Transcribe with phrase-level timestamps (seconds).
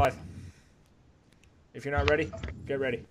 [0.00, 0.16] live.
[1.74, 2.32] If you're not ready,
[2.66, 3.04] get ready.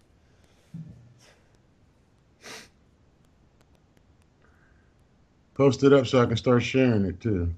[5.53, 7.53] Post it up so I can start sharing it too.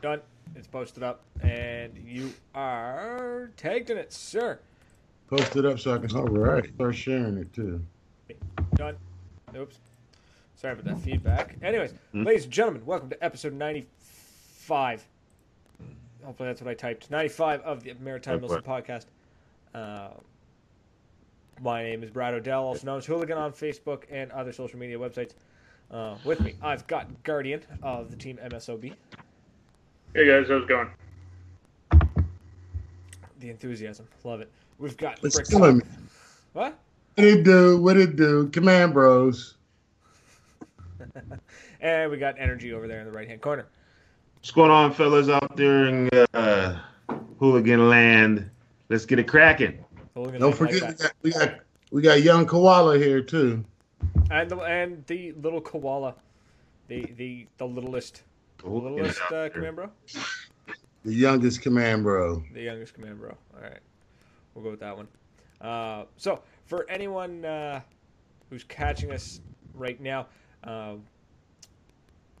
[0.00, 0.20] Done.
[0.54, 4.60] It's posted up, and you are tagged in it, sir.
[5.28, 6.72] Post it up so I can start, right.
[6.72, 7.82] start sharing it too.
[8.76, 8.96] Done.
[9.56, 9.76] Oops.
[10.54, 11.56] Sorry about that feedback.
[11.62, 12.22] Anyways, hmm?
[12.22, 15.04] ladies and gentlemen, welcome to episode 95.
[16.26, 17.08] Hopefully that's what I typed.
[17.08, 18.46] 95 of the Maritime Okay.
[18.46, 19.04] Wilson podcast.
[19.72, 20.08] Uh,
[21.62, 24.98] my name is Brad Odell, also known as Hooligan on Facebook and other social media
[24.98, 25.34] websites.
[25.88, 28.92] Uh, with me, I've got Guardian of the team MSOB,
[30.14, 30.88] Hey guys, how's it going?
[33.38, 34.08] the enthusiasm.
[34.24, 34.50] Love it.
[34.78, 35.82] We've got It's Brick killing
[36.54, 36.76] What?
[37.14, 37.80] What it do?
[37.80, 38.48] What it do?
[38.48, 39.54] Command Bros.
[41.80, 43.66] And we got Energy over there in the right hand corner.
[44.46, 46.78] What's going on, fellas, out there in uh,
[47.40, 48.48] hooligan land?
[48.88, 49.84] Let's get it cracking.
[50.14, 51.12] Hooligan Don't like forget that.
[51.20, 51.60] we got, we got
[51.90, 53.64] we got young koala here too.
[54.30, 56.14] and the, and the little koala,
[56.86, 58.22] the the the littlest,
[58.58, 59.90] the littlest uh, command bro,
[61.02, 62.40] The youngest command bro.
[62.54, 63.36] the youngest command bro.
[63.52, 63.80] All right,
[64.54, 65.08] we'll go with that one.
[65.60, 67.80] Uh, so for anyone uh,
[68.48, 69.40] who's catching us
[69.74, 70.28] right now,
[70.62, 71.02] um,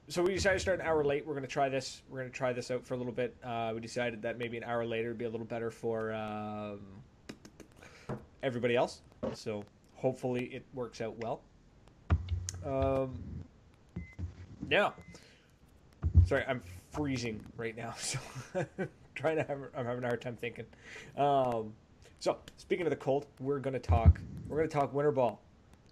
[0.08, 1.26] so we decided to start an hour late.
[1.26, 2.02] We're going to try this.
[2.08, 3.36] We're going to try this out for a little bit.
[3.42, 6.80] Uh, we decided that maybe an hour later would be a little better for um,
[8.42, 9.00] everybody else.
[9.34, 11.40] So hopefully it works out well.
[12.64, 13.18] Um,
[14.68, 14.94] now,
[16.24, 18.18] sorry, I'm freezing right now, so
[19.14, 20.64] trying to have I'm having a hard time thinking.
[21.16, 21.72] Um,
[22.20, 24.20] so speaking of the cold, we're gonna talk.
[24.48, 25.40] We're gonna talk winter ball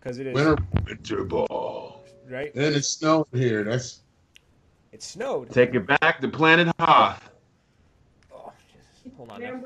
[0.01, 0.57] because it is Winter
[0.87, 2.05] Winter ball.
[2.29, 2.55] right.
[2.55, 3.63] and it's snowing here.
[3.63, 4.01] That's
[4.95, 5.51] It snowed.
[5.51, 7.29] Take it back to Planet Hoth.
[8.33, 9.13] Oh, Jesus.
[9.17, 9.41] Hold on.
[9.41, 9.61] Now.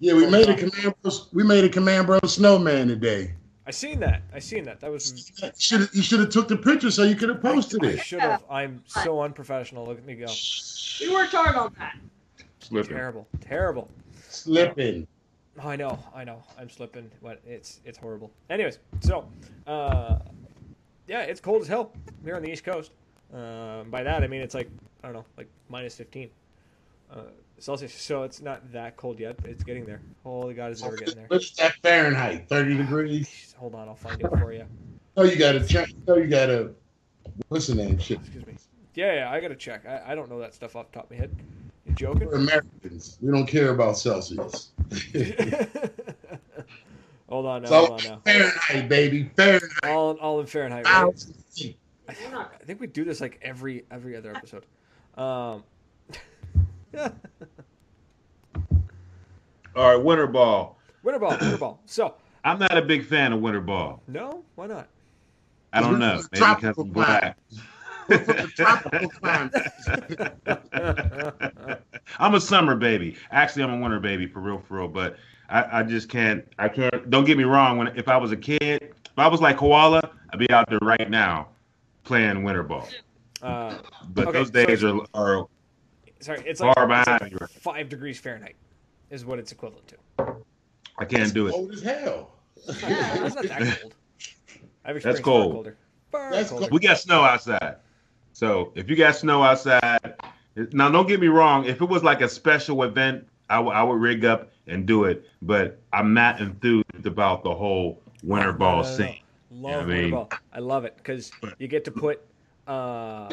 [0.00, 0.14] yeah.
[0.14, 1.12] We made a command bro.
[1.32, 3.32] We made a command bro snowman today.
[3.64, 4.22] I seen that.
[4.34, 4.80] I seen that.
[4.80, 5.30] That was.
[5.56, 8.00] Should you should have took the picture so you could have posted I it.
[8.00, 8.42] should have.
[8.50, 9.86] I'm so unprofessional.
[9.86, 10.26] Look at me go.
[11.00, 11.96] We worked hard on that.
[12.58, 12.96] Slipping.
[12.96, 13.28] Terrible.
[13.40, 13.88] Terrible.
[14.30, 15.06] Slipping.
[15.62, 16.42] Oh, I know, I know.
[16.58, 17.08] I'm slipping.
[17.20, 17.40] What?
[17.46, 18.32] It's it's horrible.
[18.50, 19.28] Anyways, so
[19.68, 20.18] uh,
[21.06, 21.92] yeah, it's cold as hell
[22.24, 22.90] here on the East Coast.
[23.34, 24.70] Um, by that I mean it's like
[25.02, 26.30] I don't know, like minus 15
[27.12, 27.20] uh,
[27.58, 27.94] Celsius.
[27.94, 30.00] So it's not that cold yet, it's getting there.
[30.22, 31.26] Holy God, it's it ever getting there?
[31.28, 32.48] What's that Fahrenheit?
[32.48, 33.28] Thirty degrees.
[33.28, 34.64] Jeez, Hold on, I'll find it for you.
[35.16, 35.88] No, you gotta check.
[36.06, 36.72] No, you gotta.
[37.48, 37.98] What's the name?
[37.98, 38.18] Shit.
[38.20, 38.56] Excuse me.
[38.94, 39.86] Yeah, yeah, I gotta check.
[39.86, 41.34] I, I don't know that stuff off the top of my head.
[41.86, 42.28] You joking?
[42.28, 43.18] We're Americans.
[43.20, 44.70] We don't care about Celsius.
[47.28, 47.68] hold on now.
[47.68, 48.20] so Hold on now.
[48.24, 49.30] Fahrenheit, baby.
[49.36, 49.70] Fahrenheit.
[49.84, 50.86] All in, all in Fahrenheit.
[50.86, 51.74] Right?
[52.06, 52.34] Thousand feet.
[52.34, 54.64] I, I think we do this like every every other episode.
[55.16, 55.64] Um,
[59.76, 60.78] All right, winter ball.
[61.02, 61.80] winter ball, winter ball.
[61.86, 64.02] So I'm not a big fan of winter ball.
[64.06, 64.88] no, why not?
[65.72, 66.16] I don't know.
[66.16, 67.36] Maybe because Tropical I'm black.
[68.08, 69.52] We're from the tropical climate.
[72.18, 73.16] I'm a summer baby.
[73.30, 74.88] Actually, I'm a winter baby for real, for real.
[74.88, 75.16] But
[75.48, 76.46] I, I just can't.
[76.58, 77.10] I can't.
[77.10, 77.78] Don't get me wrong.
[77.78, 80.78] When if I was a kid, if I was like koala, I'd be out there
[80.82, 81.48] right now
[82.04, 82.88] playing winter ball.
[83.42, 83.78] Uh,
[84.10, 85.46] But Okay, those so- days are are
[86.20, 88.56] sorry, it's like, Far it's like behind five degrees Fahrenheit
[89.10, 89.96] is what it's equivalent to.
[90.98, 91.52] I can't do it.
[91.52, 92.30] Cold as hell.
[92.56, 92.90] It's not,
[93.26, 93.94] it's not that cold.
[94.84, 95.52] I've experienced far cold.
[95.54, 95.76] colder.
[96.12, 96.68] Far That's colder.
[96.70, 97.76] We got snow outside.
[98.32, 100.14] So if you got snow outside,
[100.72, 101.64] now don't get me wrong.
[101.66, 105.04] If it was like a special event, I would- I would rig up and do
[105.04, 105.28] it.
[105.42, 108.96] But I'm not enthused about the whole winter ball no, no, no.
[108.96, 109.20] scene.
[109.54, 110.30] Love Yeah, I mean- ball.
[110.52, 112.20] I love it because you get to put,
[112.66, 113.32] uh,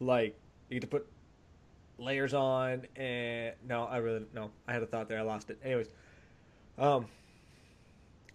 [0.00, 0.38] like
[0.68, 1.06] you get to put
[1.98, 4.50] layers on and no, I really no.
[4.66, 5.18] I had a thought there.
[5.18, 5.58] I lost it.
[5.64, 5.88] Anyways,
[6.76, 7.06] um,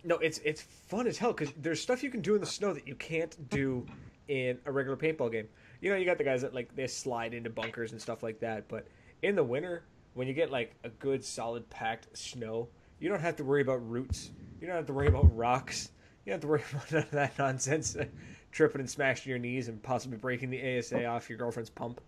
[0.04, 2.74] no, it's it's fun as hell because there's stuff you can do in the snow
[2.74, 3.86] that you can't do
[4.28, 5.48] in a regular paintball game.
[5.82, 8.40] You know, you got the guys that like they slide into bunkers and stuff like
[8.40, 8.88] that, but
[9.22, 12.68] in the winter when you get like a good solid packed snow,
[13.00, 14.32] you don't have to worry about roots.
[14.60, 15.90] You don't have to worry about rocks.
[16.26, 17.98] You don't have to worry about none of that nonsense,
[18.52, 22.00] tripping and smashing your knees and possibly breaking the ASA off your girlfriend's pump.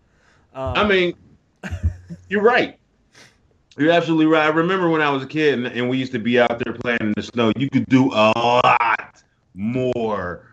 [0.54, 1.14] Um, I mean,
[2.28, 2.78] you're right.
[3.76, 4.44] You're absolutely right.
[4.44, 6.72] I remember when I was a kid and, and we used to be out there
[6.72, 7.52] playing in the snow.
[7.56, 9.22] You could do a lot
[9.54, 10.46] more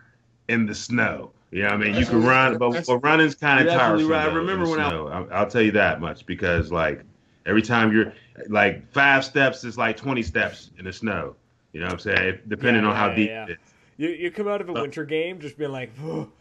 [0.48, 1.30] in the snow.
[1.50, 1.94] You know what I mean?
[1.94, 4.26] You could run, but, but running's kind of You're absolutely tiresome.
[4.26, 4.32] right.
[4.32, 5.06] I remember when I- snow.
[5.08, 7.02] I'll, I'll tell you that much because like
[7.46, 8.12] every time you're
[8.48, 11.36] like five steps is like 20 steps in the snow.
[11.74, 12.40] You know what I'm saying?
[12.48, 13.46] Depending Yeah, on how yeah, deep yeah.
[13.46, 13.74] it is.
[13.98, 16.32] you you come out of a winter game just being like, "Oh,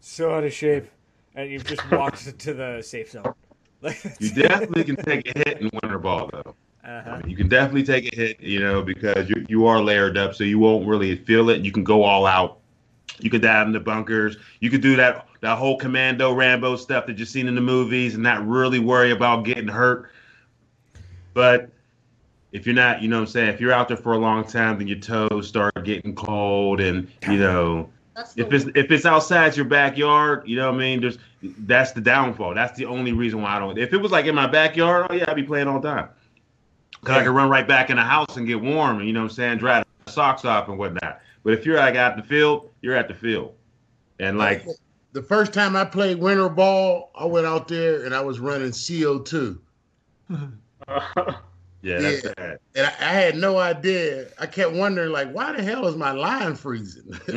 [0.00, 0.88] so out of shape,
[1.34, 3.34] and you've just walked to the safe zone.
[4.18, 6.56] You definitely can take a hit in winter ball though.
[6.84, 7.20] Uh-huh.
[7.26, 10.44] You can definitely take a hit, you know, because you you are layered up, so
[10.44, 11.62] you won't really feel it.
[11.62, 12.60] You can go all out.
[13.20, 14.36] You could dive in the bunkers.
[14.60, 18.14] You could do that that whole Commando Rambo stuff that you've seen in the movies,
[18.14, 20.10] and not really worry about getting hurt.
[21.34, 21.70] But
[22.52, 24.44] if you're not, you know what I'm saying, if you're out there for a long
[24.44, 27.88] time, then your toes start getting cold, and you know,
[28.36, 31.00] if it's if it's outside your backyard, you know what I mean.
[31.00, 32.54] There's that's the downfall.
[32.54, 33.78] That's the only reason why I don't.
[33.78, 36.08] If it was like in my backyard, oh yeah, I'd be playing all the time.
[37.04, 39.22] Cause I could run right back in the house and get warm, and you know
[39.22, 41.20] what I'm saying, dry the socks off and whatnot.
[41.42, 43.54] But if you're like out the field, you're at the field,
[44.20, 44.64] and like
[45.12, 48.70] the first time I played winter ball, I went out there and I was running
[48.70, 49.58] CO2.
[51.82, 52.32] yeah, that's Yeah.
[52.36, 52.58] bad.
[52.74, 54.28] And I, I had no idea.
[54.38, 57.04] I kept wondering, like, why the hell is my line freezing?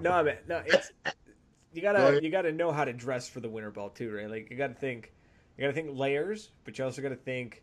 [0.00, 0.92] no, I man, no, it's
[1.72, 2.22] you gotta ahead.
[2.22, 4.30] you gotta know how to dress for the winter ball too, right?
[4.30, 5.12] Like you gotta think
[5.56, 7.62] you gotta think layers, but you also gotta think,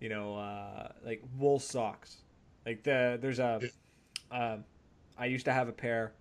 [0.00, 2.22] you know, uh, like wool socks.
[2.64, 3.60] Like the there's a,
[4.30, 4.64] um,
[5.18, 6.12] I used to have a pair.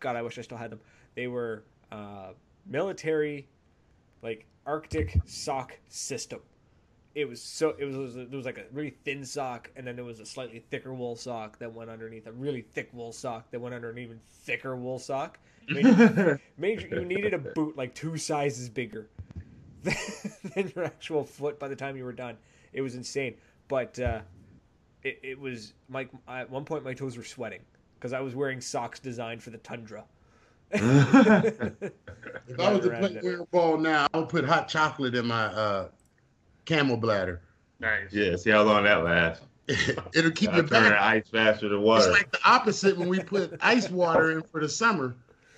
[0.00, 0.80] God, I wish I still had them.
[1.14, 2.32] They were uh,
[2.66, 3.48] military,
[4.22, 6.40] like Arctic sock system.
[7.16, 10.04] It was so it was there was like a really thin sock, and then there
[10.04, 13.58] was a slightly thicker wool sock that went underneath a really thick wool sock that
[13.58, 15.38] went under an even thicker wool sock.
[15.66, 15.86] Made,
[16.58, 19.08] made you, you needed a boot like two sizes bigger
[19.82, 22.36] than your actual foot by the time you were done.
[22.74, 23.36] It was insane,
[23.66, 24.20] but uh,
[25.02, 27.62] it it was my at one point my toes were sweating
[27.94, 30.04] because I was wearing socks designed for the tundra.
[30.70, 30.82] if
[32.58, 33.50] I was to Around play it.
[33.52, 35.88] ball now, I would put hot chocolate in my uh,
[36.66, 37.40] camel bladder.
[37.80, 38.12] nice.
[38.12, 39.42] yeah, see how long that lasts.
[40.14, 41.00] It'll keep I your turn the back.
[41.00, 42.08] ice faster than water.
[42.10, 45.16] It's like the opposite when we put ice water in for the summer.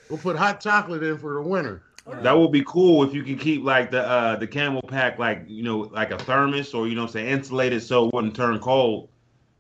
[0.09, 1.83] We'll put hot chocolate in for the winter.
[2.23, 5.63] That would be cool if you can keep like the uh the CamelBak like you
[5.63, 9.11] know like a thermos or you know what I'm insulated so it wouldn't turn cold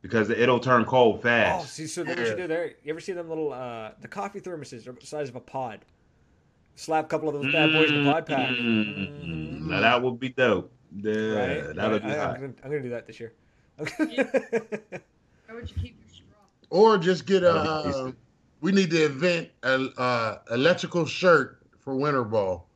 [0.00, 1.54] because it'll turn cold fast.
[1.54, 1.74] Oh, fast.
[1.74, 2.68] see, so what you do there?
[2.82, 5.84] You ever see them little uh, the coffee thermoses are the size of a pod?
[6.76, 8.48] Slap a couple of those bad boys in the pod pack.
[8.48, 10.72] Mm, Now that would be dope.
[10.96, 11.74] Yeah, Right?
[11.76, 12.34] that would I, be am hot.
[12.40, 13.32] gonna, I'm gonna do that this year.
[13.76, 13.88] Where
[15.54, 16.36] would you keep your straw?
[16.70, 17.50] Or just get a.
[17.52, 18.12] Uh,
[18.60, 22.68] we need to invent a uh, electrical shirt for winter ball.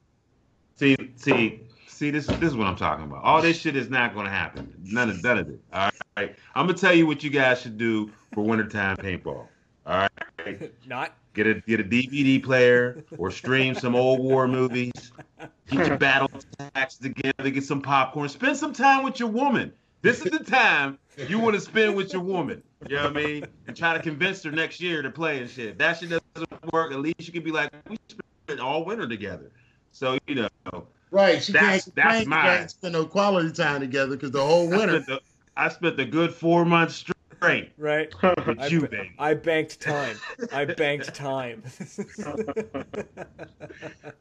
[0.77, 2.11] See, see, see.
[2.11, 3.25] This, this is what I'm talking about.
[3.25, 4.73] All this shit is not going to happen.
[4.85, 5.61] None of, none of it.
[5.73, 6.35] All right.
[6.55, 9.47] I'm gonna tell you what you guys should do for wintertime paintball.
[9.87, 10.09] All
[10.47, 10.73] right.
[10.87, 11.15] Not.
[11.35, 14.93] Get a get a DVD player or stream some old war movies.
[15.73, 16.01] Get your hmm.
[16.01, 16.31] battle
[16.75, 17.51] tax together.
[17.51, 18.29] Get some popcorn.
[18.29, 19.73] Spend some time with your woman.
[20.03, 20.99] This is the time
[21.29, 22.63] you want to spend with your woman.
[22.89, 23.47] You know what I mean?
[23.67, 25.79] And try to convince her next year to play and shit.
[25.79, 26.93] That shit doesn't work.
[26.93, 29.51] At least you can be like, we spent all winter together.
[29.93, 30.49] So you know,
[31.13, 31.43] Right.
[31.43, 32.45] She That's- can't that's mine.
[32.45, 35.03] can't spend no quality time together because the whole I winter.
[35.03, 35.21] spent, the,
[35.57, 38.13] I spent a good four months straight Right.
[38.47, 39.13] with I, you, ba- baby.
[39.19, 40.17] I banked time.
[40.53, 41.63] I banked time.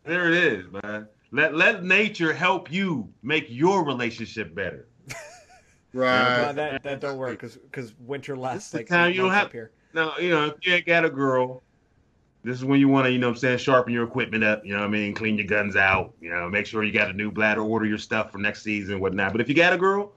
[0.04, 1.08] There it is, man.
[1.32, 4.88] Let let nature help you make your relationship better.
[5.94, 6.54] No, right.
[6.54, 9.52] that that don't work because because winter lasts the like time you don't have- up
[9.52, 9.72] here.
[9.94, 11.64] Now, you know, if you ain't got a girl,
[12.44, 14.66] this is when you want to, you know what I'm saying, sharpen your equipment up,
[14.66, 17.10] you know what I mean, clean your guns out, you know, make sure you got
[17.10, 19.34] a new bladder, order your stuff for next season, whatnot.
[19.34, 20.14] But if you got a girl,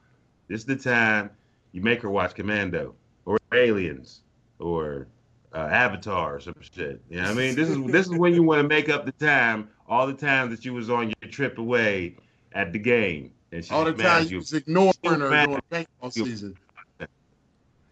[0.46, 1.30] this is the time
[1.74, 2.94] you make her watch Commando
[3.26, 4.20] or Aliens
[4.60, 5.08] or
[5.52, 7.02] uh, Avatar or some shit.
[7.10, 7.56] You know what I mean?
[7.56, 10.50] This is this is when you want to make up the time, all the time
[10.50, 12.16] that you was on your trip away
[12.52, 13.32] at the game.
[13.50, 16.56] And she All the time at you was ignoring her during paintball season.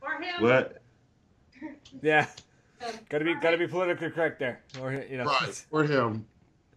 [0.00, 0.42] For him.
[0.42, 0.80] What?
[2.00, 2.26] Yeah,
[3.08, 5.24] gotta be gotta be politically correct there, or you know.
[5.24, 5.54] Right.
[5.70, 6.24] For him.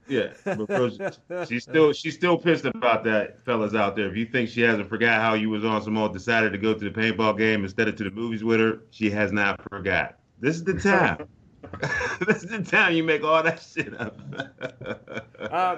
[0.07, 0.99] Yeah, because
[1.47, 4.07] she's still she's still pissed about that, fellas out there.
[4.07, 6.73] If you think she hasn't forgot how you was on some old decided to go
[6.73, 10.19] to the paintball game instead of to the movies with her, she has not forgot.
[10.39, 11.27] This is the time.
[12.27, 14.19] this is the time you make all that shit up.
[15.39, 15.77] Uh,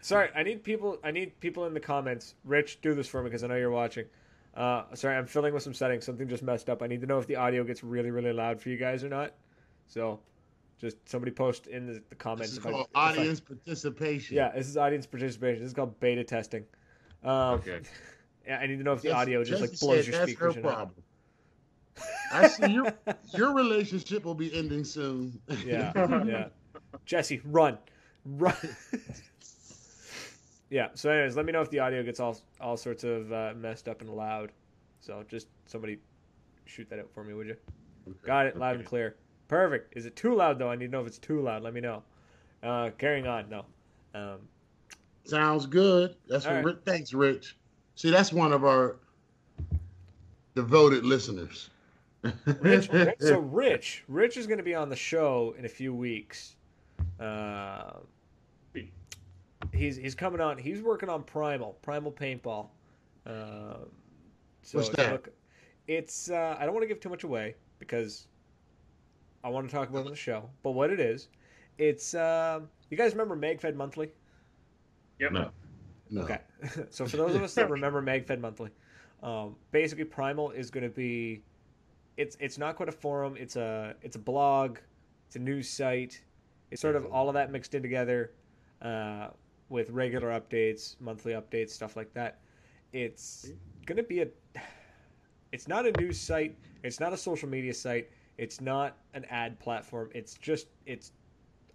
[0.00, 0.98] sorry, I need people.
[1.02, 2.34] I need people in the comments.
[2.44, 4.04] Rich, do this for me because I know you're watching.
[4.54, 6.04] Uh, sorry, I'm filling with some settings.
[6.04, 6.82] Something just messed up.
[6.82, 9.08] I need to know if the audio gets really, really loud for you guys or
[9.08, 9.34] not.
[9.86, 10.20] So,
[10.80, 12.52] just somebody post in the, the This comments.
[12.52, 14.36] is if I- called if I- audience participation.
[14.36, 15.60] yeah, this is audience participation.
[15.62, 16.64] This is called beta testing.
[17.22, 17.80] Um, okay.
[18.46, 20.18] Yeah, I need to know if the Jesse- audio just like Jesse blows said your
[20.26, 20.90] that's her speakers problem.
[22.30, 22.92] I see your
[23.34, 25.40] your relationship will be ending soon.
[25.64, 25.92] Yeah,
[26.26, 26.48] yeah.
[27.06, 27.78] Jesse, run,
[28.26, 28.54] run.
[30.70, 30.88] yeah.
[30.94, 33.88] So, anyways, let me know if the audio gets all all sorts of uh, messed
[33.88, 34.52] up and loud.
[35.00, 35.98] So, just somebody
[36.66, 37.56] shoot that out for me, would you?
[38.26, 39.16] Got it, loud and clear.
[39.48, 39.96] Perfect.
[39.96, 40.70] Is it too loud though?
[40.70, 41.62] I need to know if it's too loud.
[41.62, 42.02] Let me know.
[42.62, 43.48] Uh, carrying on.
[43.50, 43.64] No.
[44.14, 44.38] Um,
[45.24, 46.16] Sounds good.
[46.28, 46.64] That's what right.
[46.64, 47.56] Rich, thanks, Rich.
[47.94, 48.96] See, that's one of our
[50.54, 51.70] devoted listeners.
[52.60, 56.56] Rich, so Rich, Rich is going to be on the show in a few weeks.
[57.20, 57.92] Uh,
[59.72, 60.58] he's he's coming on.
[60.58, 62.68] He's working on Primal, Primal Paintball.
[63.26, 63.86] Um
[64.62, 65.12] so What's that?
[65.12, 65.28] look-
[65.86, 68.26] it's uh, I don't want to give too much away because
[69.44, 70.48] I want to talk about on the show.
[70.62, 71.28] But what it is,
[71.78, 74.10] it's um you guys remember MagFed Monthly?
[75.20, 75.32] Yep.
[75.32, 75.50] No.
[76.10, 76.22] No.
[76.22, 76.38] Okay.
[76.90, 78.70] so for those of us that remember MagFed Monthly,
[79.22, 81.42] um, basically Primal is going to be
[82.16, 84.78] it's it's not quite a forum, it's a it's a blog,
[85.26, 86.20] it's a news site.
[86.70, 88.32] It's sort of all of that mixed in together
[88.82, 89.28] uh,
[89.68, 92.40] with regular updates, monthly updates, stuff like that.
[92.92, 93.52] It's
[93.86, 94.28] going to be a
[95.52, 99.58] it's not a news site, it's not a social media site, it's not an ad
[99.60, 100.10] platform.
[100.14, 101.12] It's just it's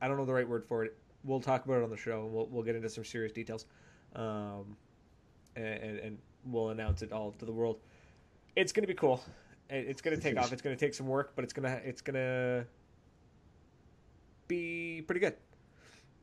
[0.01, 0.98] I don't know the right word for it.
[1.24, 3.66] We'll talk about it on the show and we'll we'll get into some serious details
[4.16, 4.75] um,
[5.56, 7.80] and, and we'll announce it all to the world.
[8.56, 9.24] It's gonna be cool.
[9.70, 10.51] It's gonna take off.
[10.51, 12.66] It's gonna take some work, but it's gonna it's gonna
[14.48, 15.36] be pretty good.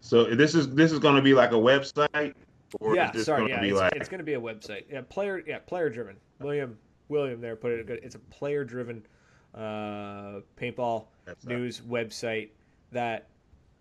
[0.01, 2.35] So this is this is going to be like a website,
[2.81, 4.85] or yeah, sorry, going yeah, be it's, like it's gonna be a website.
[4.91, 6.17] Yeah, player, yeah, player driven.
[6.41, 6.77] William
[7.09, 8.01] William there put it good.
[8.03, 9.07] It's a player driven
[9.57, 12.51] uh, paintball That's not- news website
[12.93, 13.29] that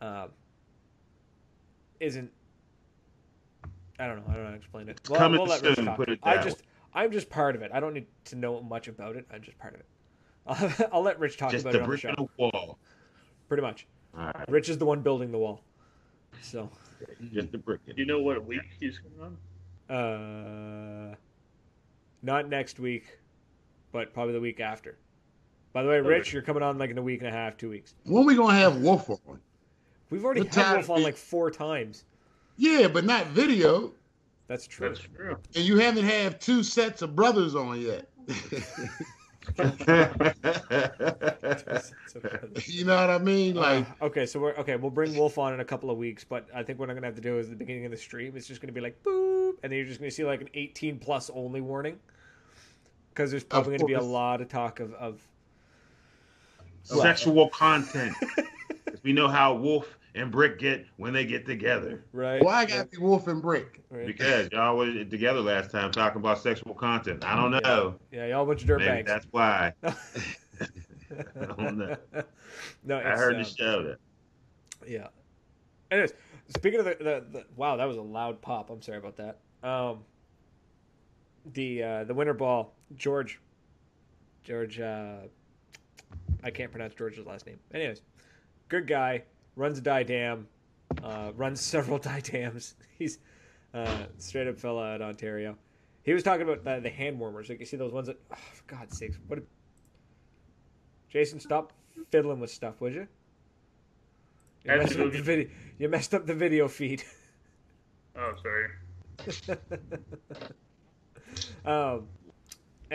[0.02, 0.30] um,
[2.00, 2.32] isn't.
[3.98, 4.24] I don't know.
[4.28, 4.98] I don't know how to explain it.
[5.00, 5.96] It's coming let Rich soon, talk.
[5.98, 6.64] put it I just,
[6.94, 7.72] I'm just part of it.
[7.74, 9.26] I don't need to know much about it.
[9.32, 9.86] I'm just part of it.
[10.48, 12.14] I'll, I'll let Rich talk just about the it on the show.
[12.18, 12.78] the wall.
[13.48, 13.88] Pretty much.
[14.18, 15.64] All right, Rich is the one building the wall.
[16.42, 16.70] So,
[17.32, 17.86] just the brick.
[17.86, 19.38] Do you know what week he's coming
[19.90, 19.96] on?
[19.96, 21.16] uh,
[22.22, 23.20] not next week,
[23.92, 24.98] but probably the week after.
[25.76, 26.08] By the way, Okay.
[26.08, 27.96] Rich, you're coming on like in a week and a half, two weeks.
[28.06, 29.42] When we gonna have Wolf on?
[30.10, 32.06] We've already What had Wolf on like four times.
[32.56, 33.92] Yeah, but not video.
[34.48, 34.88] That's true.
[34.88, 35.38] That's true.
[35.54, 38.08] And you haven't had two sets of brothers on yet.
[42.68, 43.56] you know what I mean?
[43.56, 44.78] Like, Uh, okay, so we're okay.
[44.78, 47.08] We'll bring Wolf on in a couple of weeks, but I think what I'm gonna
[47.08, 48.38] have to do is at the beginning of the stream.
[48.38, 51.00] It's just gonna be like boop, and then you're just gonna see like an 18
[51.00, 52.00] plus only warning
[53.10, 55.22] because there's probably gonna be a lot of talk of, of
[56.86, 58.16] Sexual content.
[58.86, 62.06] 'Cause we know how Wolf and Brick get when they get together.
[62.14, 62.42] right.
[62.44, 63.82] why I gotta be Wolf and Brick?
[63.90, 64.08] Right.
[64.08, 67.26] Because y'all were together last time talking about sexual content.
[67.26, 67.96] I don't know.
[68.12, 69.74] yeah, y'all a bunch of dirt Maybe that's why.
[71.58, 71.98] don't know.
[72.84, 73.84] no, I heard uh, the show.
[73.84, 73.98] That.
[74.88, 75.08] Yeah.
[75.92, 76.14] Anyways,
[76.56, 78.70] speaking of the, the, the wow, that was a loud pop.
[78.70, 79.40] I'm sorry about that.
[79.64, 80.00] Um,
[81.54, 83.40] the uh, the winter ball, George,
[84.44, 85.18] George, uh,
[86.44, 87.60] I can't pronounce George's last name.
[87.74, 88.02] Anyways,
[88.70, 89.24] good guy,
[89.56, 90.48] runs a Dye DAM,
[91.04, 92.76] uh, runs several Dye DAMs.
[92.98, 93.20] He's
[93.74, 95.58] uh, straight up fella out Ontario.
[96.04, 97.50] He was talking about the, the hand warmers.
[97.50, 99.40] Like you see those ones that, oh, for God's sakes, what?
[99.40, 99.44] A...
[101.10, 101.74] Jason, stop
[102.12, 103.08] fiddling with stuff, would you?
[104.66, 105.48] You messed, up the video,
[105.78, 107.04] you messed up the video feed.
[108.18, 108.70] Oh, sorry.
[111.66, 112.08] um,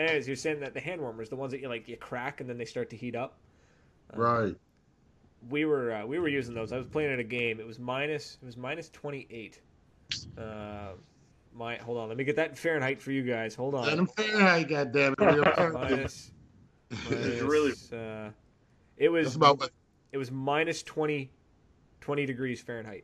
[0.01, 2.49] anyways, you're saying that the hand warmers, the ones that you like, you crack and
[2.49, 3.37] then they start to heat up.
[4.13, 4.55] Um, Right.
[5.49, 6.71] We were uh, we were using those.
[6.71, 7.59] I was playing at a game.
[7.59, 9.59] It was minus it was minus twenty eight.
[10.37, 10.91] Uh,
[11.53, 13.55] my hold on, let me get that in Fahrenheit for you guys.
[13.55, 13.85] Hold on.
[13.95, 15.23] them Fahrenheit, goddamn it.
[15.23, 15.73] Real quick.
[15.73, 16.31] minus,
[17.09, 18.29] minus, really- uh,
[18.97, 19.71] it was about what.
[20.11, 21.31] it was minus 20,
[22.01, 23.03] 20 degrees Fahrenheit.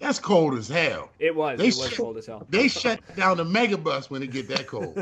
[0.00, 1.10] That's cold as hell.
[1.18, 2.46] It was They it was shut- cold as hell.
[2.50, 4.96] They shut down the megabus when it get that cold.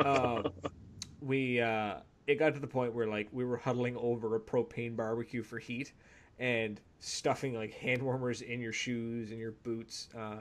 [0.04, 0.52] um,
[1.20, 4.94] we uh, it got to the point where like we were huddling over a propane
[4.96, 5.92] barbecue for heat
[6.38, 10.36] and stuffing like hand warmers in your shoes and your boots uh,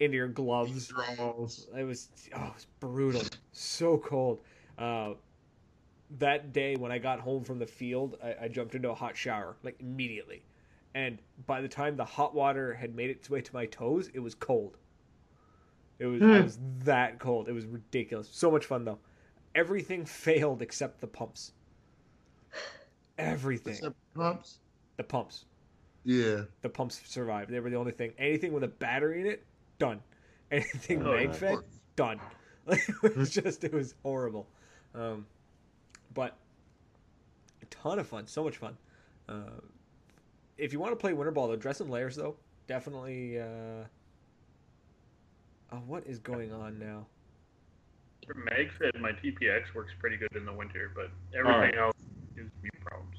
[0.00, 1.68] into your gloves Draws.
[1.76, 3.22] it was oh it was brutal
[3.52, 4.40] so cold
[4.78, 5.14] uh,
[6.18, 9.16] that day when i got home from the field I, I jumped into a hot
[9.16, 10.42] shower like immediately
[10.96, 14.18] and by the time the hot water had made its way to my toes it
[14.18, 14.78] was cold.
[15.98, 17.48] It was, it was that cold.
[17.48, 18.28] It was ridiculous.
[18.32, 18.98] So much fun though.
[19.54, 21.52] Everything failed except the pumps.
[23.18, 23.74] Everything.
[23.74, 24.58] Except pumps.
[24.96, 25.44] the pumps.
[26.04, 26.42] Yeah.
[26.62, 27.50] the pumps survived.
[27.50, 28.12] They were the only thing.
[28.18, 29.44] Anything with a battery in it?
[29.78, 30.00] Done.
[30.50, 31.58] Anything Oh, mag fed?
[31.96, 32.20] Done.
[32.68, 34.48] It was just it was horrible,
[34.92, 35.24] um,
[36.14, 36.36] but
[37.62, 38.76] a ton of fun, so much fun.
[39.28, 39.60] Uh,
[40.58, 42.36] if you want to play winter ball, though, dress in layers though
[42.66, 43.40] definitely.
[43.40, 43.84] Uh...
[45.72, 47.06] Oh, what is going on now?
[48.26, 51.56] For MagFed, my TPX works pretty good in the winter, but All right.
[51.56, 51.96] everything else
[52.34, 53.16] gives me problems.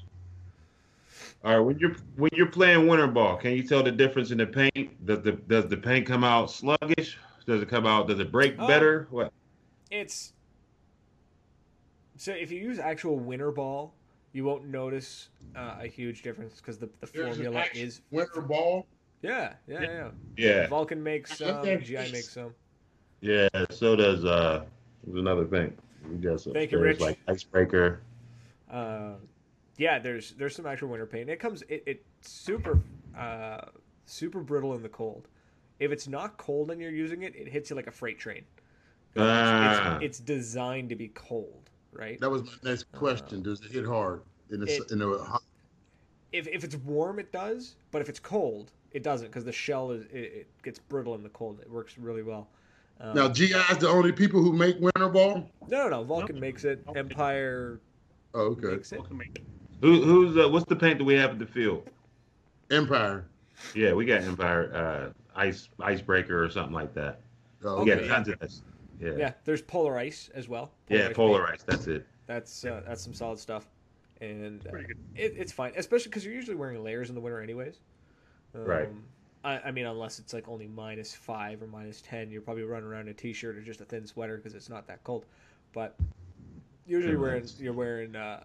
[1.44, 4.38] All right, when you're when you're playing winter ball, can you tell the difference in
[4.38, 5.06] the paint?
[5.06, 7.16] Does the does the paint come out sluggish,
[7.46, 8.08] Does it come out?
[8.08, 8.66] Does it break Oh.
[8.66, 9.06] better?
[9.10, 9.32] What?
[9.90, 10.32] It's
[12.16, 13.94] so if you use actual winter ball,
[14.32, 18.86] you won't notice uh, a huge difference because the, the There's formula is winter ball.
[19.22, 20.08] yeah yeah yeah.
[20.36, 21.78] Yeah, Valken makes some, Okay.
[21.78, 22.54] GI makes some.
[23.20, 23.48] yeah.
[23.70, 24.64] So does uh.
[25.04, 25.72] There's another thing.
[26.10, 26.40] We got.
[26.40, 27.00] Thank you, Rich.
[27.00, 28.00] Like icebreaker.
[28.70, 29.12] Uh,
[29.78, 31.30] yeah, there's there's some actual winter paint.
[31.30, 32.80] It comes it, it's super
[33.16, 33.62] uh,
[34.04, 35.28] super brittle in the cold.
[35.78, 38.38] If it's not cold and you're using it, it hits you like a freight train.
[39.14, 39.96] It's- Ah.
[39.96, 42.18] It's, it's designed to be cold, right?
[42.20, 43.42] That was my next question.
[43.42, 45.42] Does it hit hard in the It- in the hot?
[46.30, 49.90] If, if it's warm, it does, but if it's cold, it doesn't because the shell
[49.90, 51.60] is it, it gets brittle in the cold.
[51.60, 52.48] It works really well.
[53.00, 53.38] Um, Now is
[53.78, 55.50] the only people who make winter ball.
[55.68, 56.04] no, no, no.
[56.04, 56.40] Valken Nope.
[56.40, 56.84] makes it.
[56.94, 57.80] Empire
[58.34, 58.68] Oh, okay.
[58.68, 59.00] makes it.
[59.80, 61.88] Who, who's uh, what's the paint that we have at the field?
[62.70, 63.24] Empire.
[63.74, 67.20] Yeah, we got Empire uh, ice icebreaker or something like that.
[67.64, 68.08] Oh, We got yeah.
[68.08, 68.62] tons of this.
[69.00, 70.72] Yeah, yeah, Yeah, there's Polar Ice as well.
[70.90, 71.62] Ice polar ice.
[71.62, 72.06] That's it.
[72.26, 73.68] That's uh, that's some solid stuff,
[74.20, 74.76] and uh,
[75.14, 77.80] it, it's fine, especially because you're usually wearing layers in the winter anyways.
[78.54, 78.88] Um, Right.
[79.44, 82.88] I, I mean, unless it's like only minus five or minus ten, you're probably running
[82.88, 85.26] around in a t-shirt or just a thin sweater because it's not that cold.
[85.72, 85.96] But
[86.86, 88.40] usually you're wearing you're wearing uh,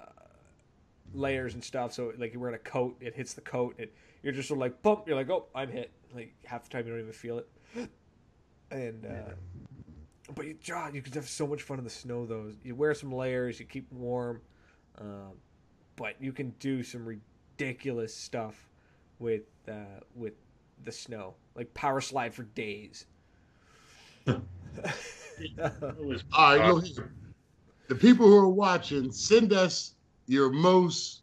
[1.13, 1.93] layers and stuff.
[1.93, 3.75] So like you're wearing a coat, it hits the coat.
[3.77, 5.07] It you're just sort of like bump.
[5.07, 5.91] You're like, oh, I'm hit.
[6.13, 7.49] Like half the time you don't even feel it.
[8.71, 9.33] And uh,
[10.35, 12.25] but you, God, you could have so much fun in the snow.
[12.25, 14.41] Though you wear some layers, you keep warm,
[14.99, 15.33] um,
[15.95, 18.69] but you can do some ridiculous stuff
[19.19, 20.33] with uh, with
[20.83, 23.05] the snow, like power slide for days.
[24.25, 25.61] It
[25.99, 26.81] was All right, go.
[27.87, 29.95] The people who are watching, send us
[30.27, 31.21] your most.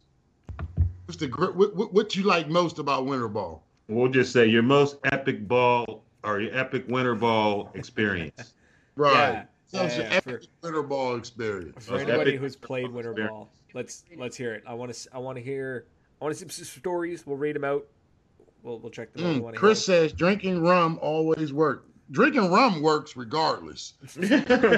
[1.05, 3.63] What's the what, what, what you like most about winter ball?
[3.87, 8.53] We'll just say your most epic ball or your epic winter ball experience.
[8.95, 9.13] Right.
[9.13, 11.85] Yeah, Tell us yeah, your yeah, epic winter ball experience.
[11.85, 13.31] For Most anybody who's played winter experience.
[13.31, 14.63] ball, let's let's hear it.
[14.67, 15.85] I want to I want to hear
[16.21, 17.25] I want to see some stories.
[17.25, 17.85] We'll read them out.
[18.63, 21.87] We'll we'll check them Mm, wanna Chris hear says drinking rum always works.
[22.11, 23.93] Drinking rum works regardless.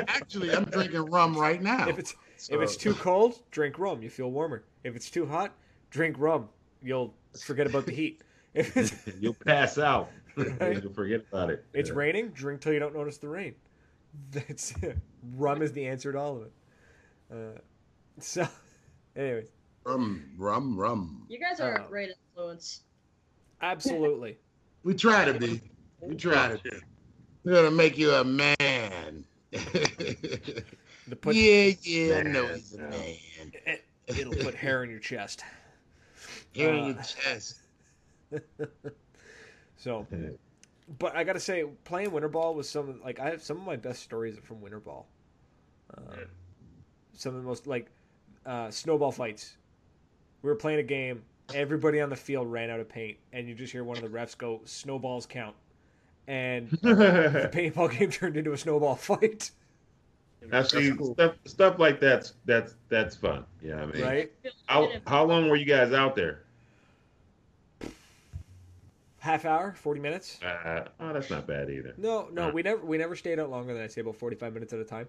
[0.08, 1.90] Actually, I'm drinking rum right now.
[1.90, 2.14] if it's
[2.50, 4.04] if it's too cold, drink rum.
[4.04, 4.64] You feel warmer.
[4.84, 5.52] If it's too hot,
[5.90, 6.48] drink rum.
[6.84, 8.22] You'll forget about the heat.
[8.54, 10.10] If it's You'll pass out.
[10.38, 10.82] Right.
[10.84, 11.66] You'll forget about it.
[11.74, 11.96] it's Yeah.
[11.96, 13.56] raining, drink till you don't notice the rain.
[14.32, 14.98] That's it.
[15.36, 16.52] Rum is the answer to all of it.
[17.32, 17.60] Uh,
[18.20, 18.48] so,
[19.16, 19.48] anyways,
[19.86, 21.26] rum, rum, rum.
[21.30, 21.86] You guys are Oh.
[21.86, 22.82] a great influence.
[23.62, 24.38] absolutely.
[24.84, 25.62] We try to be.
[26.02, 26.70] We try to be.
[26.74, 26.80] Yeah.
[27.44, 29.26] We're gonna make you a man.
[31.22, 32.92] Put yeah, yeah, I know he's a man.
[33.66, 35.44] it, it'll put hair in your chest.
[36.56, 37.60] Hair in Uh, your chest.
[39.78, 40.08] So,
[41.00, 43.76] but I gotta say, playing winter ball was some like I have some of my
[43.76, 45.08] best stories from winter ball.
[45.98, 46.24] Um, Yeah.
[47.16, 47.88] Some of the most like
[48.46, 49.58] uh, snowball fights.
[50.42, 51.24] We were playing a game.
[51.54, 54.10] Everybody on the field ran out of paint, and you just hear one of the
[54.10, 55.56] refs go, "Snowballs count,"
[56.28, 59.52] and the paintball game turned into a snowball fight.
[60.50, 61.14] Now, see, That's cool.
[61.14, 63.46] stuff stuff like that's that's that's fun.
[63.62, 64.32] Yeah, I mean, Right?
[64.66, 66.43] how how long were you guys out there?
[69.24, 70.38] Half hour, forty minutes.
[70.44, 71.94] Uh, oh, that's not bad either.
[71.96, 72.52] No, no, Uh.
[72.52, 74.80] we never we never stayed out longer than I say about forty five minutes at
[74.82, 75.08] a time.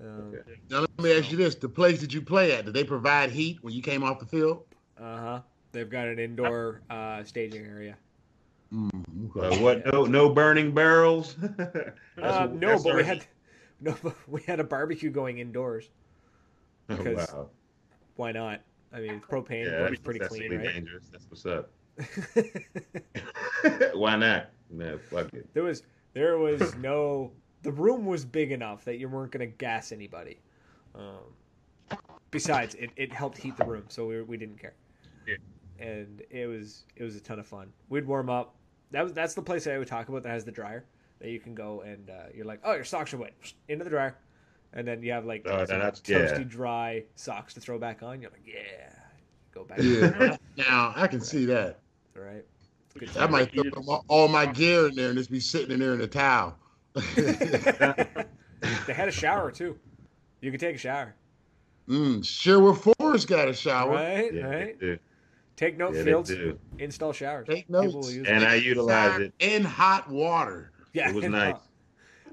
[0.00, 0.58] Um, Okay.
[0.70, 3.30] Now let me ask you this: the place that you play at, did they provide
[3.30, 4.64] heat when you came off the field?
[4.98, 5.40] Uh huh.
[5.72, 7.98] They've got an indoor uh, staging area.
[8.72, 8.88] Mm,
[9.36, 9.62] Uh, okay.
[9.62, 9.84] what?
[9.92, 11.36] No, no burning barrels.
[12.16, 13.26] Uh, what- no, but we our- had
[13.82, 15.90] no, but we had a barbecue going indoors.
[16.88, 17.50] Oh, wow.
[18.16, 18.62] Why not?
[18.90, 20.62] I mean, propane Yeah, burns that's pretty clean, right?
[20.72, 21.04] dangerous.
[21.12, 21.70] That's what's up.
[23.94, 24.50] Why not?
[24.70, 25.52] No, fuck it.
[25.54, 25.82] there was
[26.14, 27.32] there was no.
[27.62, 30.40] The room was big enough that you weren't going to gas anybody.
[30.94, 31.98] Um,
[32.30, 34.72] besides, it, it helped heat the room, so we, we didn't care.
[35.28, 35.34] Yeah.
[35.86, 37.72] And it was it was a ton of fun.
[37.88, 38.54] We'd warm up.
[38.92, 40.84] That was that's the place that I would talk about that has the dryer
[41.20, 43.34] that you can go and uh, you're like, oh, your socks are wet,
[43.68, 44.16] into the dryer,
[44.72, 46.44] and then you have like Oh, some that's- toasty yeah.
[46.44, 48.20] dry socks to throw back on.
[48.22, 48.90] You're like, yeah,
[49.52, 49.78] go back.
[49.82, 50.36] Yeah.
[50.56, 51.80] now I can see that.
[52.16, 52.44] All right.
[52.98, 55.80] Good I might throw all- all my gear in there and just be sitting in
[55.80, 56.56] there in a towel.
[57.16, 59.78] they had a shower too.
[60.40, 61.14] You could take a shower.
[61.88, 63.90] mm, Sherwood Forest got a shower.
[63.92, 65.00] Right, Yeah, right.
[65.56, 66.32] Take note, Yeah, Fields.
[66.78, 67.46] Install showers.
[67.46, 68.08] Take People notes.
[68.16, 68.48] And it.
[68.48, 69.34] I utilize it.
[69.40, 70.72] in hot water.
[70.94, 71.54] Yeah, It was nice.
[71.54, 71.58] uh,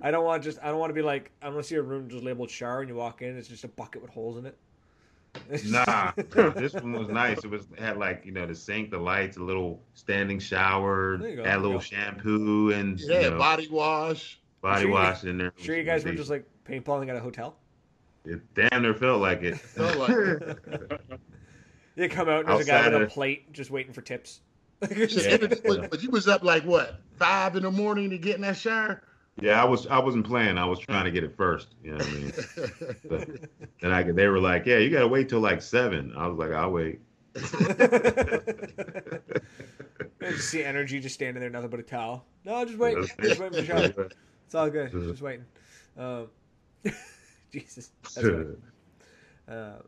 [0.01, 0.59] I don't want just.
[0.63, 1.31] I don't want to be like.
[1.41, 3.63] I want to see a room just labeled shower, and you walk in, it's just
[3.63, 4.57] a bucket with holes in it.
[5.65, 7.43] Nah, nah, this one was nice.
[7.43, 11.17] It was it had like you know the sink, the lights, a little standing shower,
[11.17, 14.39] There you go, had a little shampoo, and Yeah, you know, body wash.
[14.61, 15.53] body Sure you- wash in there.
[15.57, 17.57] Sure, you guys were just like paintballing at a hotel.
[18.25, 19.57] It damn near felt like it.
[19.57, 20.09] Felt like
[21.95, 24.41] You come out and there's a guy with a plate just waiting for tips.
[24.81, 25.37] Yeah.
[25.37, 28.57] but, but you was up like what five in the morning to get in that
[28.57, 29.01] shower.
[29.41, 29.87] Yeah, I was.
[29.87, 30.57] I wasn't playing.
[30.57, 31.75] I was trying to get it first.
[31.83, 32.33] You know what I mean?
[33.07, 33.29] But
[33.81, 36.13] then I, they were like, "Yeah, you gotta wait till like 7.
[36.17, 36.99] I was like, "I'll wait."
[37.35, 37.39] I
[40.21, 42.25] just see energy just standing there, nothing but a towel.
[42.45, 42.97] No, just wait.
[42.97, 44.09] Just waiting for the shower.
[44.45, 44.91] It's all good.
[44.91, 45.45] Just waiting.
[45.97, 46.27] Um,
[47.51, 47.91] Jesus.
[49.47, 49.47] Uh,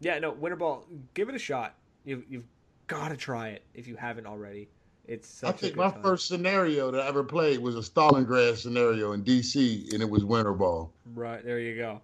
[0.00, 1.74] yeah, no, Winter Ball, give it a shot.
[2.04, 2.46] You, you've
[2.86, 4.68] got to try it if you haven't already.
[5.08, 6.02] It's such I a think my time.
[6.02, 10.24] first scenario that I ever played was a Stalingrad scenario in DC, and it was
[10.24, 10.92] winter ball.
[11.14, 12.00] Right, there you go.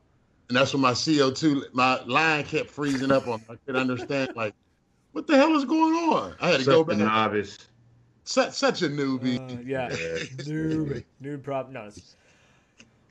[0.49, 3.43] And that's when my CO2, my line kept freezing up on.
[3.49, 4.55] I could understand like,
[5.13, 6.35] what the hell is going on?
[6.41, 6.97] I had to Such go back.
[6.97, 7.09] a back.
[7.09, 7.59] novice.
[8.25, 9.39] Such, such a newbie.
[9.39, 9.89] Uh, yeah.
[10.45, 11.71] newbie, Nude prop.
[11.71, 11.91] No.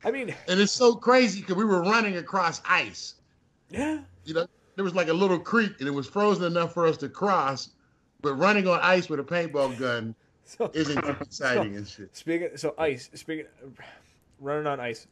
[0.04, 3.16] I mean, And it's so crazy because we were running across ice.
[3.70, 4.00] yeah.
[4.26, 6.98] You know, there was like a little creek, and it was frozen enough for us
[6.98, 7.70] to cross.
[8.24, 12.16] But running on ice with a paintball gun So, isn't exciting and shit.
[12.16, 13.10] Speaking so ice.
[13.14, 13.46] Speaking
[14.40, 15.08] running on ice.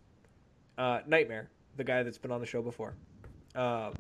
[0.78, 2.96] Uh, Nightmare, the guy that's been on the show before.
[3.56, 3.94] Um,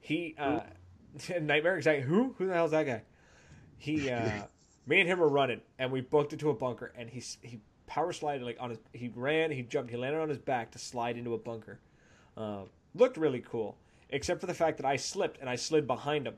[0.00, 0.60] he uh,
[1.40, 3.02] Nightmare exactly who who the hell's that guy?
[3.76, 4.42] He uh,
[4.86, 7.60] me and him were running and we booked it to a bunker and he he
[7.86, 10.78] power slided like on his he ran he jumped he landed on his back to
[10.78, 11.78] slide into a bunker.
[12.36, 12.62] Uh,
[12.94, 13.76] looked really cool
[14.10, 16.34] except for the fact that I slipped and I slid behind him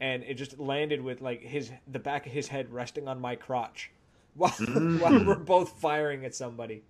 [0.00, 3.34] and it just landed with like his the back of his head resting on my
[3.36, 3.90] crotch
[4.34, 6.82] while, while we're both firing at somebody.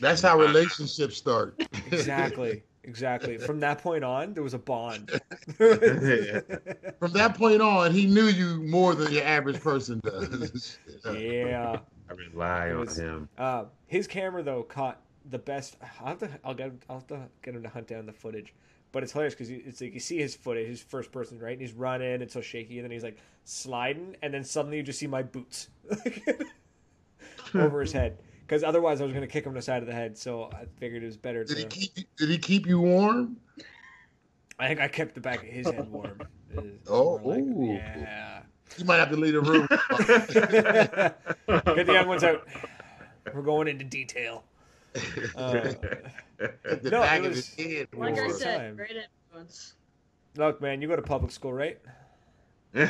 [0.00, 1.60] That's how relationships start.
[1.92, 2.62] Exactly.
[2.84, 3.36] Exactly.
[3.36, 5.10] From that point on, there was a bond.
[5.58, 10.78] From that point on, he knew you more than your average person does.
[11.04, 11.78] yeah.
[12.08, 13.28] I rely It on was- him.
[13.36, 15.76] Uh, his camera though caught the best.
[16.00, 16.30] I'll have to.
[16.44, 16.72] I'll get.
[16.88, 18.54] I'll have to get him to hunt down the footage.
[18.90, 21.52] But it's hilarious because it's like you see his footage, his first person, right?
[21.52, 24.82] And he's running, it's so shaky, and then he's like sliding, and then suddenly you
[24.82, 25.68] just see my boots
[27.54, 28.18] over his head.
[28.40, 30.16] Because otherwise, I was going to kick him in the side of the head.
[30.16, 31.68] So I figured it was better Did he to.
[31.68, 31.90] keep?
[32.16, 33.36] Did he keep you warm?
[34.58, 36.22] I think I kept the back of his head warm.
[36.88, 37.74] Oh, like- ooh.
[37.74, 38.40] yeah.
[38.78, 39.66] You might have to leave the room.
[41.76, 42.46] Get the young ones out.
[43.34, 44.44] We're going into detail.
[45.36, 45.74] Uh,
[46.64, 47.88] At the No, back it of was- his head.
[47.94, 48.28] Like I All warm.
[48.32, 48.76] the said, time.
[48.76, 48.96] great
[49.30, 49.74] influence.
[50.36, 51.78] look, man, you go to public school, right?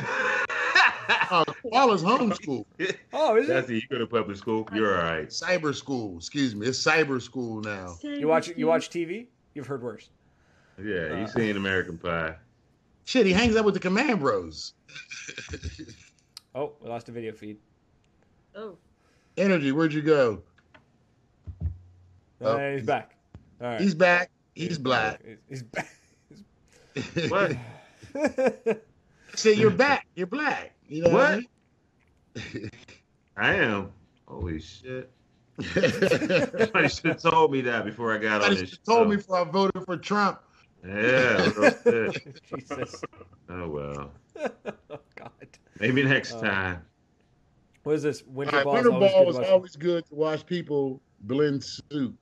[1.31, 2.65] Oh, Wallace homeschool,
[3.13, 3.73] Oh, is That's it?
[3.77, 3.83] it.
[3.83, 4.67] You go to public school.
[4.73, 5.27] You're all right.
[5.29, 6.17] cyber school.
[6.17, 7.95] Excuse me, it's cyber school now.
[8.03, 9.25] You watch you watch TV?
[9.55, 10.09] You've heard worse.
[10.83, 12.35] Yeah, Uh, you seen American Pie.
[13.05, 14.73] Shit, he hangs out with the Command Bros.
[16.55, 17.57] Oh, we lost a video feed.
[18.55, 18.77] Oh,
[19.37, 20.43] Energy, where'd you go?
[22.41, 23.15] Oh, Uh, he's back.
[23.61, 23.81] All right.
[23.81, 24.31] He's back.
[24.55, 25.21] He's black.
[25.47, 25.87] He's back.
[27.29, 27.55] What?
[29.35, 30.05] Say you're back.
[30.15, 30.73] You're black.
[30.87, 31.43] You know What?
[32.33, 32.43] what?
[33.37, 33.91] I am.
[34.27, 35.09] Holy shit.
[35.59, 35.63] I?
[35.63, 38.59] Somebody should have told me that before I got on this.
[38.69, 39.09] should've told show.
[39.09, 40.39] me before I voted for Trump.
[40.85, 41.51] Yeah.
[42.57, 43.01] Jesus.
[43.49, 44.11] Oh well.
[44.89, 45.31] oh God.
[45.79, 46.81] Maybe next Uh, time.
[47.83, 48.23] What is this?
[48.25, 48.73] Winter right, ball.
[48.73, 52.15] winter ball good is always good to watch people blend soup.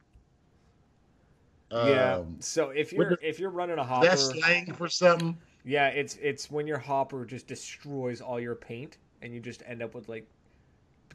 [1.71, 2.15] Yeah.
[2.17, 5.37] Um, So if you're if you're running a hopper, that's slang for something.
[5.63, 9.81] yeah, it's it's when your hopper just destroys all your paint and you just end
[9.81, 10.27] up with like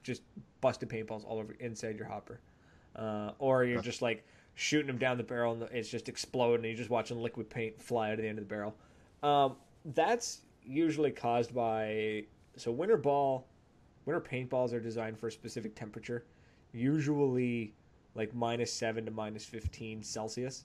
[0.03, 0.23] just
[0.61, 2.41] busted paintballs all over inside your hopper,
[2.97, 6.67] uh, or you're just like shooting them down the barrel and it's just exploding and
[6.67, 8.75] you're just watching liquid paint fly out of the end of the barrel.
[9.23, 9.57] Um,
[9.95, 12.25] that's usually caused by
[12.57, 13.47] so winter ball,
[14.05, 16.27] winter paintballs are designed for a specific temperature,
[16.73, 17.73] usually
[18.15, 20.65] like minus seven to minus fifteen Celsius.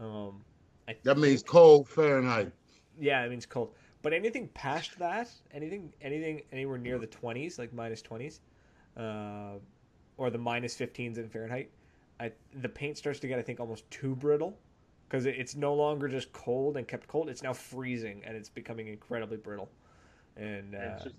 [0.00, 0.42] Um,
[0.86, 2.52] I That means cold Fahrenheit.
[2.98, 3.74] yeah, it means cold.
[4.02, 8.40] But anything past that, anything, anything anywhere near the twenties, like minus twenties,
[8.96, 9.54] uh,
[10.16, 11.70] or the minus fifteens in Fahrenheit,
[12.20, 14.56] I, the paint starts to get, I think, almost too brittle
[15.08, 18.48] because it, it's no longer just cold and kept cold; it's now freezing and it's
[18.48, 19.68] becoming incredibly brittle.
[20.36, 21.16] And uh, It's just-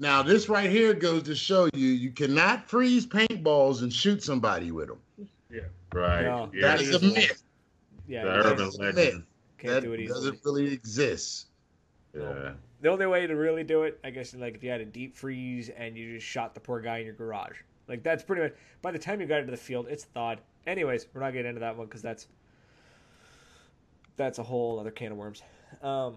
[0.00, 4.70] Now, this right here goes to show you you cannot freeze paintballs and shoot somebody
[4.70, 5.00] with them.
[5.50, 5.60] Yeah,
[5.92, 6.22] right.
[6.22, 6.68] No, yeah.
[6.68, 7.42] That is a myth.
[8.06, 8.96] yeah, the urban That's myth.
[8.96, 9.24] legend.
[9.58, 10.14] can't that do it easily.
[10.30, 11.46] doesn't really exist.
[12.16, 12.52] Yeah.
[12.80, 15.16] The only way to really do it, I guess, like if you had a deep
[15.16, 17.56] freeze and you just shot the poor guy in your garage.
[17.88, 18.52] Like that's pretty much.
[18.82, 20.38] By the time you got into the field, it's thawed.
[20.66, 22.28] Anyways, we're not getting into that one because that's
[24.16, 25.42] that's a whole other can of worms.
[25.82, 26.16] Um,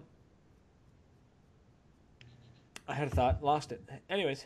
[2.87, 3.81] I had a thought, lost it.
[4.09, 4.45] Anyways,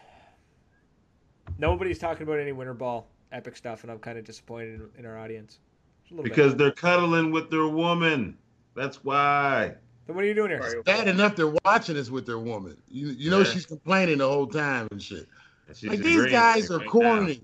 [1.57, 5.05] nobody's talking about any winter ball epic stuff, and I'm kind of disappointed in, in
[5.05, 5.59] our audience.
[6.03, 6.35] Just a little bit.
[6.35, 8.37] Because they're cuddling with their woman.
[8.75, 9.75] That's why.
[10.05, 10.61] Then what are you doing here?
[10.61, 10.83] Sorry.
[10.83, 12.77] Bad enough they're watching us with their woman.
[12.89, 13.45] You you know Yeah.
[13.45, 15.27] she's complaining the whole time and shit.
[15.73, 17.41] She's Like these guys are me corny.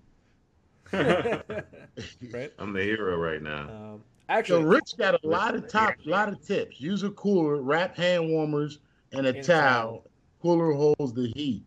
[0.94, 2.54] right?
[2.60, 3.62] I'm the hero right now.
[3.62, 6.80] Um, So actually, Rich got a lot of top, lot of tips.
[6.80, 8.80] Use a cooler, wrap hand warmers,
[9.12, 10.06] and a And a towel.
[10.42, 10.56] Towel.
[10.56, 11.64] Cooler holds the heat.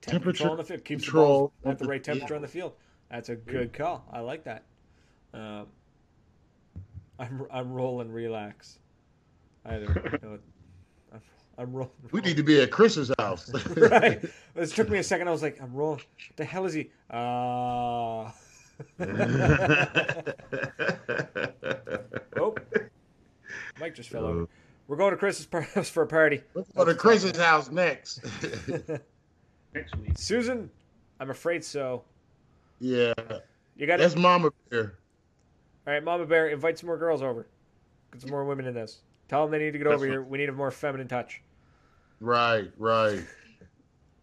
[0.00, 2.36] temperature temperature on the field keeps control balls at the the- right temperature yeah.
[2.36, 2.72] on the field.
[3.10, 4.06] That's a good call.
[4.10, 4.64] I like that.
[5.34, 5.66] Um,
[7.18, 8.78] I'm I'm rolling relax.
[9.64, 10.38] Either you know,
[11.12, 11.20] I'm,
[11.58, 11.92] I'm rolling.
[12.10, 13.52] We need to be at Chris's house.
[13.76, 14.24] right.
[14.54, 15.28] It took me a second.
[15.28, 16.00] I was like, I'm rolling.
[16.00, 16.90] What the hell is he?
[17.10, 18.30] Uh...
[22.36, 22.54] oh,
[23.80, 24.48] Mike just fell over.
[24.92, 26.42] We're going to Chris's par- house for a party.
[26.52, 28.20] Let's go to Chris's house next.
[29.72, 30.18] Next week.
[30.18, 30.68] Susan,
[31.18, 32.04] I'm afraid so.
[32.78, 33.14] yeah,
[33.74, 34.18] You got that's it.
[34.18, 34.98] Mama Bear.
[35.86, 37.46] All right, Mama Bear, invite some more girls over.
[38.12, 39.00] Get some more women in this.
[39.28, 40.22] Tell them they need to get That's over what- here.
[40.24, 41.40] We need a more feminine touch.
[42.20, 43.24] Right, right.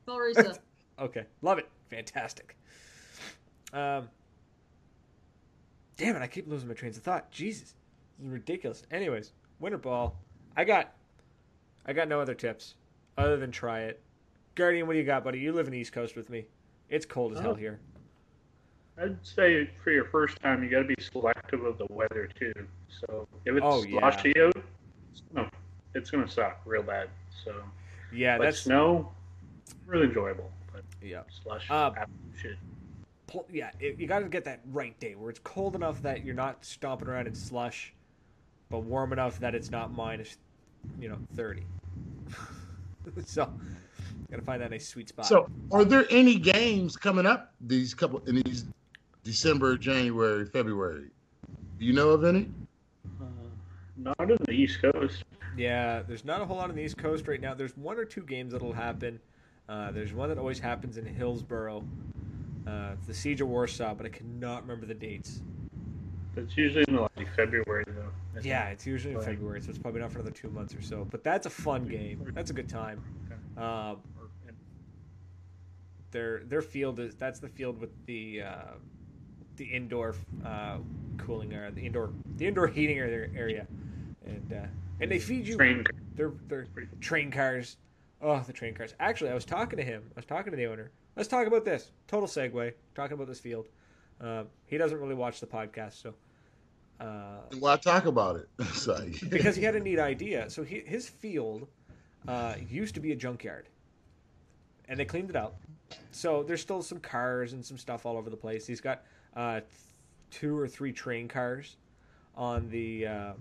[0.08, 0.60] Bellrisa.
[1.00, 1.68] Okay, love it.
[1.90, 2.56] Fantastic.
[3.74, 4.08] Um,
[5.98, 7.32] damn it, I keep losing my trains of thought.
[7.32, 7.74] Jesus,
[8.20, 8.84] this is ridiculous.
[8.92, 10.16] Anyways, winter ball.
[10.58, 10.94] I got,
[11.86, 12.76] I got no other tips
[13.18, 14.02] other than try it.
[14.56, 15.40] Guardian, what do you got, buddy?
[15.40, 16.46] You live in the East Coast with me.
[16.90, 17.56] It's cold as hell Oh.
[17.56, 17.80] here.
[18.98, 22.52] I'd say for your first time, you got to be selective of the weather too.
[22.90, 24.00] So if it's Oh, yeah.
[24.00, 24.54] slushy out,
[25.12, 25.50] it's gonna,
[25.94, 27.08] it's gonna suck real bad.
[27.46, 27.56] So
[28.12, 29.14] Yeah, but that's snow,
[29.86, 30.52] really enjoyable.
[30.74, 31.22] But yeah.
[31.44, 31.92] slush, Uh,
[32.38, 32.58] shit.
[33.28, 36.26] pl- yeah, it, you got to get that right day where it's cold enough that
[36.26, 37.94] you're not stomping around in slush,
[38.70, 40.38] but warm enough that it's not minus,
[41.00, 41.66] you know, thirty.
[43.26, 43.52] so,
[44.30, 45.26] gotta find that nice sweet spot.
[45.26, 48.66] So, are there any games coming up these couple in these
[49.24, 51.10] December, January, February?
[51.80, 52.50] Do you know of any?
[53.20, 53.26] Uh,
[53.98, 55.24] not in the East Coast.
[55.58, 57.54] yeah, there's not a whole lot on the East Coast right now.
[57.54, 59.20] There's one or two games that'll happen.
[59.68, 61.84] Uh, there's one that always happens in Hillsboro.
[62.68, 65.42] Uh, it's the Siege of Warsaw, but I cannot remember the dates.
[66.36, 68.40] It's usually in like February though.
[68.42, 71.06] Yeah, it's usually in February, so it's probably not for another two months or so.
[71.10, 72.32] But that's a fun game.
[72.34, 73.04] That's a good time.
[73.58, 73.98] Um,
[76.12, 78.74] their their field is that's the field with the uh,
[79.58, 80.16] the indoor
[80.46, 80.78] uh,
[81.18, 83.68] cooling area, the indoor the indoor heating area, area.
[84.26, 84.68] and uh,
[85.02, 85.84] and they feed you Train.
[86.16, 86.68] they're they're
[87.02, 87.78] train cars.
[88.22, 88.96] Oh, the train cars.
[89.00, 90.04] Actually, I was talking to him.
[90.16, 90.92] I was talking to the owner.
[91.16, 91.92] Let's talk about this.
[92.08, 92.74] Total segue.
[92.96, 93.68] Talking about this field.
[94.22, 96.14] Um, he doesn't really watch the podcast, so.
[97.00, 98.50] Uh, Why talk about it?
[99.30, 100.50] Because he had a neat idea.
[100.50, 101.68] So he, his field
[102.28, 103.70] uh, used to be a junkyard,
[104.90, 105.56] and they cleaned it out.
[106.12, 108.68] So there's still some cars and some stuff all over the place.
[108.68, 109.04] He's got
[109.36, 109.62] uh,
[110.30, 111.78] two or three train cars
[112.36, 113.34] on the uh,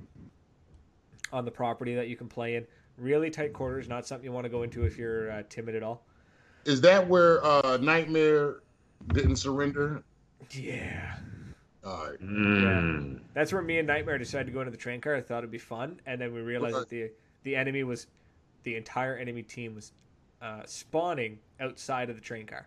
[1.32, 2.66] on the property that you can play in.
[2.96, 5.82] Really tight quarters, not something you want to go into if you're uh, timid at
[5.82, 6.04] all.
[6.64, 8.56] Is that where uh, Nightmare
[9.12, 10.02] didn't surrender?
[10.50, 11.16] Yeah.
[11.84, 12.20] All right.
[12.22, 13.20] Mm.
[13.34, 15.14] That's where me and Nightmare decided to go into the train car.
[15.14, 17.10] I thought it'd be fun, and then we realized that the
[17.44, 18.06] the enemy was
[18.64, 19.92] the entire enemy team was
[20.42, 22.66] uh, spawning outside of the train car.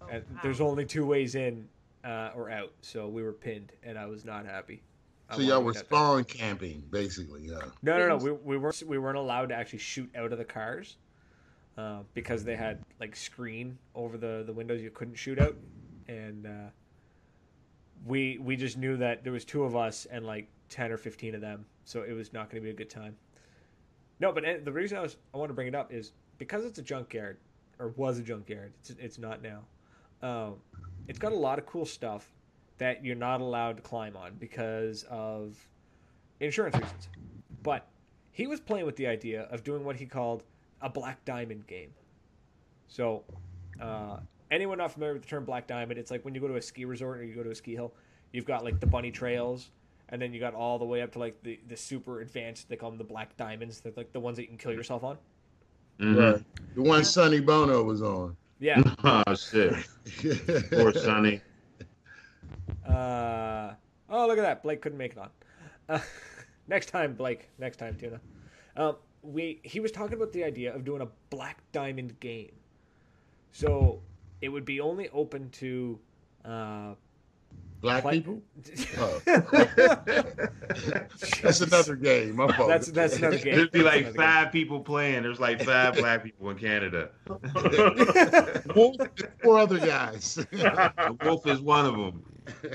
[0.00, 0.40] Oh, And wow.
[0.42, 1.68] there's only two ways in
[2.04, 4.82] uh, or out, so we were pinned, and I was not happy.
[5.28, 5.98] I So y'all were get out there.
[5.98, 7.42] spawn camping, basically.
[7.48, 7.58] Yeah.
[7.82, 8.16] No, no, no.
[8.16, 10.96] We, we weren't we weren't allowed to actually shoot out of the cars
[11.76, 14.80] uh, because they had like screen over the the windows.
[14.80, 15.56] You couldn't shoot out,
[16.08, 16.70] and uh,
[18.06, 21.34] we we just knew that there was two of us and like ten or fifteen
[21.34, 23.16] of them, so it was not going to be a good time.
[24.20, 26.64] No, but uh, the reason I was I want to bring it up is because
[26.64, 27.38] it's a junkyard
[27.78, 28.72] or was a junkyard.
[28.80, 29.60] It's it's not now.
[30.22, 30.56] Um,
[31.06, 32.32] it's got a lot of cool stuff
[32.78, 35.56] that you're not allowed to climb on because of
[36.40, 37.08] insurance reasons.
[37.62, 37.86] But
[38.32, 40.42] he was playing with the idea of doing what he called
[40.80, 41.90] a black diamond game.
[42.86, 43.24] So,
[43.80, 44.18] uh,
[44.50, 46.62] anyone not familiar with the term black diamond, it's like when you go to a
[46.62, 47.92] ski resort or you go to a ski hill,
[48.32, 49.70] you've got like the bunny trails,
[50.08, 52.76] and then you got all the way up to like the, the super advanced, they
[52.76, 53.80] call them the black diamonds.
[53.80, 55.18] They're like the ones that you can kill yourself on.
[56.00, 56.34] Mhm.
[56.34, 56.44] Right.
[56.74, 58.36] The one Sonny Bono was on.
[58.60, 58.82] Yeah.
[59.04, 59.74] Oh shit.
[60.70, 61.40] Poor Sonny.
[62.86, 63.74] Uh,
[64.08, 64.62] oh, look at that.
[64.62, 65.30] Blake couldn't make it on.
[65.88, 66.00] Uh,
[66.68, 67.48] next time, Blake.
[67.58, 68.20] Next time, Tuna.
[68.76, 72.52] Um, we he was talking about the idea of doing a black diamond game.
[73.52, 74.00] So
[74.40, 75.98] it would be only open to
[76.44, 76.94] uh,
[77.80, 78.42] Black play- people?
[78.98, 79.20] Oh.
[81.42, 82.36] That's another game.
[82.36, 82.68] My fault.
[82.68, 83.56] That's that's another game.
[83.56, 85.22] There'd be That's like another five people playing.
[85.22, 87.10] There's like five black people in Canada.
[88.74, 88.96] Wolf
[89.42, 90.34] four other guys.
[90.34, 92.24] The wolf is one of them.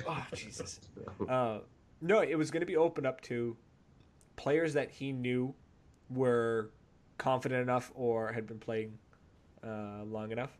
[0.07, 0.79] Oh Jesus.
[1.27, 1.59] Uh,
[2.01, 3.57] no, it was going to be opened up to
[4.35, 5.53] players that he knew
[6.09, 6.71] were
[7.17, 8.97] confident enough or had been playing
[9.65, 10.51] uh, long enough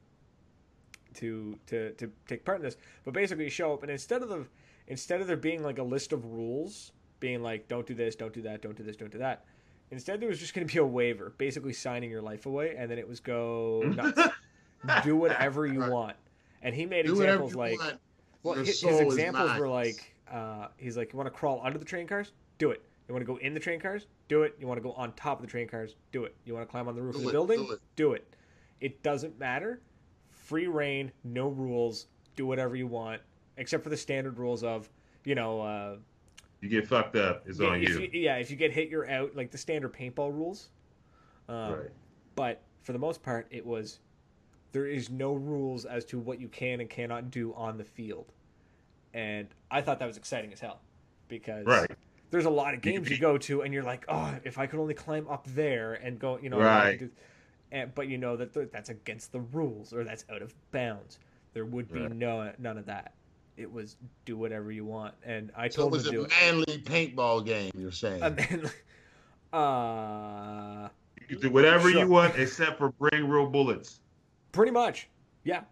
[1.15, 2.77] to to to take part in this.
[3.05, 4.45] But basically, you show up, and instead of the
[4.87, 8.33] instead of there being like a list of rules, being like don't do this, don't
[8.33, 9.45] do that, don't do this, don't do that.
[9.91, 12.89] Instead, there was just going to be a waiver, basically signing your life away, and
[12.89, 14.21] then it was go nuts,
[15.03, 16.15] do whatever you want.
[16.63, 17.99] And he made Do examples like, want.
[18.41, 22.07] well, his, examples were like, uh, he's like, you want to crawl under the train
[22.07, 22.31] cars?
[22.57, 22.81] Do it.
[23.07, 24.07] You want to go in the train cars?
[24.29, 24.55] Do it.
[24.59, 25.95] You want to go on top of the train cars?
[26.11, 26.35] Do it.
[26.45, 27.65] You want to climb on the roof of the it, building?
[27.65, 27.81] do it.
[27.95, 28.35] do it.
[28.79, 29.81] It doesn't matter.
[30.43, 32.07] Free rein, no rules.
[32.35, 33.21] Do whatever you want,
[33.57, 34.89] except for the standard rules of,
[35.23, 35.95] you know, uh,
[36.59, 37.43] You get fucked up.
[37.47, 38.09] It's yeah, on if you.
[38.11, 39.35] yeah, if you get hit, you're out.
[39.35, 40.69] Like the standard paintball rules.
[41.47, 41.89] Um, Right.
[42.35, 43.99] But for the most part, it was
[44.73, 48.33] there is no rules as to what you can and cannot do on the field,
[49.13, 50.81] and I thought that was exciting as hell
[51.27, 51.89] because Right.
[52.31, 54.79] there's a lot of games you go to and you're like, oh, if I could
[54.79, 57.09] only climb up there and go, you know, Right.
[57.73, 60.53] Do- and, but you know that th- that's against the rules or that's out of
[60.71, 61.19] bounds.
[61.53, 62.11] There would be Right.
[62.15, 63.13] no none of that.
[63.57, 66.21] It was do whatever you want, and I So it told him was to do
[66.21, 66.29] a it.
[66.41, 67.71] manly paintball game.
[67.77, 68.23] You're saying?
[68.23, 68.71] And then,
[69.53, 72.01] uh, You can do whatever Sure.
[72.01, 73.99] you want except for bring real bullets.
[74.51, 75.09] pretty much,
[75.43, 75.63] yeah.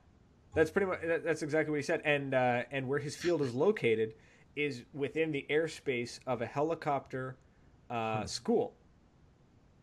[0.53, 2.01] That's pretty much that- that's exactly what he said.
[2.03, 4.13] And uh, and where his field is located
[4.55, 7.37] is within the airspace of a helicopter
[7.89, 8.73] uh, school.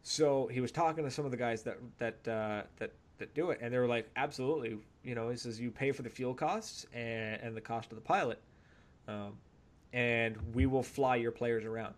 [0.08, 3.50] So he was talking to some of the guys that that uh, that that do
[3.50, 4.78] it, and they were like, absolutely.
[5.04, 7.96] You know, he says you pay for the fuel costs and, and the cost of
[7.96, 8.40] the pilot,
[9.06, 9.34] um,
[9.92, 11.94] and we will fly your players around.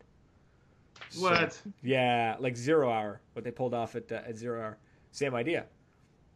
[1.11, 1.63] So- What?
[1.85, 3.21] yeah, like zero hour.
[3.35, 4.79] What they pulled off at uh, at zero hour.
[5.13, 5.67] Same idea.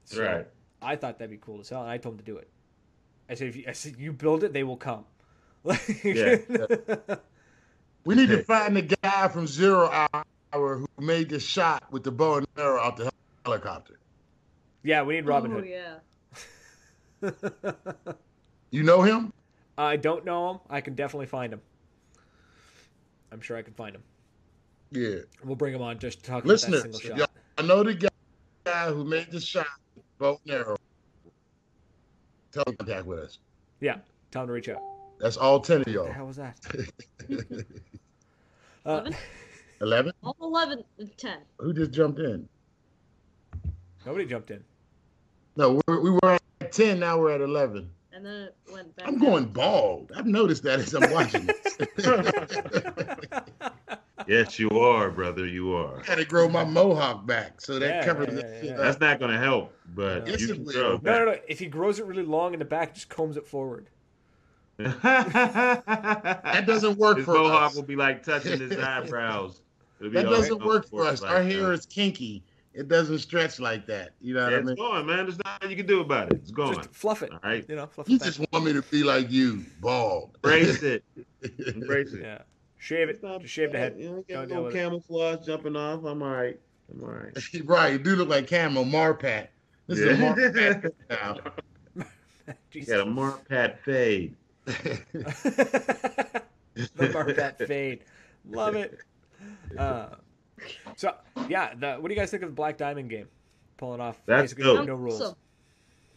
[0.05, 0.47] So Right.
[0.81, 2.49] I thought that'd be cool as hell, and I told him to do it.
[3.29, 5.05] I said, if you, I said, you build it, they will come.
[5.65, 6.37] Like- Yeah.
[8.05, 12.11] we need to find the guy from Zero Hour who made the shot with the
[12.11, 13.11] bow and arrow out the
[13.45, 13.99] helicopter.
[14.83, 15.69] yeah, we need Robin oh, Hood.
[15.69, 15.99] yeah.
[18.75, 19.33] You know him?
[19.79, 20.61] I don't know him.
[20.69, 21.61] I can definitely find him.
[23.31, 24.03] I'm sure I can find him.
[24.90, 25.21] Yeah.
[25.45, 27.31] We'll bring him on just to talk Listeners, about that single shot.
[27.57, 28.11] y'all know the
[28.64, 30.77] guy who made the shot with the bow and arrow.
[32.51, 33.38] Tell him to contact with us.
[33.81, 33.99] Yeah,
[34.33, 34.83] tell him to reach out.
[35.21, 36.07] That's all ten of y'all.
[36.07, 36.59] the hell was that?
[38.87, 39.11] Uh,
[39.81, 40.13] Eleven?
[40.23, 40.35] Eleven?
[40.41, 41.39] All 11 and 10.
[41.59, 42.49] Who just jumped in?
[44.07, 44.63] nobody jumped in.
[45.57, 46.99] No, we're, we were at ten.
[47.01, 47.89] Now we're at eleven.
[48.13, 49.07] And then it went back.
[49.09, 49.31] I'm down.
[49.31, 50.13] going bald.
[50.17, 51.77] I've noticed that as I'm watching this.
[54.27, 55.47] Yes, you are, brother.
[55.47, 56.01] You are.
[56.01, 58.77] I got to grow my mohawk back so that Yeah, covers yeah, yeah, yeah.
[58.79, 60.99] That's not going to help, but Yes, you can grow.
[61.03, 61.37] no, no, no.
[61.47, 63.91] If he grows it really long in the back, just combs it forward.
[64.79, 65.03] that
[65.85, 67.75] That doesn't work his for mohawk us.
[67.77, 69.61] will be like touching his eyebrows.
[70.01, 71.23] It'll be That doesn't over work for us.
[71.23, 71.51] like Our that.
[71.53, 72.43] hair is kinky.
[72.75, 74.11] It doesn't stretch like that.
[74.21, 75.17] You know what Yeah, I it's going, man.
[75.27, 76.39] There's nothing you can do about it.
[76.39, 76.75] It's going.
[76.75, 77.31] Just fluff it.
[77.33, 77.65] All right.
[77.69, 78.27] You know, fluff You it back.
[78.27, 80.31] just want me to be like you, bald.
[80.43, 81.05] Embrace it.
[81.67, 82.23] Embrace it.
[82.23, 82.39] Yeah.
[82.79, 83.21] Shave it.
[83.23, 83.93] It's Just shave the bad.
[83.93, 84.01] head.
[84.01, 84.79] You know, get Don't a deal little with it.
[84.79, 86.05] camouflage jumping off.
[86.05, 86.59] I'm all right.
[86.93, 87.37] I'm all right.
[87.65, 89.47] right, you do look like Camo Marpat.
[89.87, 92.05] This is a Marpat now.
[92.71, 92.91] Jesus.
[92.93, 94.35] Got a Marpat fade.
[94.65, 96.35] the
[96.99, 98.01] Marpat fade.
[98.51, 98.99] Love it.
[99.79, 100.09] Uh,
[100.96, 101.14] so
[101.48, 103.27] yeah, the, what do you guys think of the Black Diamond game?
[103.77, 104.87] Pulling off That's basically dope.
[104.87, 105.20] no rules.
[105.20, 105.37] Awesome.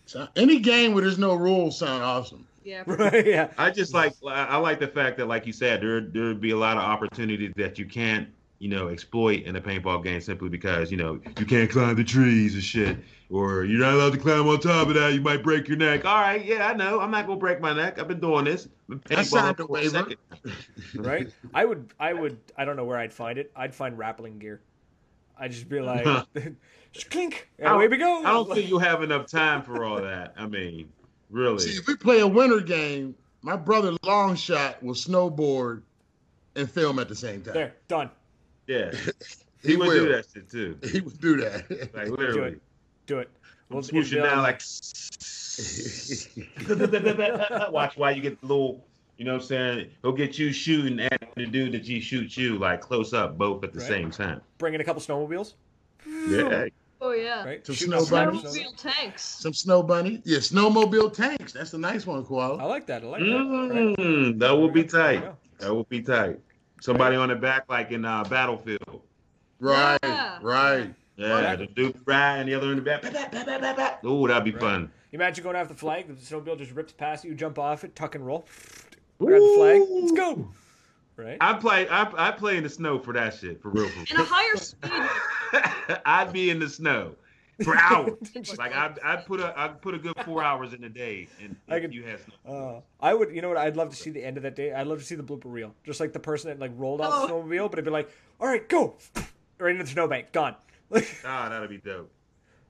[0.06, 2.48] So any game where there's no rules sound awesome.
[2.64, 2.84] Yeah.
[2.88, 3.26] Right?
[3.26, 3.52] Yeah.
[3.58, 6.52] I just like I like the fact that, like you said, there there would be
[6.52, 8.28] a lot of opportunities that you can't,
[8.60, 12.04] you know, exploit in a paintball game simply because you know you can't climb the
[12.04, 12.98] trees and shit,
[13.30, 15.14] or you're not allowed to climb on top of that.
[15.14, 16.06] You might break your neck.
[16.06, 17.00] All right, yeah, I know.
[17.00, 18.00] I'm not gonna break my neck.
[18.00, 18.68] I've been doing this.
[18.88, 19.90] Been I signed paintballing the for a waiver.
[19.90, 20.18] second.
[20.96, 21.28] Right.
[21.54, 21.94] I would.
[22.00, 22.38] I would.
[22.58, 23.52] I don't know where I'd find it.
[23.56, 24.62] I'd find rappelling gear.
[25.40, 26.04] I'd just be like,
[26.94, 28.20] just clink, and away we go.
[28.24, 30.34] I don't think you have enough time for all that.
[30.38, 30.90] I mean,
[31.30, 31.60] really.
[31.60, 35.84] See, if we play a winter game, my brother Longshot will snowboard
[36.56, 37.54] and film at the same time.
[37.54, 38.10] There, done.
[38.66, 38.92] Yeah,
[39.62, 40.06] He, he would will.
[40.06, 40.78] do that shit too.
[40.92, 41.70] He would do that.
[41.94, 42.62] Like literally, it.
[43.08, 43.30] Do it.
[43.72, 44.62] I'm it'll swooshing be down like.
[47.72, 48.86] Watch why you get the little.
[49.18, 49.90] You know what I'm saying?
[50.04, 53.64] He'll get you shooting at the dude that you shoot you like close up, both
[53.64, 53.88] at the Right.
[53.88, 54.42] same time.
[54.60, 55.54] bringing a couple snowmobiles.
[56.06, 56.68] Yeah,
[57.02, 57.44] Oh, yeah.
[57.44, 57.66] Right.
[57.66, 58.44] Some Shooting snow bunnies.
[58.44, 59.24] Snowmobile tanks.
[59.24, 60.22] Some snow bunny.
[60.24, 61.54] Yeah, snowmobile tanks.
[61.54, 62.58] That's a nice one, Koala.
[62.58, 63.04] I like that.
[63.04, 63.28] I like that.
[63.28, 63.98] Right.
[63.98, 65.24] Mm, that will be tight.
[65.60, 66.40] That will be tight.
[66.82, 69.02] Somebody on the back, like in uh, Battlefield.
[69.60, 70.38] Right, Yeah.
[70.42, 70.94] right.
[71.18, 73.02] Yeah, the dude right and the other in the back.
[73.02, 74.08] Bah, bah, bah, bah, bah, bah.
[74.10, 74.62] Ooh, that'd be Right.
[74.62, 74.92] fun.
[75.12, 77.96] You imagine going after the flag, the snowmobile just rips past you, jump off it,
[77.96, 78.46] tuck and roll,
[79.20, 80.48] grab the flag, let's go.
[81.16, 81.38] Right?
[81.42, 81.88] I play.
[81.90, 83.60] I, I play in the snow for that shit.
[83.62, 83.90] For real.
[83.90, 84.92] For In a higher speed.
[86.06, 87.16] I'd be in the snow
[87.64, 88.14] for hours.
[88.60, 91.56] Like I, I'd put a, I'd put a good four hours in a day, and
[91.68, 92.22] I could- you have.
[92.48, 93.58] Uh, I would, you know what?
[93.58, 94.72] I'd love to see the end of that day.
[94.74, 97.28] I'd love to see the blooper reel, just like the person that like rolled off
[97.28, 97.42] the Oh.
[97.42, 98.96] snowmobile, but it'd be like, "All right, go!"
[99.58, 100.56] right into the snowbank, gone.
[101.26, 102.12] Ah, that'd be dope.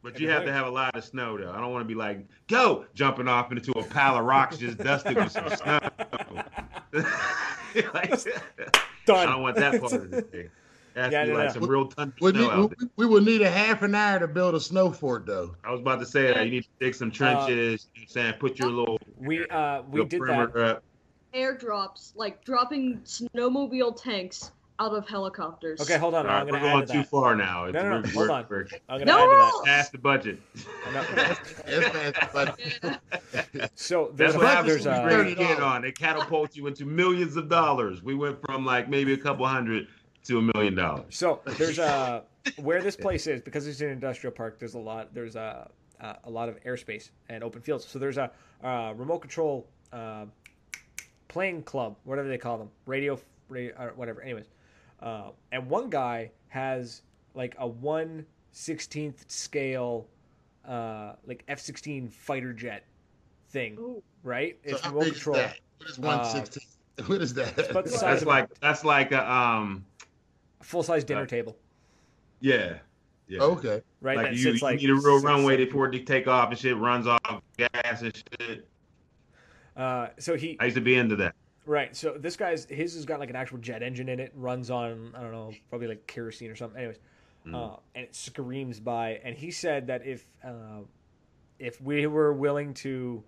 [0.04, 1.52] But you have to have a lot of snow though.
[1.52, 4.78] I don't want to be like go jumping off into a pile of rocks just
[4.78, 5.80] dusted with some snow.
[7.94, 8.12] Like,
[9.10, 10.50] I don't want that part of the thing.
[10.96, 11.54] It has Yeah, to be no, like no.
[11.62, 12.90] some real tundra We, snow need, out there.
[12.96, 15.56] we, we would need a half an hour to build a snow fort, though.
[15.64, 17.88] I was about to say that you need to dig some trenches.
[17.94, 20.56] you know I'm saying put your little We uh we your did that.
[20.56, 20.84] up.
[21.36, 25.82] Airdrops, like dropping snowmobile tanks out of helicopters.
[25.82, 26.26] Okay, hold on.
[26.26, 27.08] All right, I'm we're gonna add to too that.
[27.10, 27.66] far now.
[27.66, 28.46] No, no, no, We're- hold we're- on.
[28.50, 29.62] we're I'm gonna No add to rules!
[29.66, 30.40] past the budget.
[30.94, 31.40] that.
[31.66, 32.60] It's fast, but
[33.54, 33.68] Yeah.
[33.76, 35.84] So there's That's a, what happens there's when you a bring a kid on.
[35.86, 38.04] It catapults you into millions of dollars.
[38.04, 39.88] We went from like maybe a couple hundred
[40.26, 41.06] to a million dollars.
[41.16, 42.24] So there's a
[42.58, 44.60] where this place is because it's an industrial park.
[44.60, 45.14] There's a lot.
[45.14, 45.70] There's a
[46.00, 47.86] a, a lot of airspace and open fields.
[47.88, 48.30] So there's a,
[48.64, 50.26] uh remote control uh,
[51.28, 53.20] playing club, whatever they call them, radio,
[53.50, 54.22] radio whatever.
[54.22, 54.46] Anyways,
[55.02, 57.02] uh, and one guy has
[57.34, 60.08] like a one sixteenth scale,
[60.68, 62.84] uh, like F sixteen fighter jet
[63.50, 64.02] thing, Ooh.
[64.24, 64.58] right?
[64.66, 65.36] so It's how remote big is control.
[65.38, 65.60] that?
[65.78, 66.64] What is one sixteen?
[67.06, 67.54] what is that?
[67.72, 69.86] about the That's of like that's like a um
[70.64, 71.56] Full size dinner Uh, table,
[72.42, 72.80] yeah.
[73.28, 73.42] Yeah.
[73.42, 73.82] okay.
[74.02, 74.18] right?
[74.18, 76.28] Like that you, sits you like need a real six, runway before it to take
[76.28, 77.20] off and shit runs off
[77.58, 78.68] gas and shit.
[79.76, 81.36] Uh, so he I used to be into that.
[81.68, 81.96] Right.
[81.96, 84.32] So this guy's his has got like an actual jet engine in it.
[84.36, 86.80] Runs on I don't know, probably like kerosene or something.
[86.80, 86.98] Anyways,
[87.46, 87.56] Mm.
[87.56, 89.22] uh, and it screams by.
[89.24, 90.82] And he said that if uh,
[91.60, 93.24] if we were willing to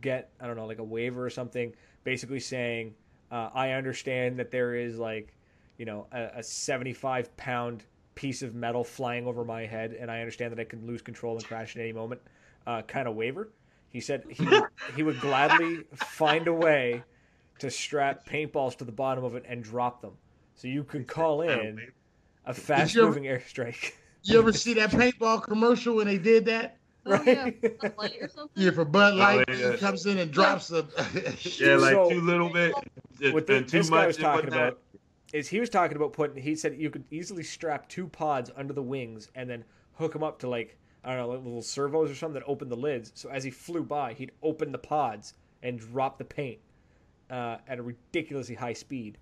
[0.00, 1.72] get I don't know like a waiver or something,
[2.04, 2.94] basically saying
[3.30, 5.34] uh, I understand that there is like
[5.78, 10.10] you know a, a seventy five pound piece of metal flying over my head, and
[10.10, 12.20] I understand that I can lose control and crash at any moment.
[12.66, 13.48] Uh, kind of waiver.
[13.88, 14.62] He said he would,
[14.94, 17.02] he would gladly find a way
[17.60, 20.12] to strap paintballs to the bottom of it and drop them.
[20.54, 21.80] So you could call in
[22.46, 23.92] a fast ever, moving airstrike.
[24.22, 26.76] You ever see that paintball commercial when they did that?
[27.06, 27.26] Oh Right.
[27.26, 28.62] yeah, Bud Light or something.
[28.62, 29.72] Yeah, for Bud Light, Oh, yeah.
[29.72, 30.84] he comes in and drops the.
[31.58, 32.74] Yeah, like So- too little bit
[33.32, 34.68] What the, too this guy was talking whatnot.
[34.68, 34.78] about
[35.32, 36.42] is he was talking about putting.
[36.42, 40.22] He said you could easily strap two pods under the wings and then hook them
[40.22, 43.12] up to like I don't know like little servos or something that open the lids.
[43.14, 45.32] So as he flew by, he'd open the pods
[45.62, 46.58] and drop the paint
[47.30, 49.18] uh, at a ridiculously high speed.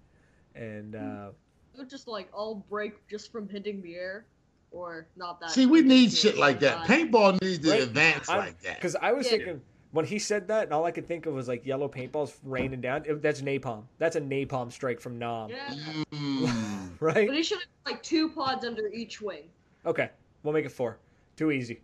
[0.55, 1.31] And uh,
[1.75, 4.27] It would just like all break just from hitting the air,
[4.71, 5.51] or not that.
[5.51, 6.87] See, we need shit like that.
[6.87, 7.83] Paintball needs to Right.
[7.83, 8.77] advance I'm- like that.
[8.77, 9.33] Because I was Yeah.
[9.39, 12.37] thinking when he said that, and all I could think of was like yellow paintballs
[12.43, 13.05] raining down.
[13.07, 13.85] It- that's napalm.
[13.99, 15.69] That's a napalm strike from Nam, Yeah,
[16.13, 16.91] Mm.
[17.01, 17.27] right?
[17.29, 19.49] but he should have like two pods under each wing.
[19.87, 20.11] Okay,
[20.43, 20.99] we'll make it four.
[21.37, 21.81] Too easy.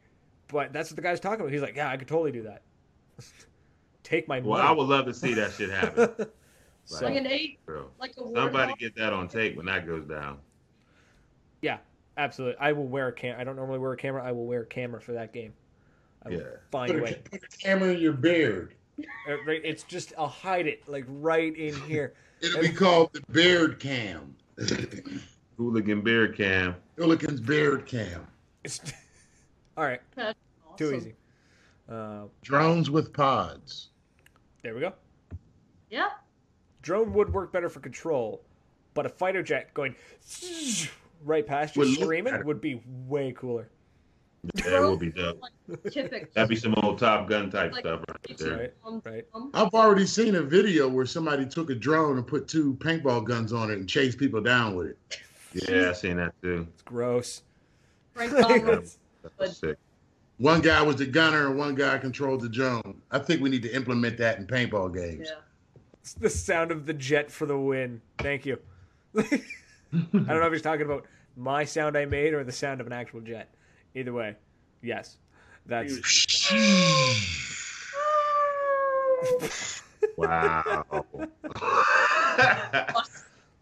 [0.48, 1.52] But that's what the guy's talking about.
[1.52, 2.62] He's like, yeah, I could totally do that.
[4.04, 4.68] Take my Well, money.
[4.68, 6.08] I would love to see that shit happen,
[6.84, 7.88] so, Like an eight, bro.
[7.98, 8.78] like a Somebody warthog.
[8.78, 10.38] get that on tape when that goes down.
[11.62, 11.78] yeah,
[12.18, 12.58] absolutely.
[12.60, 13.40] I will wear a cam.
[13.40, 14.22] I don't normally wear a camera.
[14.22, 15.52] I will wear a camera for that game.
[16.24, 16.42] I will Yeah.
[16.70, 17.22] find a Put a, way.
[17.30, 18.74] put a camera in your beard.
[19.00, 22.12] Uh, right, It's just I'll hide it like right in here.
[22.42, 24.36] It'll be called the beard cam.
[25.56, 26.76] Hooligan beard cam.
[26.96, 28.26] Hooligans beard cam.
[28.64, 28.80] It's,
[29.76, 30.24] all right, too
[30.86, 30.94] Awesome.
[30.96, 31.14] easy.
[31.88, 33.88] Uh, Drones with pods.
[34.64, 34.92] There we go.
[35.90, 36.08] Yeah,
[36.82, 38.42] Drone would work better for control,
[38.94, 39.94] but a fighter jet going
[41.24, 43.68] right past you Would screaming would be way cooler.
[44.54, 45.40] Yeah, it would be dope.
[46.34, 48.58] That'd be some old Top Gun type Like- stuff right there.
[48.58, 48.72] Right.
[48.84, 49.26] Um, Right.
[49.34, 53.24] um, I've already seen a video where somebody took a drone and put two paintball
[53.24, 54.98] guns on it and chased people down with it.
[55.68, 56.66] Yeah, I've seen that too.
[56.74, 57.42] It's gross.
[58.14, 58.88] Frank Underwood.
[59.22, 59.78] That's But- sick.
[60.38, 63.00] One guy was the gunner and one guy controlled the drone.
[63.10, 65.28] I think we need to implement that in paintball games.
[65.30, 65.36] Yeah.
[66.00, 68.02] It's the sound of the jet for the win.
[68.18, 68.58] Thank you.
[69.16, 69.22] I
[69.92, 71.06] don't know if he's talking about
[71.36, 73.48] my sound I made or the sound of an actual jet.
[73.94, 74.34] Either way,
[74.82, 75.16] yes.
[75.66, 75.98] That's
[80.16, 80.84] Wow.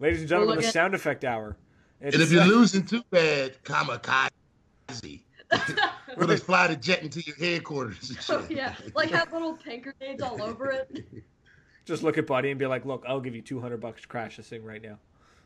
[0.01, 1.57] ladies and gentlemen, Well, the sound effect hour.
[2.01, 5.21] It's, And if you're losing too bad, kamikaze.
[6.17, 8.37] We'll just fly the jet into your headquarters and shit.
[8.37, 11.07] Oh yeah, like have little paint grenades all over it.
[11.87, 14.09] just look at Buddy and be like, "Look, I'll give you two hundred bucks to
[14.09, 14.99] crash this thing right now."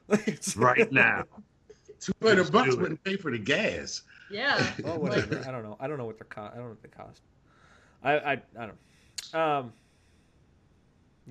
[0.57, 1.25] Right now.
[2.01, 4.03] Two hundred Let's bucks wouldn't pay for the gas.
[4.31, 4.65] Yeah.
[4.83, 5.43] Well, whatever.
[5.47, 5.77] I don't know.
[5.81, 6.53] I don't know what they're cost.
[6.53, 7.23] I don't know what they cost.
[8.03, 9.35] I I I don't.
[9.35, 9.73] Um.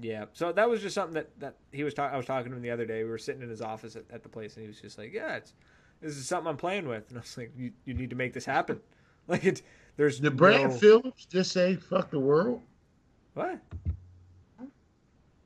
[0.01, 0.25] Yeah.
[0.33, 2.13] So that was just something that that he was talking.
[2.13, 3.03] I was talking to him the other day.
[3.03, 5.13] We were sitting in his office at, at the place, and he was just like,
[5.13, 5.53] "Yeah, it's
[6.05, 8.33] this is something I'm playing with." And I was like, "You you need to make
[8.33, 8.79] this happen."
[9.27, 9.63] Like it.
[9.97, 12.61] There's The brand no, Phillips just say "fuck the world."
[13.33, 13.59] what?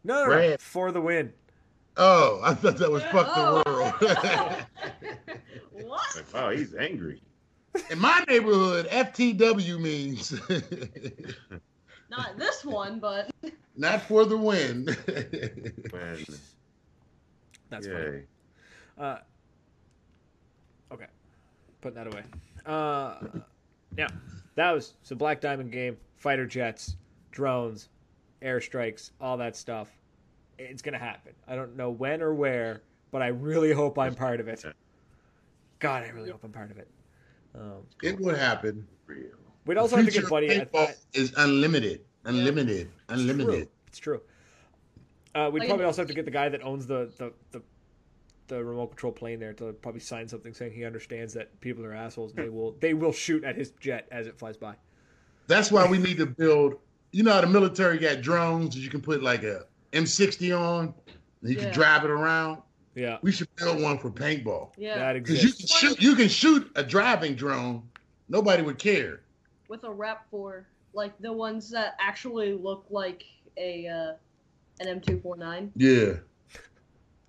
[0.03, 1.32] No, no, no, for the win.
[1.95, 3.64] Oh, I thought that was "fuck Oh.
[3.64, 3.93] the world."
[5.88, 6.16] what?
[6.16, 7.22] Like, wow, he's angry.
[7.89, 10.34] in my neighborhood, FTW means
[12.10, 13.30] Not this one, but
[13.78, 14.86] not for the win.
[15.93, 16.26] Man,
[17.70, 17.97] That's funny.
[17.97, 18.24] yay.
[18.97, 19.22] Uh, okay,
[21.82, 22.23] putting that away.
[22.65, 23.15] Uh,
[23.97, 24.07] now
[24.55, 26.97] that was so Black Diamond game, fighter jets,
[27.32, 27.89] drones,
[28.41, 29.89] airstrikes, all that stuff.
[30.57, 31.34] It's gonna happen.
[31.47, 34.63] I don't know when or where, but I really hope I'm part of it.
[35.80, 36.89] God, I really hope I'm part of it.
[37.55, 38.86] Um, it would happen.
[39.07, 39.30] Real.
[39.65, 40.51] we'd also have to get Buddy.
[40.51, 43.69] I- paintball is unlimited, unlimited, unlimited.
[43.88, 44.21] It's true.
[45.34, 47.61] Uh, we'd probably also have to get the guy that owns the, the, the,
[48.49, 51.93] the remote control plane there to probably sign something saying he understands that people are
[51.93, 54.75] assholes and they will they will shoot at his jet as it flies by.
[55.47, 56.75] That's why we need to build.
[57.11, 60.93] You know how the military got drones that you can put like a M60 on,
[61.41, 61.63] and you Yeah.
[61.63, 62.61] can drive it around.
[62.95, 64.71] Yeah, We should build one for paintball.
[64.77, 67.83] yeah, that Because you can shoot, you can shoot a driving drone.
[68.27, 69.21] Nobody would care.
[69.69, 73.23] with a rep for like the ones that actually look like
[73.57, 74.13] a uh,
[74.81, 75.69] an M249.
[75.75, 76.13] Yeah.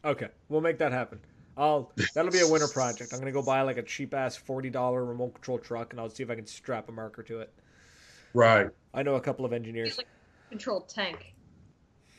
[0.04, 1.20] Okay, we'll make that happen.
[1.56, 3.12] I'll that'll be a winter project.
[3.12, 6.08] I'm gonna go buy like a cheap ass forty dollar remote control truck and I'll
[6.08, 7.52] see if I can strap a marker to it.
[8.32, 8.68] Right.
[8.94, 9.98] I know a couple of engineers,
[10.48, 11.34] Controlled tank.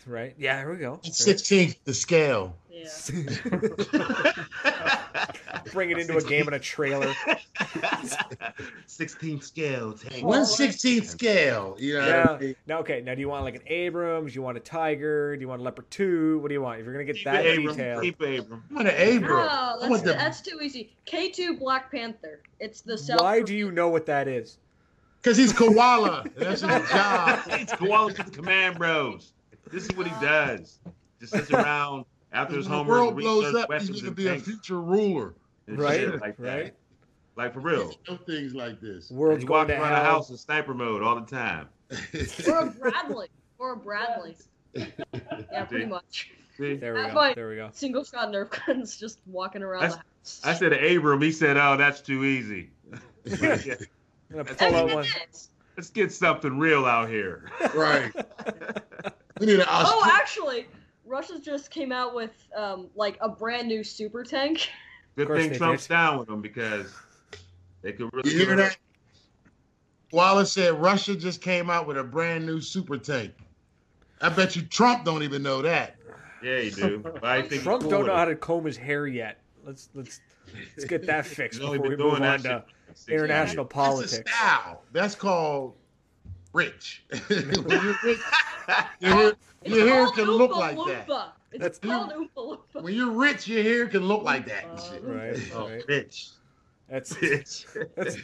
[0.08, 0.34] Right?
[0.38, 1.00] Yeah, there we go.
[1.04, 2.56] Sixteenth the scale.
[2.72, 2.88] Yeah.
[5.74, 7.14] Bring it into a game in a trailer.
[8.88, 9.94] 16th scale.
[9.94, 10.26] tank.
[10.26, 11.76] One sixteenth scale.
[11.80, 12.00] You know.
[12.00, 12.38] what I Yeah.
[12.40, 12.56] mean?
[12.68, 13.02] Now, okay.
[13.02, 14.36] Now, do you want like an Abrams?
[14.36, 15.36] You want a Tiger?
[15.36, 16.40] Do you want a Leopard two?
[16.40, 16.80] What do you want?
[16.80, 18.64] If you're gonna get Keep that Abram, detail, Keep Abram.
[18.72, 19.48] I want an Abram.
[19.52, 20.92] Oh, that's, the, that's too easy.
[21.06, 22.40] K2 Black Panther.
[22.60, 23.22] It's the South.
[23.22, 24.58] why do you know what that is?
[25.22, 26.26] because he's koala.
[26.36, 27.40] That's his job.
[27.48, 29.32] It's Koala to the Command Bros.
[29.72, 30.80] This is what he does.
[31.20, 34.12] Just sits around after his When the homework, world blows research up, he's going to
[34.12, 35.36] be a future ruler.
[35.68, 36.58] and Right, shit like that.
[36.62, 36.74] right.
[37.36, 37.94] Like for real.
[38.10, 39.10] Know things like this.
[39.10, 41.70] World's he going walks to around the house in sniper mode all the time.
[42.48, 43.28] Or a Bradley.
[43.58, 44.36] Or a Bradley.
[45.52, 46.32] Yeah, pretty much.
[46.58, 46.76] See?
[46.76, 47.34] There we go.
[47.34, 47.70] There we go.
[47.74, 50.42] Single shot Nerf guns just walking around the house.
[50.44, 52.70] I said to Abram, he said, "Oh, that's too easy.
[53.26, 53.66] I'm
[54.32, 55.06] gonna pull out one.
[55.76, 58.12] Let's get something real out here." right.
[59.42, 60.68] We need an Oh, actually,
[61.04, 64.70] Russia just came out with um, like a brand new super tank.
[65.16, 65.94] Good thing Trump's did.
[65.96, 66.94] down with them because
[67.82, 68.30] they could really.
[68.32, 68.78] You hear that?
[70.12, 73.32] Wallace said Russia just came out with a brand new super tank.
[74.22, 75.96] I bet you Trump don't even know that.
[76.44, 77.00] Yeah, you do.
[77.04, 79.40] But I think Trump don't know how to comb his hair yet.
[79.66, 80.22] Let's let's
[80.76, 83.74] let's get that fixed before we been move on to shit for six international That's
[83.74, 84.32] a politics.
[84.32, 84.84] style.
[84.92, 85.74] That's called
[86.54, 87.04] rich.
[87.28, 88.20] when rich,
[89.00, 89.34] your hair,
[89.66, 91.34] your hair called can look Oompa like that.
[91.54, 92.30] It's That's- called Oompa
[92.76, 92.82] Loompa.
[92.82, 94.66] When you're rich, your hair can look like that.
[94.66, 95.00] Uh.
[95.02, 95.86] Right, Oh, right.
[95.88, 96.32] bitch.
[96.90, 97.66] That's Bitch.
[97.96, 98.18] That's-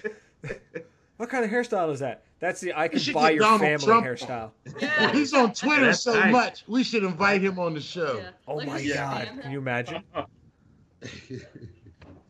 [1.18, 2.24] what kind of hairstyle is that?
[2.40, 4.06] That's the I can should buy your Donald family Trump.
[4.06, 4.52] hairstyle.
[4.80, 5.12] Yeah.
[5.12, 6.32] He's on Twitter so nice.
[6.32, 6.64] much.
[6.68, 8.18] We should invite him on the show.
[8.20, 8.30] Yeah.
[8.48, 9.28] Oh Like my god!
[9.28, 10.04] spam Can you imagine?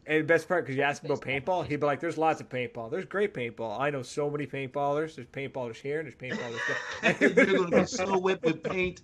[0.08, 2.40] And the best part, because you ask him about paintball, he'd be like, "There's lots
[2.40, 2.90] of paintball.
[2.90, 3.78] There's great paintball.
[3.78, 5.16] I know so many paintballers.
[5.16, 6.60] There's paintballers here, and there's paintballers
[7.02, 7.18] there.
[7.46, 9.02] you're gonna be so wet with paint.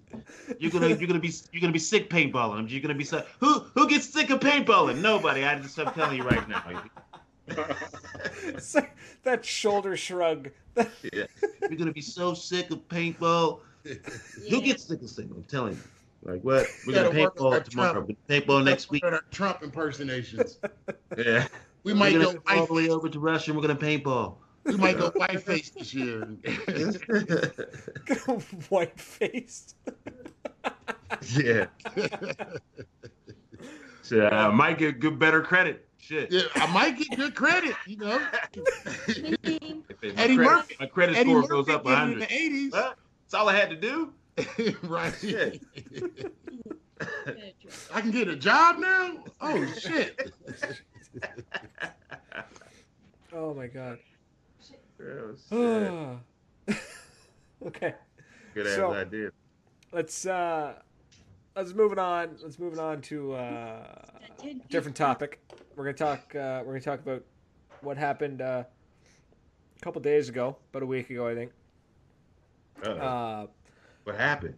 [0.59, 2.69] You're gonna you're gonna be you're gonna be sick paintballing.
[2.71, 5.01] You're gonna be so who who gets sick of paintballing?
[5.01, 5.43] Nobody.
[5.43, 6.63] I just I'm telling you right now.
[8.45, 8.75] It's
[9.23, 10.51] that shoulder shrug.
[10.77, 11.25] Yeah.
[11.61, 13.59] You're gonna be so sick of paintball.
[13.83, 13.93] Who
[14.41, 14.59] Yeah.
[14.61, 15.25] gets sick of sick?
[15.29, 15.79] I'm telling you.
[16.23, 16.67] Like what?
[16.87, 17.91] We're Gotta gonna paintball tomorrow.
[17.93, 18.11] Trump.
[18.29, 19.03] We're paintball next week.
[19.03, 20.59] Our Trump impersonations.
[21.17, 21.47] Yeah.
[21.83, 23.51] We might go go all the way over to Russia.
[23.51, 24.37] and We're gonna paintball.
[24.63, 26.25] We might go whiteface this year.
[28.69, 29.75] White faced.
[31.35, 31.65] yeah.
[34.01, 35.87] So uh, I might get good better credit.
[35.97, 36.31] Shit.
[36.31, 37.75] yeah, I might get good credit.
[37.87, 38.21] You know,
[39.43, 39.83] Team.
[40.01, 42.21] My Eddie credit, Murphy- My credit Eddie score Murphy goes up did it in 100.
[42.21, 42.93] the eighties, Well,
[43.25, 44.11] That's all I had to do.
[44.83, 45.13] right?
[45.19, 45.61] Shit.
[47.93, 49.23] I can get a job now.
[49.41, 50.31] Oh shit!
[53.33, 53.99] Oh my god.
[55.51, 56.15] Yeah,
[57.65, 57.93] okay,
[58.53, 59.31] Good as So- I did.
[59.91, 60.75] let's uh
[61.55, 62.37] let's move it on.
[62.41, 63.95] Let's move it on to uh,
[64.43, 65.41] a different topic.
[65.75, 66.33] We're gonna talk.
[66.35, 67.23] Uh, we're gonna talk about
[67.81, 68.63] what happened uh,
[69.75, 71.51] a couple days ago, about a week ago, I think.
[72.85, 72.97] Uh-oh.
[72.97, 73.47] Uh,
[74.03, 74.55] what happened?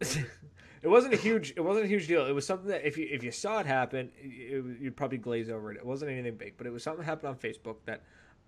[0.00, 1.52] it wasn't a huge.
[1.56, 2.26] It wasn't a huge deal.
[2.26, 5.48] It was something that if you if you saw it happen, it, you'd probably glaze
[5.48, 5.76] over it.
[5.78, 8.02] It wasn't anything big, but it was something that happened on Facebook that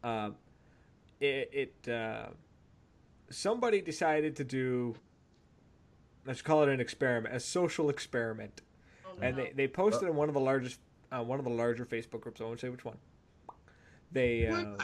[0.04, 0.36] um,
[1.20, 2.26] it, it uh,
[3.30, 4.94] somebody decided to do.
[6.26, 8.62] Let's call it an experiment, a social experiment,
[9.06, 9.44] Oh, and no.
[9.44, 10.80] they, they posted in one of the largest,
[11.12, 12.40] uh, one of the larger Facebook groups.
[12.40, 12.98] I won't say which one.
[14.12, 14.76] They uh,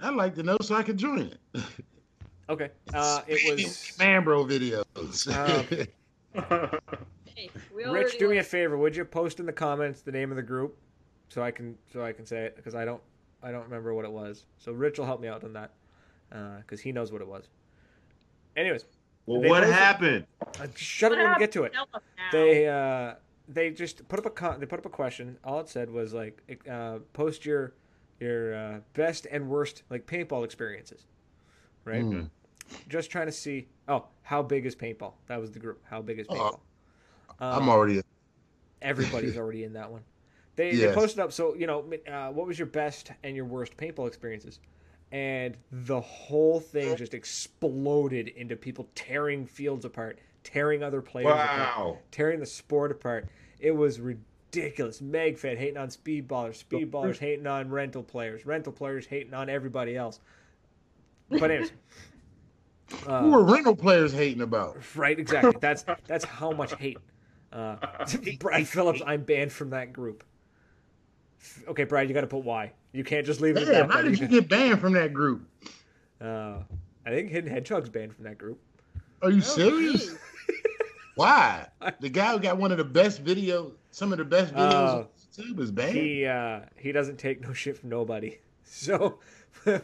[0.00, 1.38] I'd like to know so I can join it.
[2.48, 2.70] okay.
[2.94, 5.26] Uh, it was Man Bro videos.
[5.32, 5.86] Um,
[7.34, 8.18] Hey, Rich.
[8.18, 8.76] Do me a favor.
[8.78, 10.76] Would you post in the comments the name of the group,
[11.28, 13.00] so I can so I can say it because I don't
[13.42, 14.46] I don't remember what it was.
[14.58, 15.72] So Rich will help me out on that
[16.60, 17.48] because he knows what it was.
[18.56, 18.86] Anyways,
[19.26, 20.26] Well, what posted- happened?
[20.58, 21.72] uh, shut up What when we get to it.
[21.74, 22.30] Tell us now.
[22.32, 23.14] They uh,
[23.48, 25.36] they just put up a con- they put up a question.
[25.44, 27.74] All it said was like uh, post your
[28.18, 31.04] your uh, best and worst like paintball experiences,
[31.84, 32.02] right?
[32.02, 32.22] Hmm.
[32.88, 33.68] Just trying to see.
[33.88, 35.12] Oh, how big is paintball?
[35.26, 35.80] That was the group.
[35.88, 36.60] How big is Oh, paintball?
[37.40, 38.00] I'm Um, already.
[38.82, 40.02] everybody's already in that one.
[40.56, 41.32] They, they posted up.
[41.32, 44.58] So you know, uh, what was your best and your worst paintball experiences?
[45.12, 51.98] And the whole thing just exploded into people tearing fields apart, tearing other players apart,
[52.10, 53.28] tearing the sport apart.
[53.60, 55.00] It was ridiculous.
[55.00, 60.18] Magfed hating on speedballers, speedballers hating on rental players, rental players hating on everybody else.
[61.28, 61.72] But anyways,
[63.04, 64.76] Who uh, are rental players hating about?
[64.96, 65.18] right?
[65.18, 65.52] Exactly.
[65.60, 66.98] That's that's how much hate.
[67.52, 67.76] Uh,
[68.40, 70.24] Brad Phillips, I'm banned from that group.
[71.68, 72.72] Okay, Brad, you got to put why.
[72.92, 73.94] You can't just leave it at Damn, that.
[73.94, 75.46] how did you get banned from that group?
[76.20, 76.58] Uh,
[77.04, 78.58] I think Hidden Hedgehog's banned from that group.
[79.22, 80.06] Are you Oh, serious?
[80.06, 80.18] geez.
[81.14, 81.66] Why?
[82.00, 84.98] The guy who got one of the best videos, some of the best videos Oh.
[84.98, 85.08] on
[85.44, 85.96] YouTube is banned.
[85.96, 88.38] He uh, he doesn't take no shit from nobody.
[88.64, 89.18] So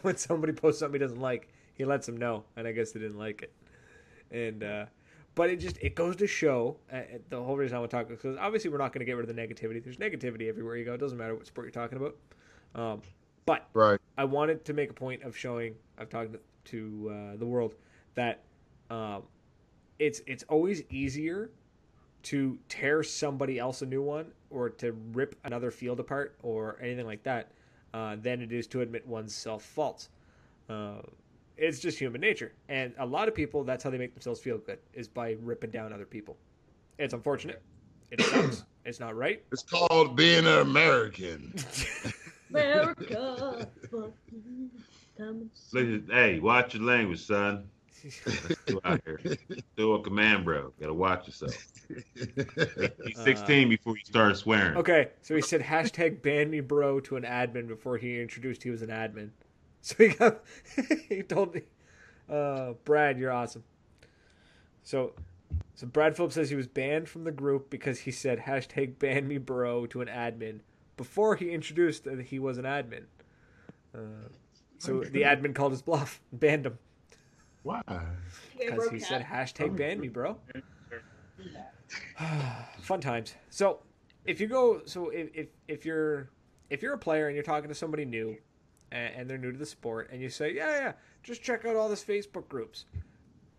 [0.01, 1.47] when somebody posts something he doesn't like,
[1.77, 3.53] he lets them know, and I guess they didn't like it.
[4.31, 4.85] And uh,
[5.35, 8.07] but it just it goes to show uh, the whole reason I want to talk
[8.07, 9.83] because obviously we're not going to get rid of the negativity.
[9.83, 10.93] There's negativity everywhere you go.
[10.93, 12.15] It doesn't matter what sport you're talking about.
[12.75, 13.01] Um,
[13.45, 13.99] but right.
[14.17, 17.75] I wanted to make a point of showing I've talked to uh, the world
[18.15, 18.41] that
[18.89, 19.23] um,
[19.99, 21.51] it's it's always easier
[22.23, 27.05] to tear somebody else a new one or to rip another field apart or anything
[27.05, 27.51] like that
[27.93, 30.09] uh, than it is to admit one's self faults.
[31.57, 34.39] Uh, it's just human nature, and a lot of people that's how they make themselves
[34.39, 36.37] feel good is by ripping down other people.
[36.99, 37.61] It's unfortunate.
[38.11, 38.63] It sucks.
[38.85, 39.43] it's not right.
[39.51, 41.53] It's called being an American.
[42.49, 43.67] America.
[43.89, 44.69] fuck you,
[45.17, 45.79] come and see.
[45.79, 47.69] Listen, hey, watch your language, son.
[48.09, 49.19] Still out here.
[49.73, 50.73] Still a command, bro.
[50.79, 51.55] Gotta watch yourself.
[53.05, 54.77] He's 16 before you start swearing.
[54.77, 58.69] Okay, so he said hashtag ban me bro to an admin before he introduced he
[58.69, 59.29] was an admin.
[59.85, 60.41] So he got
[61.09, 61.63] he told me,
[62.29, 63.65] uh, Brad, you're awesome.
[64.81, 65.11] So,
[65.75, 69.27] so Brad Phillips says he was banned from the group because he said hashtag ban
[69.27, 70.61] me bro to an admin
[70.95, 73.03] before he introduced that he was an admin.
[73.93, 74.29] Uh,
[74.77, 76.77] so the admin called his bluff, and banned him
[77.63, 77.81] Why?
[78.57, 79.07] Because he cat.
[79.07, 80.37] said hashtag ban me bro.
[82.79, 83.35] fun times.
[83.49, 83.79] So
[84.23, 86.29] if you go, so if, if if you're
[86.69, 88.37] if you're a player and you're talking to somebody new,
[88.93, 90.91] and, and they're new to the sport, and you say, yeah, yeah,
[91.23, 92.85] just check out all this Facebook groups.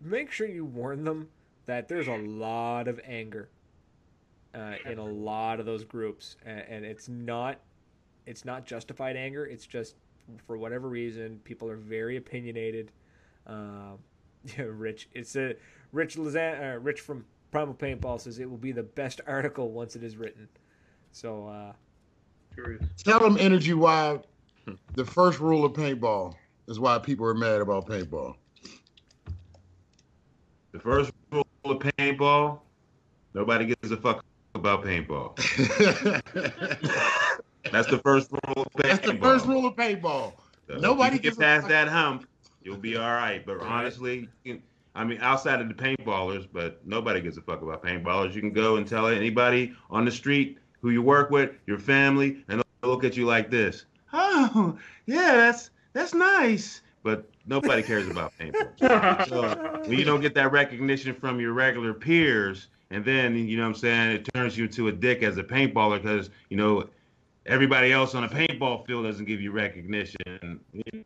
[0.01, 1.27] Make sure you warn them
[1.65, 3.49] that there's a lot of anger
[4.53, 7.59] uh, in a lot of those groups, and, and it's not
[8.25, 9.45] it's not justified anger.
[9.45, 9.95] It's just
[10.47, 12.91] for whatever reason people are very opinionated.
[13.45, 13.99] Um,
[14.57, 15.09] yeah, Rich.
[15.13, 15.55] It's a
[15.91, 19.95] Rich Lazan, uh, Rich from Primal Paintball says it will be the best article once
[19.95, 20.47] it is written.
[21.11, 21.73] So uh,
[22.53, 22.83] Curious.
[23.03, 24.19] Tell them energy why
[24.95, 26.35] the first rule of paintball
[26.67, 28.35] is why people are mad about paintball.
[30.71, 32.59] The first rule of paintball:
[33.33, 34.23] nobody gives a fuck
[34.55, 35.35] about paintball.
[37.71, 38.83] That's the first rule of paintball.
[38.83, 40.33] That's the first rule of paintball.
[40.67, 41.69] So Nobody if you gives get a past fuck.
[41.69, 42.27] that hump,
[42.63, 43.45] you'll be all right.
[43.45, 44.61] But honestly, can-
[44.95, 48.33] I mean, outside of the paintballers, but nobody gives a fuck about paintballers.
[48.33, 52.43] You can go and tell anybody on the street who you work with, your family,
[52.47, 53.85] and they'll look at you like this.
[54.17, 56.81] Oh, yeah, that's that's nice.
[57.03, 59.25] But nobody cares about paintball.
[59.29, 63.63] So when you don't get that recognition from your regular peers, and then you know
[63.63, 66.89] what I'm saying, it turns you into a dick as a paintballer because you know
[67.45, 70.59] everybody else on a paintball field doesn't give you recognition.
[70.73, 71.03] You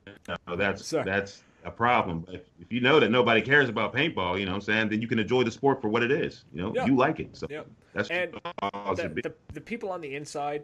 [0.47, 1.03] know, that's Sorry.
[1.03, 2.21] that's a problem.
[2.21, 4.89] But if, if you know that nobody cares about paintball, you know what I'm saying,
[4.89, 6.45] then you can enjoy the sport for what it is.
[6.53, 6.85] You know, Yeah.
[6.85, 7.35] you like it.
[7.35, 7.67] So Yep.
[7.93, 10.63] that's And it the, the, the people on the inside,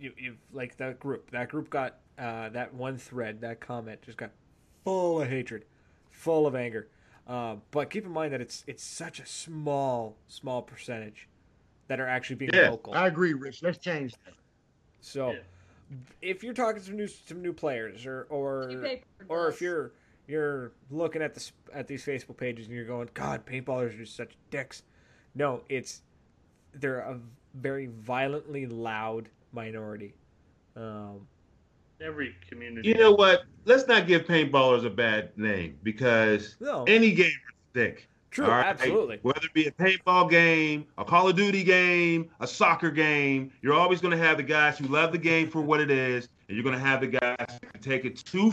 [0.00, 1.30] you you like that group.
[1.30, 4.30] That group got uh, that one thread, that comment just got
[4.84, 5.64] full of hatred,
[6.10, 6.88] full of anger.
[7.26, 11.28] Uh, but keep in mind that it's it's such a small small percentage
[11.88, 12.70] that are actually being Yeah.
[12.70, 12.94] vocal.
[12.94, 13.62] I agree, Rich.
[13.62, 14.34] Let's change that.
[15.00, 15.38] So Yeah.
[16.22, 18.70] if you're talking to some new some new players or or
[19.28, 19.92] or if you're
[20.26, 24.16] you're looking at this at these Facebook pages and you're going, God, paintballers are just
[24.16, 24.82] such dicks.
[25.34, 26.02] No, it's
[26.72, 27.20] they're a
[27.54, 30.14] very violently loud minority.
[30.76, 31.26] Um,
[32.00, 32.88] Every community.
[32.88, 33.42] You know what?
[33.66, 38.08] Let's not give paintballers a bad name because no, any game is thick.
[38.30, 38.66] true, all right?
[38.66, 39.18] absolutely.
[39.20, 43.74] Whether it be a paintball game, a Call of Duty game, a soccer game, you're
[43.74, 46.56] always going to have the guys who love the game for what it is, and
[46.56, 48.50] you're going to have the guys who take it too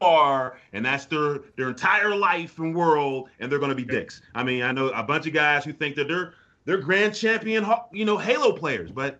[0.00, 4.22] far, and that's their their entire life and world, and they're going to be dicks.
[4.34, 6.32] I mean, I know a bunch of guys who think that they're
[6.64, 9.18] they're grand champion, you know, Halo players, but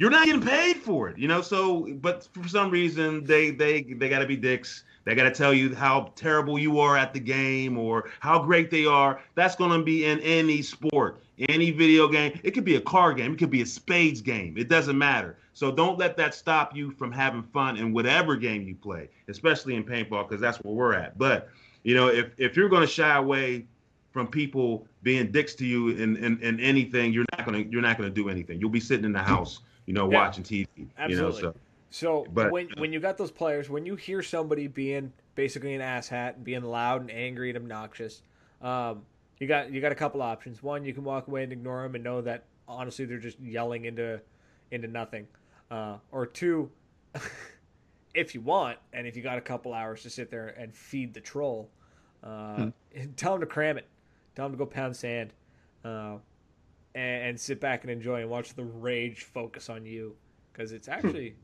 [0.00, 1.42] you're not getting paid for it, you know.
[1.42, 4.84] So, but for some reason, they they they got to be dicks.
[5.04, 8.70] They got to tell you how terrible you are at the game or how great
[8.70, 9.20] they are.
[9.34, 12.38] That's going to be in any sport, any video game.
[12.42, 14.56] It could be a car game, it could be a spades game.
[14.56, 15.36] It doesn't matter.
[15.52, 19.74] So don't let that stop you from having fun in whatever game you play, especially
[19.74, 21.18] in paintball, because that's where we're at.
[21.18, 21.50] But
[21.82, 23.66] you know, if if you're going to shy away
[24.12, 27.98] from people being dicks to you in, in, in anything, you're not gonna you're not
[27.98, 28.60] gonna do anything.
[28.60, 29.60] You'll be sitting in the house,
[29.90, 30.18] you know, Yeah.
[30.24, 30.68] watching TV.
[30.76, 31.40] You know, Absolutely.
[31.40, 31.54] so
[31.92, 35.80] So But- when when you got those players, when you hear somebody being basically an
[35.80, 38.22] asshat and being loud and angry and obnoxious,
[38.62, 39.04] um,
[39.40, 40.62] you got you got a couple options.
[40.62, 43.86] One, you can walk away and ignore them and know that honestly they're just yelling
[43.86, 44.20] into
[44.70, 45.26] into nothing.
[45.72, 46.70] Uh, or two,
[48.14, 51.12] if you want and if you got a couple hours to sit there and feed
[51.12, 51.68] the troll,
[52.22, 52.70] uh,
[53.16, 53.88] tell them to cram it.
[54.36, 55.32] Tell them to go pound sand,
[55.84, 56.18] uh,
[56.94, 60.14] and, and sit back and enjoy and watch the rage focus on you
[60.52, 61.34] because it's actually,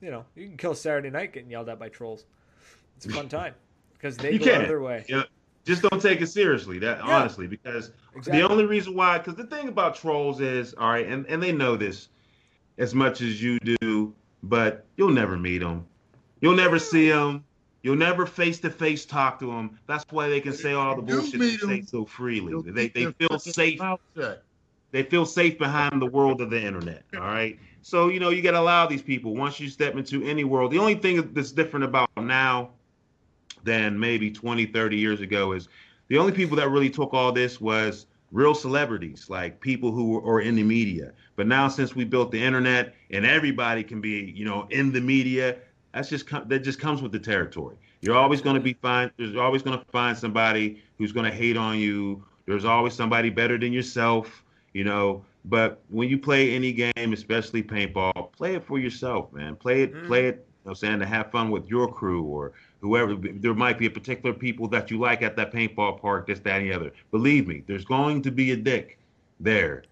[0.00, 2.24] you know, you can kill Saturday night getting yelled at by trolls.
[2.96, 3.54] It's a fun time
[3.94, 4.62] because they You go out can.
[4.62, 5.04] of their way.
[5.08, 5.22] Yeah.
[5.64, 6.78] just don't take it seriously.
[6.78, 7.04] That Yeah.
[7.16, 8.40] honestly, because Exactly.
[8.42, 11.52] the only reason why, because the thing about trolls is, all right, and and they
[11.52, 12.08] know this
[12.78, 15.86] as much as you do, but you'll never meet them.
[16.40, 17.44] You'll never see them.
[17.82, 19.78] You'll never face to face talk to them.
[19.86, 22.70] That's why they can say all the bullshit meet they say 'em, so freely.
[22.70, 24.44] They they feel safe mouth shut.
[24.94, 27.02] They feel safe behind the world of the internet.
[27.14, 27.58] All right.
[27.82, 30.70] So, you know, you got to allow these people once you step into any world.
[30.70, 32.70] The only thing that's different about now
[33.64, 35.68] than maybe 20, 30 years ago is
[36.06, 40.20] the only people that really took all this was real celebrities, like people who were
[40.20, 41.10] or in the media.
[41.34, 45.00] But now, since we built the internet and everybody can be, you know, in the
[45.00, 45.56] media,
[45.92, 47.74] that's just that just comes with the territory.
[48.00, 49.10] You're always going to be fine.
[49.16, 52.24] There's always going to find somebody who's going to hate on you.
[52.46, 54.43] There's always somebody better than yourself,
[54.74, 55.24] you know.
[55.46, 59.56] But when you play any game, especially paintball, play it for yourself, man.
[59.56, 60.06] Play it, Mhm.
[60.06, 60.34] play it.
[60.36, 63.14] You know, I'm saying to have fun with your crew or whoever.
[63.14, 66.60] There might be a particular people that you like at that paintball park, this, that,
[66.60, 66.92] and the other.
[67.10, 68.98] Believe me, there's going to be a dick
[69.40, 69.84] there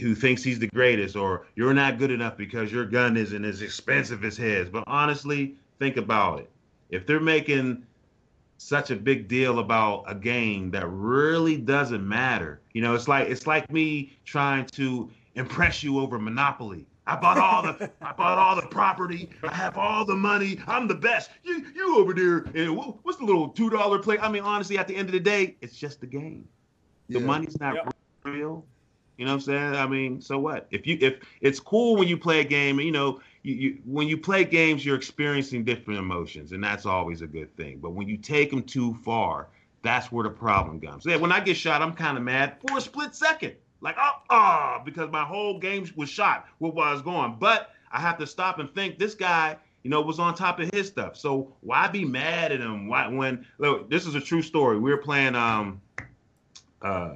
[0.00, 3.62] who thinks he's the greatest, or you're not good enough because your gun isn't as
[3.62, 4.68] expensive as his.
[4.68, 6.50] But honestly, think about it.
[6.90, 7.84] If they're making
[8.58, 13.28] such a big deal about a game that really doesn't matter, you know, it's like
[13.28, 16.86] it's like me trying to impress you over Monopoly.
[17.06, 19.30] I bought all the I bought all the property.
[19.42, 20.60] I have all the money.
[20.66, 21.30] I'm the best.
[21.44, 24.18] You you over there and wh- what's the little two dollar play?
[24.18, 26.46] I mean, honestly, at the end of the day, it's just a game.
[27.08, 27.26] The Yeah.
[27.26, 27.94] money's not Yep.
[28.24, 28.66] real.
[29.16, 29.74] You know what I'm saying?
[29.74, 30.68] I mean, so what?
[30.70, 34.08] If you if it's cool when you play a game, you know, you, you when
[34.08, 37.78] you play games, you're experiencing different emotions, and that's always a good thing.
[37.78, 39.48] But when you take them too far,
[39.82, 41.06] that's where the problem comes.
[41.06, 44.22] Yeah, when I get shot, I'm kind of mad for a split second, like oh,
[44.28, 47.36] ah, because my whole game was shot with I was going.
[47.38, 50.68] But I have to stop and think this guy, you know, was on top of
[50.70, 51.16] his stuff.
[51.16, 52.86] So why be mad at him?
[52.86, 54.78] Why when look, this is a true story.
[54.78, 55.80] We were playing um
[56.82, 57.14] uh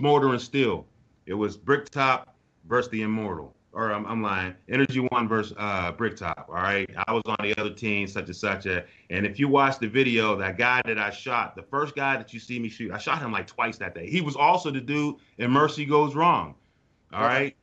[0.00, 0.84] and Steel.
[1.26, 2.34] It was Bricktop
[2.66, 3.54] versus the Immortal.
[3.72, 4.54] Or I'm, I'm lying.
[4.68, 6.46] Energy One versus uh, Bricktop.
[6.48, 6.90] All right.
[7.06, 8.66] I was on the other team, such and such.
[8.66, 12.16] A, and if you watch the video, that guy that I shot, the first guy
[12.16, 14.10] that you see me shoot, I shot him like twice that day.
[14.10, 16.56] He was also the dude in Mercy Goes Wrong.
[17.12, 17.28] All Okay.
[17.34, 17.56] right.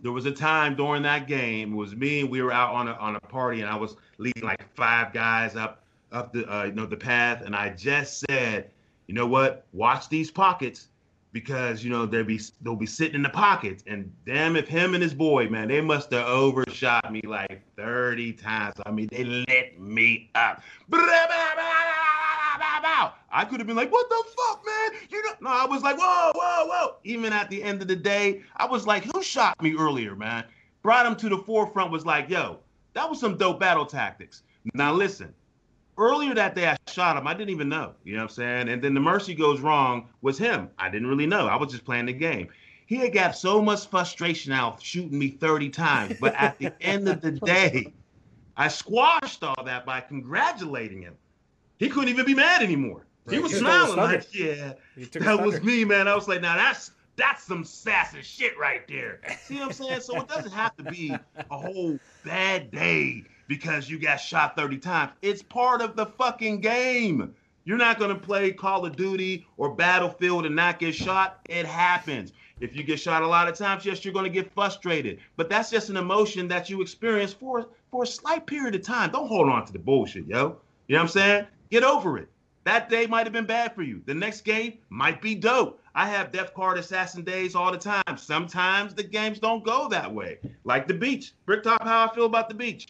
[0.00, 1.72] There was a time during that game.
[1.72, 3.96] It was me and we were out on a on a party, and I was
[4.18, 8.22] leading like five guys up up the uh, you know the path, and I just
[8.28, 8.70] said,
[9.06, 9.64] you know what?
[9.72, 10.88] Watch these pockets
[11.36, 14.94] because you know they'll be they'll be sitting in the pockets, and damn if him
[14.94, 18.72] and his boy, man, they must have overshot me like thirty times.
[18.86, 20.62] I mean, they lit me up.
[23.30, 25.00] I could have been like, what the fuck, man?
[25.10, 26.94] You know, no, I was like, whoa, whoa, whoa.
[27.04, 30.44] Even at the end of the day, I was like, who shot me earlier, man?
[30.80, 32.60] Brought him to the forefront, was like, yo,
[32.94, 34.42] that was some dope battle tactics.
[34.72, 35.34] Now listen,
[35.98, 37.26] earlier that day I shot him.
[37.26, 37.94] I didn't even know.
[38.04, 38.68] You know what I'm saying?
[38.68, 40.70] And then the mercy goes wrong was him.
[40.78, 41.46] I didn't really know.
[41.46, 42.48] I was just playing the game.
[42.86, 46.16] He had got so much frustration out shooting me 30 times.
[46.20, 47.92] But at the end of the day,
[48.56, 51.14] I squashed all that by congratulating him.
[51.78, 53.06] He couldn't even be mad anymore.
[53.28, 56.06] He was He smiling like, yeah, You took his that was me, man.
[56.06, 59.20] I was like, now that's that's some sassy shit right there.
[59.44, 60.00] See what I'm saying?
[60.00, 61.10] So it doesn't have to be
[61.50, 65.12] a whole bad day because you got shot 30 times.
[65.22, 67.34] It's part of the fucking game.
[67.64, 71.40] You're not gonna play Call of Duty or Battlefield and not get shot.
[71.48, 72.32] It happens.
[72.60, 75.18] If you get shot a lot of times, yes, you're gonna get frustrated.
[75.36, 79.10] But that's just an emotion that you experience for for a slight period of time.
[79.10, 80.58] Don't hold on to the bullshit, yo.
[80.86, 81.46] You know what I'm saying?
[81.70, 82.28] Get over it.
[82.64, 84.02] That day might have been bad for you.
[84.06, 85.80] The next game might be dope.
[85.94, 88.16] I have Death Card Assassin days all the time.
[88.16, 90.38] Sometimes the games don't go that way.
[90.64, 91.32] Like the beach.
[91.46, 92.88] Bricktop, how I feel about the beach.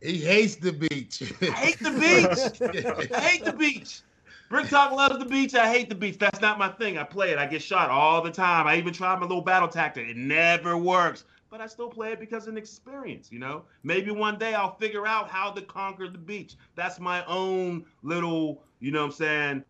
[0.00, 1.22] He hates the beach.
[1.42, 3.10] I hate the beach.
[3.12, 4.02] I hate the beach.
[4.48, 5.54] Bricktop loves the beach.
[5.54, 6.18] I hate the beach.
[6.18, 6.98] That's not my thing.
[6.98, 7.38] I play it.
[7.38, 8.66] I get shot all the time.
[8.66, 10.08] I even tried my little battle tactic.
[10.08, 11.24] It never works.
[11.50, 13.64] But I still play it because of an experience, you know?
[13.82, 16.54] Maybe one day I'll figure out how to conquer the beach.
[16.76, 19.64] That's my own little, you know what I'm saying,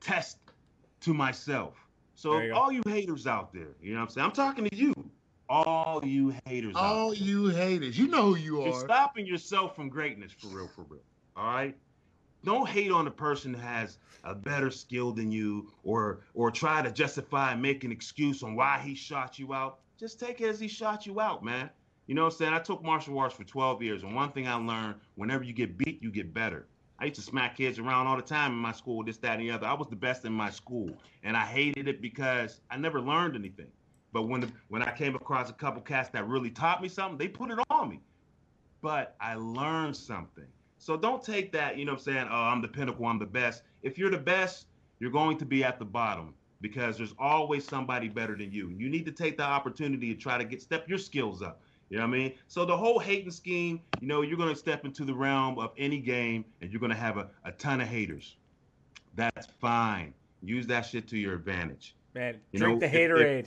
[0.00, 0.38] test
[1.02, 1.74] to myself.
[2.16, 4.24] So you all you haters out there, you know what I'm saying?
[4.24, 4.92] I'm talking to you.
[5.48, 8.66] All you haters All you haters, you know who you are.
[8.66, 8.80] you're are.
[8.80, 11.00] stopping yourself from greatness for real, for real.
[11.36, 11.76] All right.
[12.44, 16.82] Don't hate on the person that has a better skill than you, or or try
[16.82, 19.80] to justify and make an excuse on why he shot you out.
[19.98, 21.70] Just take it as he shot you out, man.
[22.06, 22.54] You know what I'm saying?
[22.54, 25.76] I took martial arts for 12 years, and one thing I learned: whenever you get
[25.76, 26.68] beat, you get better.
[27.00, 29.42] I used to smack kids around all the time in my school, this, that, and
[29.42, 29.66] the other.
[29.66, 30.90] I was the best in my school,
[31.22, 33.70] and I hated it because I never learned anything.
[34.12, 37.18] But when the, when I came across a couple cats that really taught me something,
[37.18, 38.00] they put it on me.
[38.80, 40.46] But I learned something.
[40.78, 42.28] So don't take that, you know what I'm saying?
[42.30, 43.62] Oh, I'm the pinnacle, I'm the best.
[43.82, 44.66] If you're the best,
[45.00, 48.70] you're going to be at the bottom because there's always somebody better than you.
[48.76, 51.60] You need to take the opportunity to try to get step your skills up.
[51.90, 52.34] You know what I mean?
[52.48, 55.72] So the whole hating scheme, you know, you're going to step into the realm of
[55.78, 58.36] any game and you're going to have a, a ton of haters.
[59.14, 60.14] That's fine.
[60.42, 61.96] Use that shit to your advantage.
[62.14, 63.46] Man, You drink know, the if- if- haterade.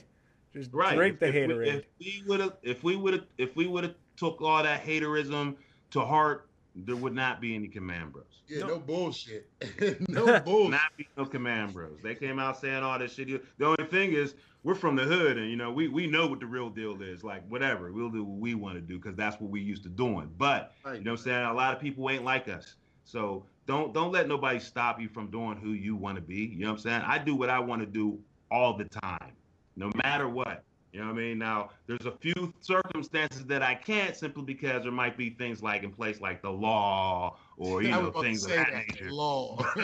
[0.52, 0.94] Just Right.
[0.96, 1.84] drink the if, if haterade.
[1.98, 4.62] We, if we would have, if we would have, if we would have took all
[4.62, 5.56] that haterism
[5.92, 8.24] to heart, there would not be any command bros.
[8.46, 8.66] Yeah, No.
[8.68, 9.48] no, bullshit.
[10.08, 10.70] no bullshit.
[10.70, 11.98] Not be no command bros.
[12.02, 13.28] They came out saying all this shit.
[13.58, 14.34] The only thing is,
[14.64, 17.24] we're from the hood, and you know, we we know what the real deal is.
[17.24, 19.88] Like whatever, we'll do what we want to do because that's what we used to
[19.88, 20.30] doing.
[20.38, 20.98] But Right.
[20.98, 21.44] you know what I'm saying?
[21.46, 22.74] A lot of people ain't like us.
[23.04, 26.36] So don't don't let nobody stop you from doing who you want to be.
[26.44, 27.02] You know what I'm saying?
[27.04, 28.18] I do what I want to do
[28.50, 29.32] all the time,
[29.76, 30.64] no matter what.
[30.92, 31.38] You know what I mean?
[31.38, 35.84] Now, there's a few circumstances that I can't simply because there might be things like
[35.84, 38.86] in place like the law or you know things of that that.
[38.88, 39.10] nature.
[39.10, 39.56] Law.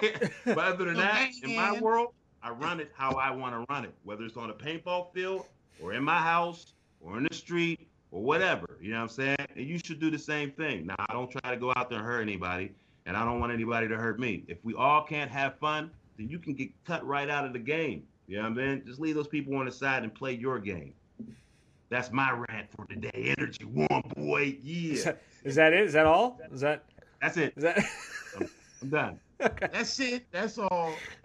[0.46, 3.84] but other than that, in my world, I run it how I want to run
[3.84, 5.44] it, whether it's on a paintball field
[5.82, 8.78] or in my house or in the street or whatever.
[8.80, 9.36] You know what I'm saying?
[9.56, 10.86] And you should do the same thing.
[10.86, 12.72] Now, I don't try to go out there and hurt anybody,
[13.04, 14.44] and I don't want anybody to hurt me.
[14.48, 17.58] If we all can't have fun, then you can get cut right out of the
[17.58, 18.04] game.
[18.30, 18.82] You know what I mean?
[18.86, 20.94] Just leave those people on the side and play your game.
[21.88, 23.34] That's my rant for today.
[23.36, 24.56] Energy one, boy.
[24.64, 25.04] Is Yeah.
[25.12, 25.80] that- is that it?
[25.80, 26.38] Is that all?
[26.52, 26.84] Is that
[27.20, 27.52] That's it.
[27.56, 27.84] is that?
[28.82, 29.20] I'm done.
[29.40, 29.68] okay.
[29.72, 30.26] That's it.
[30.30, 30.94] That's all.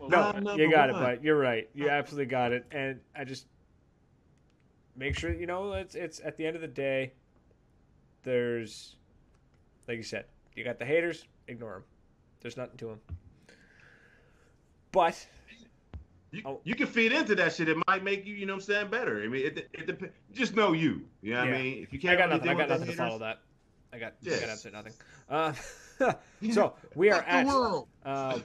[0.00, 1.24] Well, No, you number got it, but.
[1.24, 1.68] You're right.
[1.74, 2.64] You absolutely got it.
[2.70, 3.46] And I just
[4.96, 7.12] make sure you know it's it's at the end of the day.
[8.22, 8.94] There's,
[9.88, 11.26] like you said, you got the haters.
[11.48, 11.84] Ignore them.
[12.40, 13.00] There's nothing to them.
[14.98, 15.26] But
[16.32, 16.60] You, Oh.
[16.64, 17.68] you can feed into that shit.
[17.70, 19.22] It might make you, you know what I'm saying, better.
[19.22, 20.12] I mean, it, it depends.
[20.34, 21.06] Just know you.
[21.22, 21.54] You know what Yeah.
[21.54, 21.82] I mean?
[21.82, 22.50] If you can't got really nothing.
[22.50, 23.40] I got with nothing to follow that.
[23.94, 24.40] I got, I Yes.
[24.40, 24.92] got absolutely nothing.
[25.30, 26.12] Uh,
[26.52, 27.88] so we are Fuck the at world.
[28.04, 28.38] uh,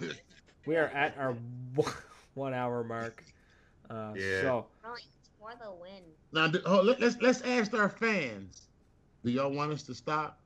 [0.65, 1.35] we are at our
[2.35, 3.21] one hour mark.
[3.89, 4.41] Uh, Yeah.
[4.41, 6.03] So Really, it's for the win.
[6.31, 8.67] now, oh, let, let's let's ask our fans.
[9.25, 10.39] Do y'all want us to stop?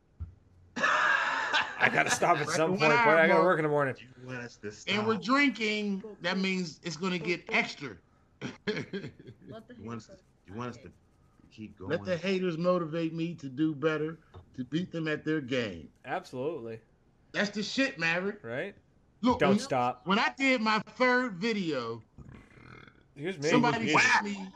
[1.80, 2.92] I gotta stop at some point.
[2.92, 3.96] hour Boy, I gotta work in the morning.
[4.00, 6.04] You want us to And we're drinking.
[6.22, 7.96] That means it's gonna get extra.
[8.42, 9.10] Let the
[9.80, 10.14] You want us to,
[10.48, 10.92] you want us to
[11.52, 11.92] keep going.
[11.92, 14.18] Let the haters motivate me to do better,
[14.56, 15.90] to beat them at their game.
[16.06, 16.80] Absolutely.
[17.32, 18.40] That's the shit, Maverick.
[18.44, 18.76] Right.
[19.22, 20.02] Look, Don't when, stop.
[20.06, 22.02] when I did my third video,
[23.16, 23.50] Here's me.
[23.50, 24.04] somebody Jesus.
[24.04, 24.48] sent me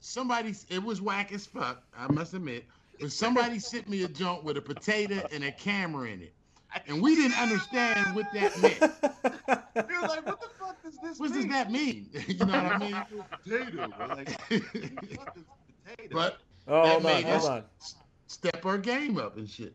[0.00, 2.64] somebody it was whack as fuck i must admit
[2.98, 6.32] but somebody sent me a joint with a potato and a camera in it
[6.86, 8.80] and we didn't understand what that meant.
[9.88, 12.08] We were like, what the fuck does this What does that mean?
[12.28, 12.96] You know what I mean?
[13.44, 13.88] Potato.
[13.98, 15.44] Like, what is
[15.86, 16.08] potato?
[16.12, 17.64] but oh, That hold on, made hold us- on,
[18.26, 19.74] step our game up and shit.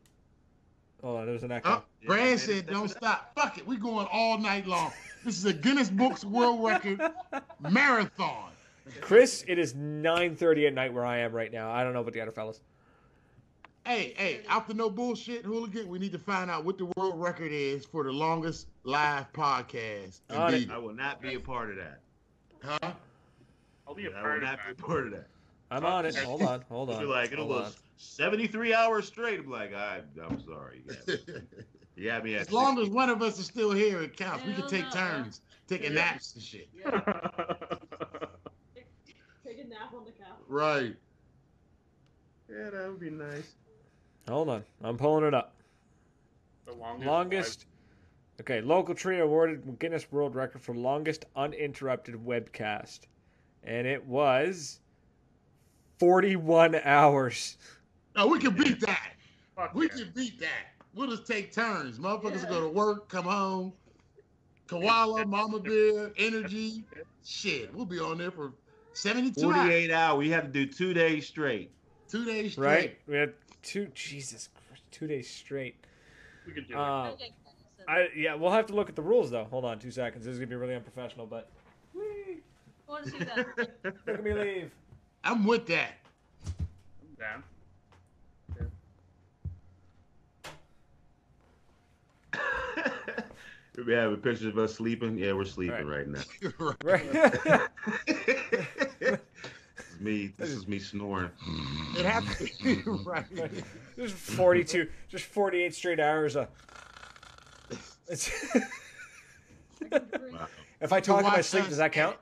[1.03, 1.25] hold on.
[1.25, 1.69] There's an echo.
[1.69, 3.31] Oh, Yeah, Brad man, said, "Don't stop.
[3.35, 3.65] Fuck it.
[3.67, 4.91] We going all night long.
[5.23, 7.01] This is a Guinness Books World Record
[7.59, 8.51] marathon."
[9.01, 11.71] Chris, it is 9:30 at night where I am right now.
[11.71, 12.61] I don't know about the other fellas.
[13.86, 17.51] Hey, hey, after no bullshit, hooligan, we need to find out what the world record
[17.51, 20.21] is for the longest live podcast.
[20.29, 20.59] and On it.
[20.61, 21.99] beat I will not be a part of that.
[22.63, 22.93] Huh?
[23.88, 25.27] I'll be a I will part of not be a part of that.
[25.69, 26.15] I'm on it.
[26.15, 27.05] Hold on, hold It'll on.
[27.07, 27.71] be like it'll hold go on.
[27.97, 29.39] 73 hours straight.
[29.39, 30.81] I'm like, I, I'm sorry.
[30.88, 31.17] You got me,
[31.95, 34.43] you got me at as long as one of us is still here, it counts.
[34.45, 34.89] We can take no.
[34.91, 35.99] turns taking Yeah.
[36.05, 36.69] naps and shit.
[38.75, 38.81] Yeah,
[39.45, 40.39] take a nap on the couch.
[40.47, 40.95] Right.
[42.49, 43.53] Yeah, that would be nice.
[44.28, 44.63] Hold on.
[44.84, 45.53] I'm pulling it up.
[46.65, 47.07] the longest.
[47.07, 47.65] Longest.
[48.41, 53.01] Okay, local tree awarded Guinness World Record for longest uninterrupted webcast,
[53.63, 54.80] and it was
[55.99, 57.57] 41 hours.
[58.15, 59.13] No, we can beat that.
[59.55, 60.03] Fuck We yeah.
[60.03, 60.73] can beat that.
[60.93, 61.97] We'll just take turns.
[61.97, 63.73] Motherfuckers go to work, come home.
[64.67, 66.84] Koala, Mama Bear, Energy.
[67.23, 68.51] Shit, we'll be on there for
[68.93, 69.55] 72 hours.
[69.55, 70.17] 48 hours.
[70.17, 71.71] We have to do two days straight.
[72.09, 72.67] Two days straight.
[72.67, 72.97] Right?
[73.07, 73.34] We had
[73.66, 73.88] two.
[73.93, 74.49] Jesus,
[74.91, 75.76] two days straight.
[76.45, 76.78] We could do it.
[76.78, 77.11] Uh,
[77.88, 79.45] I yeah, we'll have to look at the rules though.
[79.45, 80.26] Hold on, two seconds.
[80.26, 81.49] This is gonna be really unprofessional, but
[81.97, 83.47] I want to see that.
[83.84, 84.72] look at me leave.
[85.24, 85.93] I'm with that.
[86.47, 87.43] I'm down.
[93.86, 95.18] we have pictures of us sleeping.
[95.18, 96.22] Yeah, we're sleeping right, now.
[96.84, 97.05] Right.
[99.95, 100.33] This is me.
[100.37, 101.31] This is me snoring.
[101.97, 103.25] It has to be right.
[103.97, 106.35] Just 42, just 48 straight hours.
[106.35, 106.47] Of...
[108.07, 108.31] It's...
[109.91, 110.47] Wow.
[110.81, 112.13] if I talk in my sleep, does that count?
[112.15, 112.21] edit.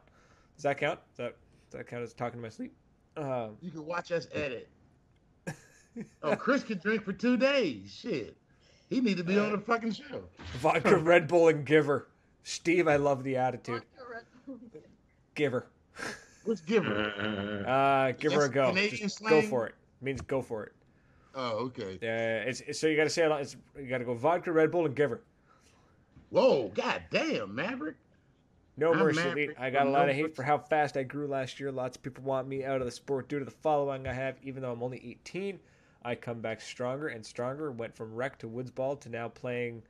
[0.57, 0.99] Does that count?
[1.11, 1.35] Does that,
[1.69, 2.73] does that count as talking in my sleep?
[3.15, 4.69] Um, You can watch us edit.
[6.23, 7.95] Oh, Chris can drink for two days.
[7.97, 8.35] Shit.
[8.89, 10.23] He need to be on the fucking show.
[10.55, 12.09] vodka, Red Bull, and Giver.
[12.43, 13.83] Steve, I love the attitude.
[15.35, 15.67] Giver.
[16.45, 17.63] What's giver?
[17.67, 18.69] Uh, give her a go.
[18.69, 19.75] Canadian Just go for it.
[20.01, 20.73] means go for it.
[21.35, 21.95] Oh, okay.
[22.01, 23.31] Uh, it's, it's- so you got to say it.
[23.31, 25.21] on- It's, you got to go vodka, Red Bull, and Giver.
[26.29, 27.95] Whoa, god damn, Maverick.
[28.75, 29.19] No I'm mercy.
[29.19, 29.55] mad Elite.
[29.55, 30.33] for- I got a lot no of hate mercy.
[30.33, 31.71] for how fast I grew last year.
[31.71, 34.37] Lots of people want me out of the sport due to the following I have.
[34.43, 35.59] Even though I'm only 18,
[36.03, 37.71] I come back stronger and stronger.
[37.71, 39.83] Went from rec to woods ball to now playing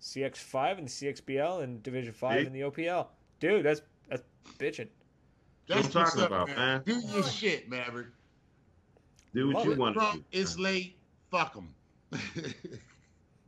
[0.00, 2.46] CX5 and CXBL and Division 5 See?
[2.46, 3.08] in the OPL.
[3.40, 4.22] Dude, that's that's
[4.58, 4.88] bitching.
[5.68, 6.56] That's What I'm talking up, about, man.
[6.56, 6.82] man.
[6.84, 8.06] Do your shit, Maverick.
[9.34, 9.78] Do what Love you it.
[9.78, 10.38] want to Trump do.
[10.38, 10.96] is late.
[11.30, 11.74] Fuck them.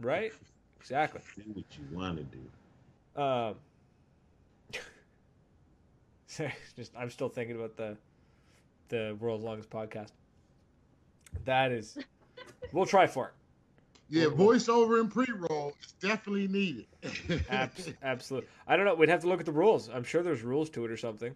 [0.01, 0.33] Right?
[0.81, 1.21] Exactly.
[1.37, 3.21] Do what you want to do.
[3.23, 3.55] Um,
[6.27, 7.97] sorry, just I'm still thinking about the
[8.89, 10.09] the world's longest podcast.
[11.45, 11.99] That is,
[12.73, 13.33] we'll try for it.
[14.09, 16.87] yeah, voiceover and pre-roll is definitely needed.
[17.51, 18.49] Abs- absolutely.
[18.66, 18.95] I don't know.
[18.95, 19.89] We'd have to look at the rules.
[19.91, 21.35] I'm sure there's rules to it or something.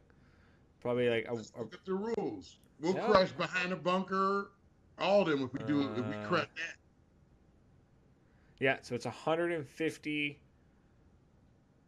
[0.84, 2.58] Probably like a, a, look at the rules.
[2.78, 3.06] We'll Yeah.
[3.06, 4.50] crush behind the bunker.
[4.98, 5.98] All of them if we do it.
[5.98, 6.76] If we Uh, crush that.
[8.58, 8.76] yeah.
[8.82, 10.38] So it's 150,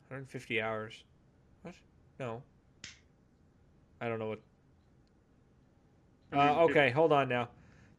[0.08, 1.04] 150 hours.
[1.60, 1.74] What?
[2.18, 2.42] No.
[4.00, 4.40] I don't know what.
[6.32, 7.50] Uh, okay, hold on now.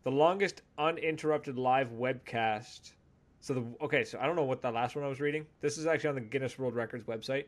[0.01, 2.93] The longest uninterrupted live webcast.
[3.41, 5.45] So the okay, so I don't know what the last one I was reading.
[5.61, 7.45] This is actually on the Guinness World Records website.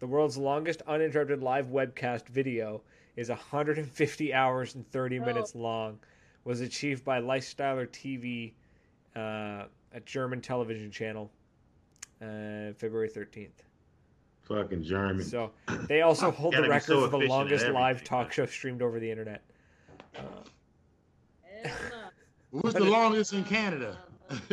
[0.00, 2.82] The world's longest uninterrupted live webcast video
[3.16, 5.24] is 150 hours and 30 Oh.
[5.24, 5.98] minutes long.
[6.44, 8.52] Was achieved by Lifestyler TV,
[9.16, 11.30] uh, a German television channel,
[12.22, 13.64] uh, February 13th.
[14.44, 15.24] Fucking German.
[15.24, 15.50] So
[15.88, 18.98] they also hold the Gotta record so for the longest live talk show streamed over
[18.98, 19.42] the internet.
[20.16, 20.20] Uh,
[21.64, 22.12] Hell.
[22.50, 23.98] What's the longest in Canada?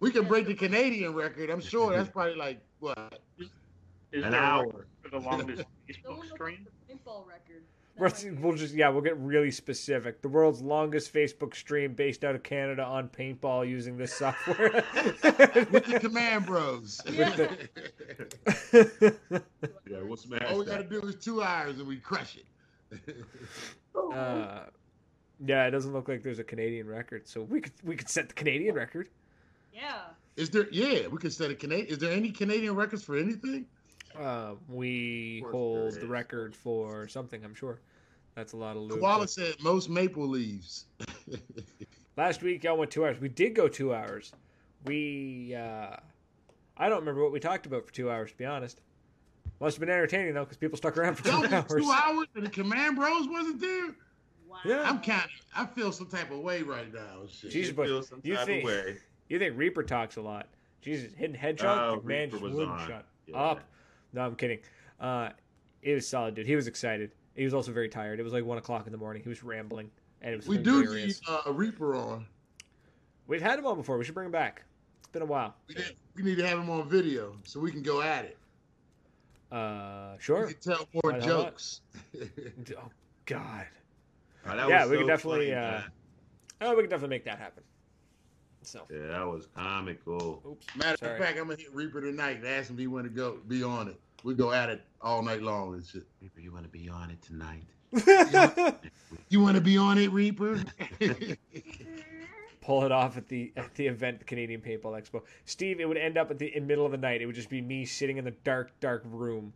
[0.00, 1.50] we can break the Canadian record.
[1.50, 3.20] I'm sure that's probably like what?
[4.12, 6.66] Is An hour for the longest Facebook stream?
[6.90, 7.62] paintball record.
[7.98, 10.22] We'll, might be- we'll just yeah, we'll get really specific.
[10.22, 14.70] The world's longest Facebook stream based out of Canada on paintball using this software.
[15.72, 17.00] With the Command Bros.
[17.10, 17.48] Yeah.
[19.90, 23.16] Yeah, we'll smash All we gotta do is two hours and we crush it.
[24.14, 24.60] uh,
[25.44, 28.28] yeah, it doesn't look like there's a Canadian record, so we could we could set
[28.28, 29.08] the Canadian record.
[29.72, 30.00] Yeah.
[30.36, 30.68] Is there?
[30.70, 31.88] Yeah, we could set a Canadian.
[31.88, 33.66] Is there any Canadian records for anything?
[34.18, 37.44] Uh, we hold the record for something.
[37.44, 37.80] I'm sure.
[38.34, 39.00] That's a lot of loot.
[39.00, 40.86] Koala said most maple leaves.
[42.16, 43.20] Last week y'all went two hours.
[43.20, 44.32] We did go two hours.
[44.86, 45.96] we uh,
[46.76, 48.30] I don't remember what we talked about for two hours.
[48.30, 48.80] To be honest,
[49.60, 51.82] must have been entertaining though because people stuck around for two That hours.
[51.84, 53.94] two hours and the Command Bros wasn't there.
[54.48, 54.56] Wow.
[54.64, 54.82] Yeah.
[54.88, 55.30] I'm kind of.
[55.54, 57.20] I feel some type of way right now.
[57.20, 57.50] and Shit.
[57.50, 58.96] Jesus, but feel some you type think- of way.
[59.28, 60.48] You think Reaper talks a lot?
[60.80, 62.88] Jesus, hidden hedgehog, Oh, man, Reaper just was wouldn't on.
[62.88, 63.36] shut Yeah.
[63.36, 63.60] up.
[64.14, 64.60] No, I'm kidding.
[64.98, 65.30] Uh,
[65.82, 66.46] it was solid, dude.
[66.46, 67.10] He was excited.
[67.34, 68.18] He was also very tired.
[68.20, 69.22] It was like one o'clock in the morning.
[69.22, 69.90] He was rambling,
[70.22, 72.26] and it was we do need uh, a Reaper on.
[73.26, 73.98] We've had him on before.
[73.98, 74.62] We should bring him back.
[75.00, 75.54] It's been a while.
[75.68, 78.38] We, need- we need to have him on video so we can go at it.
[79.52, 80.46] Uh, We sure.
[80.46, 81.44] can tell more Why the hell not?
[81.50, 81.80] jokes.
[82.78, 82.90] Oh
[83.26, 83.66] God.
[84.50, 85.80] Oh, that Yeah, we so could definitely, funny, uh.
[86.60, 87.62] Oh, we can definitely make that happen.
[88.62, 90.42] So, Yeah, that was comical.
[90.46, 90.66] oops.
[90.76, 91.12] Matter Sorry.
[91.12, 93.38] of fact, I'm gonna hit Reaper tonight and ask him if he want to go
[93.46, 94.00] be on it.
[94.24, 96.02] We go at it all night long and shit.
[96.20, 97.64] Reaper, you want to be on it tonight?
[99.30, 100.62] You want to be on it, Reaper?
[102.60, 105.22] Pull it off at the at the event, the Canadian Paintball Expo.
[105.46, 107.22] Steve, it would end up at the in middle of the night.
[107.22, 109.52] It would just be me sitting in the dark, dark room,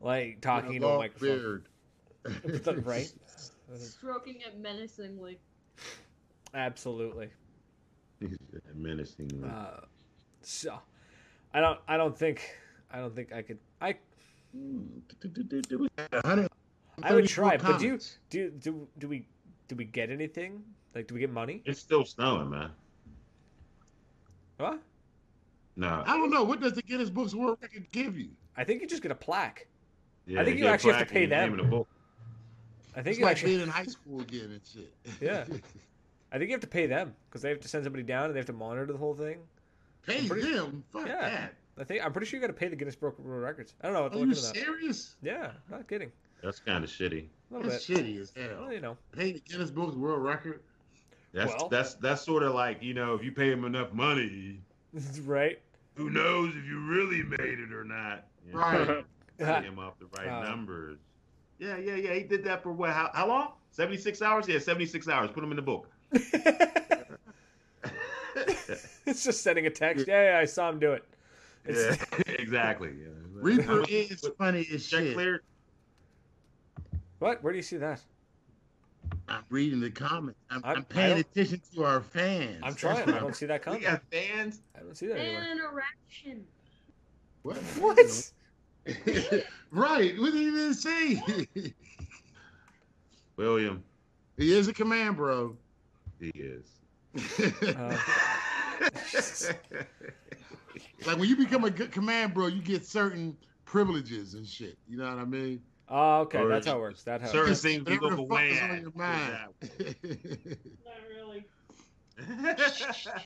[0.00, 1.64] like talking to a microphone.
[2.24, 2.84] beard.
[2.84, 3.12] right?
[3.76, 5.38] Stroking it menacingly.
[6.54, 7.28] Absolutely.
[8.74, 9.44] Menacing.
[9.44, 9.80] Uh,
[10.42, 10.78] so,
[11.52, 11.78] I don't.
[11.86, 12.56] I don't think.
[12.90, 13.58] I don't think I could.
[13.80, 13.96] I.
[17.02, 17.98] I would try, but do you
[18.30, 19.26] do do do we
[19.68, 20.62] do we get anything?
[20.94, 21.62] Like, do we get money?
[21.64, 22.70] It's still snowing, man.
[24.56, 24.80] What?
[25.76, 26.02] No.
[26.04, 26.42] I don't know.
[26.42, 28.30] What does the Guinness Books World Record give you?
[28.56, 29.68] I think you just get a plaque.
[30.26, 31.66] Yeah, I think you get a actually have to pay and your name them.
[31.66, 31.88] the book.
[32.94, 33.50] I think It's you like actually.
[33.52, 34.92] being in high school again and shit.
[35.20, 35.44] Yeah.
[36.32, 38.34] I think you have to pay them because they have to send somebody down and
[38.34, 39.38] they have to monitor the whole thing.
[40.06, 40.84] Pay pretty- them.
[40.92, 41.20] Fuck Yeah.
[41.28, 41.54] that.
[41.80, 43.72] I think I'm pretty sure you got to pay the Guinness Book of World Records.
[43.80, 43.98] I don't know.
[43.98, 44.64] I'll have to Are look you into that.
[44.64, 45.14] serious?
[45.22, 46.10] Yeah, not kidding.
[46.42, 47.26] That's kind of shitty.
[47.50, 47.98] A little That's bit.
[47.98, 48.62] shitty as hell.
[48.62, 48.96] Well, you know.
[49.12, 50.60] Pay the Guinness Books World Record.
[51.32, 54.60] That's Well- that's that's sort of like you know if you pay him enough money,
[55.24, 55.60] right.
[55.94, 58.26] who knows if you really made it or not?
[58.46, 59.04] You know, Right.
[59.38, 60.98] Pay him off the right Um, numbers.
[61.58, 62.14] Yeah, yeah, yeah.
[62.14, 62.90] He did that for what?
[62.90, 63.52] How, how long?
[63.70, 64.46] Seventy six hours.
[64.48, 65.30] Yeah, seventy six hours.
[65.32, 65.88] Put him in the book.
[69.06, 70.06] it's just sending a text.
[70.06, 71.04] Yeah, yeah, I saw him do it.
[71.68, 72.04] yeah, It's,
[72.40, 72.90] exactly.
[73.00, 73.08] Yeah.
[73.32, 75.14] Reaper is funny as check shit.
[75.14, 75.42] cleared.
[77.18, 77.42] What?
[77.42, 78.00] Where do you see that?
[79.28, 80.38] I'm reading the comments.
[80.50, 82.60] I'm, I'm- I'm, paying attention to our fans.
[82.62, 83.08] I'm trying.
[83.10, 83.82] I don't see that We coming.
[83.82, 84.60] got fans.
[84.76, 85.42] I don't see that anywhere.
[85.42, 86.44] Fan interaction.
[87.42, 87.56] What?
[87.78, 88.30] What?
[89.70, 90.18] Right.
[90.18, 91.22] What did he even say?
[93.36, 93.82] William,
[94.36, 95.56] he is a command, bro.
[96.20, 96.64] he is.
[97.62, 97.96] Uh,
[101.06, 104.76] like when you become a good command, bro, you get certain privileges and shit.
[104.88, 105.60] You know what I mean?
[105.88, 106.38] Oh, okay.
[106.38, 107.02] Or That's how it works.
[107.04, 107.28] That how.
[107.28, 109.38] Certain Just things we whatever look the away is on your mind.
[110.84, 111.46] Not really.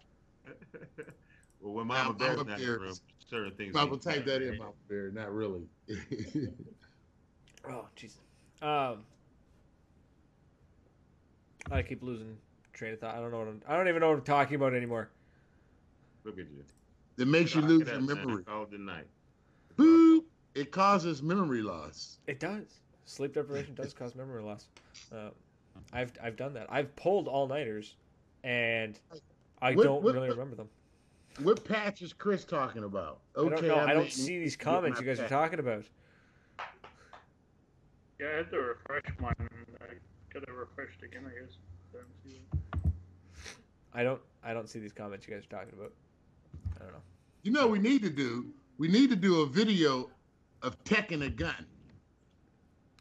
[1.60, 2.78] well, when Mama Mama Bear's not in the Bear.
[2.78, 2.96] room,
[3.33, 3.74] certain things.
[3.74, 5.11] I'm gonna type that in, my Bear.
[5.11, 5.62] Not really.
[7.64, 8.14] Oh, jeez.
[8.61, 9.05] Um,
[11.70, 12.37] I keep losing
[12.72, 13.14] train of thought.
[13.14, 13.62] I don't know what I'm.
[13.68, 15.11] I don't even know what I'm talking about anymore.
[16.24, 16.64] Look at you.
[17.16, 18.43] that makes you lose your memory.
[18.49, 19.07] all the night.
[19.76, 20.24] Boop.
[20.57, 22.18] It causes memory loss.
[22.26, 22.80] It does.
[23.05, 24.66] Sleep deprivation does cause memory loss.
[25.14, 25.28] Uh,
[25.93, 26.66] I've I've done that.
[26.68, 27.95] I've pulled all nighters,
[28.43, 28.99] and
[29.61, 30.68] I What- don't what- really remember them.
[31.41, 33.20] What patch is Chris talking about?
[33.37, 33.76] I don't know.
[33.76, 35.85] I, don't see these comments you guys are talking about.
[38.20, 39.35] Yeah, I had to refresh mine.
[39.80, 39.95] I
[40.33, 41.57] got it refreshed again, I guess.
[41.95, 42.92] I don't see it.
[43.95, 44.21] I don't.
[44.45, 45.92] I don't see these comments you guys are talking about.
[46.76, 47.03] I don't know.
[47.42, 48.46] You know, what we need to do.
[48.79, 50.11] We need to do a video
[50.63, 51.67] of Tech and a gun.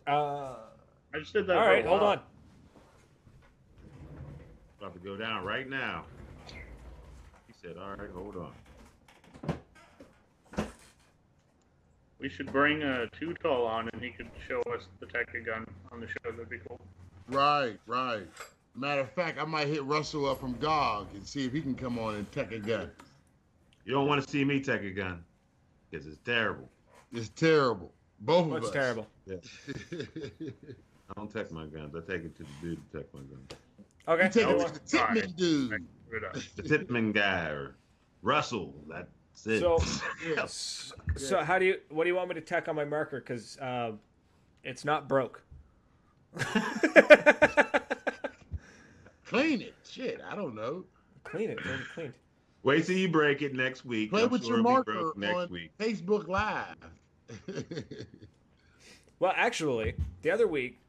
[0.08, 0.56] Uh,
[1.14, 1.58] I just did that.
[1.58, 2.20] all for a right, hold on.
[4.80, 6.06] About to go down right now.
[7.62, 8.54] He said, "All right, hold on."
[12.20, 15.66] We should bring a uh, Tutol on, and he could show us the Tekka gun
[15.92, 16.32] on the show.
[16.32, 16.80] That'd be cool.
[17.30, 18.28] Right, right.
[18.76, 21.76] Matter of fact, I might hit Russell up from GOG and see if he can
[21.76, 22.92] come on and Tech a gun.
[23.86, 25.24] You don't want to see me tech a gun
[25.90, 26.70] because it's terrible.
[27.12, 27.92] It's terrible.
[28.20, 28.74] Both of What's us.
[28.74, 29.08] terrible?
[29.30, 31.96] I don't tech my guns.
[31.96, 33.48] I take it to the dude to tech my guns.
[34.08, 34.24] Okay.
[34.26, 34.68] you take go it on.
[34.68, 35.70] to the Titman dude.
[35.70, 35.80] Give
[36.14, 36.34] it up.
[36.56, 37.76] The Titman guy or
[38.22, 38.74] Russell.
[38.90, 39.60] That's it.
[39.62, 39.80] So,
[40.28, 40.92] Yes.
[41.16, 41.78] so how do you?
[41.90, 43.20] What do you want me to tech on my marker?
[43.20, 43.92] Because uh,
[44.64, 45.42] it's not broke.
[49.26, 49.74] Clean it.
[49.90, 50.84] Shit, I don't know.
[51.24, 51.58] clean it.
[51.64, 52.14] Get it cleaned.
[52.64, 54.10] Wait till you break it next week.
[54.12, 55.72] Play I'm with sure your marker next on week.
[55.80, 56.76] Facebook Live.
[59.20, 60.80] Well, actually, the other week,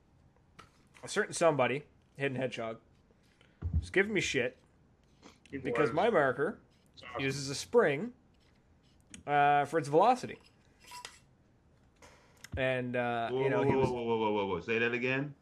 [1.04, 1.82] a certain somebody,
[2.16, 2.78] Hidden Hedgehog,
[3.82, 4.56] was giving me shit
[5.50, 5.92] He because was.
[5.92, 6.58] my marker
[6.96, 7.22] awesome.
[7.22, 8.12] uses a spring
[9.26, 10.38] uh, for its velocity.
[12.56, 14.60] And uh, Whoa, you know whoa, he whoa, was whoa, whoa, whoa, whoa, whoa!
[14.60, 15.34] Say that again.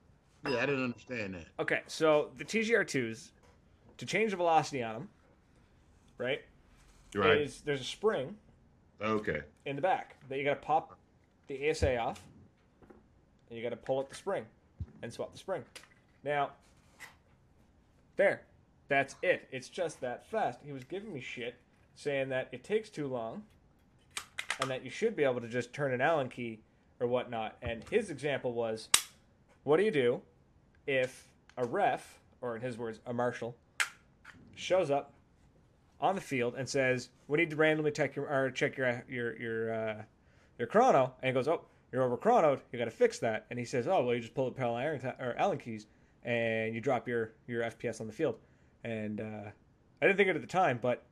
[0.49, 1.47] Yeah, I didn't understand that.
[1.59, 1.81] okay.
[1.87, 3.31] So the TGR2s
[3.99, 5.09] to change the velocity on them,
[6.19, 6.41] right?
[7.15, 7.39] Right.
[7.43, 8.37] Is there's a spring
[9.03, 9.41] Okay.
[9.67, 10.97] in the back that you got to pop
[11.49, 12.23] the ASA off,
[13.49, 14.45] and you got to pull up the spring
[15.03, 15.63] and swap the spring.
[16.23, 16.51] Now,
[18.21, 18.43] there,
[18.89, 19.49] that's it.
[19.51, 20.61] It's just that fast.
[20.63, 21.55] He was giving me shit,
[21.95, 23.43] saying that it takes too long,
[24.61, 26.61] and that you should be able to just turn an Allen key
[27.01, 27.57] or whatnot.
[27.63, 28.91] And his example was,
[29.65, 30.21] what do you do
[30.87, 33.57] if a ref, or in his words, a marshal,
[34.55, 35.15] shows up
[35.99, 39.39] on the field and says, "We need to randomly check your or check your your
[39.39, 40.03] your uh,
[40.59, 42.61] your chrono," and he goes, "Oh, you're over chronoed.
[42.71, 44.75] You got to fix that." And he says, "Oh, well, you just pull the pedal
[44.75, 45.87] iron or Allen keys
[46.25, 48.37] and you drop your your FPS on the field."
[48.85, 49.51] And uh,
[50.03, 51.05] I didn't think it at the time, but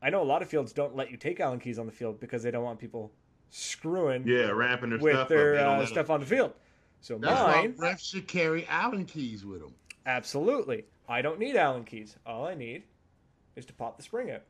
[0.00, 2.20] I know a lot of fields don't let you take Allen keys on the field
[2.20, 3.12] because they don't want people
[3.50, 5.80] screwing Yeah, ramping their with stuff their up.
[5.80, 6.52] Uh, stuff on the field.
[7.00, 9.74] So That's mine, why refs should carry Allen keys with them.
[10.06, 12.16] absolutely, I don't need Allen keys.
[12.26, 12.84] All I need
[13.56, 14.42] is to pop the spring out.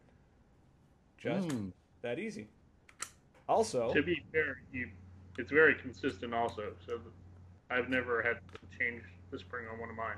[1.18, 1.72] Just Mm.
[2.02, 2.48] that easy.
[3.48, 4.90] Also, To be fair, you,
[5.38, 6.72] it's very consistent also.
[6.86, 7.00] So
[7.70, 10.16] I've never had to change the spring on one of mine.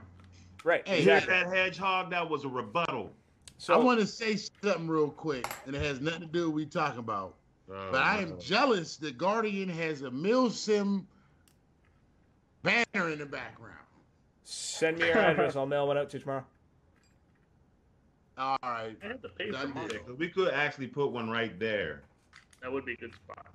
[0.65, 1.33] right, Hey, exactly.
[1.35, 2.11] that hedgehog?
[2.11, 3.13] That was a rebuttal.
[3.59, 6.49] So I want to say something real quick, and it has nothing to do with
[6.49, 7.35] what we talking about.
[7.71, 8.37] Oh, But I am no.
[8.39, 11.05] jealous that Guardian has a Milsim
[12.63, 13.77] banner in the background.
[14.45, 15.55] send me your address.
[15.57, 16.45] I'll mail one out to you tomorrow.
[18.39, 18.97] All right.
[19.03, 19.89] I had to pay for Done mine.
[19.89, 19.97] deal.
[19.99, 22.03] Yeah, 'cause we could actually put one right there.
[22.63, 23.47] That would be a good spot.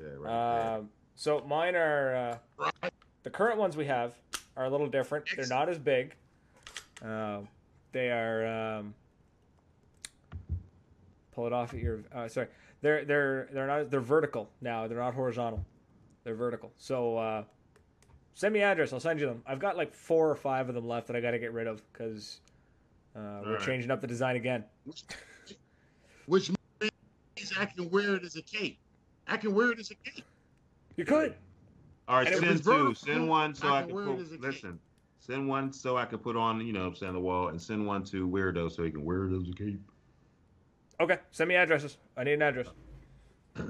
[0.00, 2.38] Yeah, right Um, so mine are uh,
[2.82, 2.92] Right.
[3.22, 4.14] the current ones we have
[4.56, 5.26] are a little different.
[5.36, 6.14] They're not as big.
[7.02, 7.48] Um,
[7.92, 8.78] they are.
[8.78, 8.94] Um,
[11.32, 12.00] pull it off at your.
[12.14, 12.48] Uh, sorry,
[12.80, 14.86] they're they're they're not they're vertical now.
[14.86, 15.64] They're not horizontal.
[16.24, 16.72] They're vertical.
[16.76, 17.44] So uh,
[18.34, 18.92] send me address.
[18.92, 19.42] I'll send you them.
[19.46, 21.66] I've got like four or five of them left that I got to get rid
[21.66, 22.40] of because
[23.16, 23.66] uh, we're Alright.
[23.66, 24.64] changing up the design again.
[26.26, 26.50] Which
[26.80, 28.78] means I can wear it as a cape.
[29.26, 30.24] I can wear it as a cape.
[30.96, 31.34] You could.
[32.06, 32.14] There.
[32.16, 32.70] All right, And send two.
[32.70, 32.94] vertical.
[32.94, 34.20] Send one so I I, can can wear it put.
[34.20, 34.42] as cape.
[34.42, 34.78] Listen,
[35.20, 37.48] send one so I can put on, you know, what I'm saying on the wall,
[37.48, 39.80] and send one to weirdo so he can wear it as a cape.
[41.00, 41.96] Okay, send me addresses.
[42.16, 42.68] I need an address.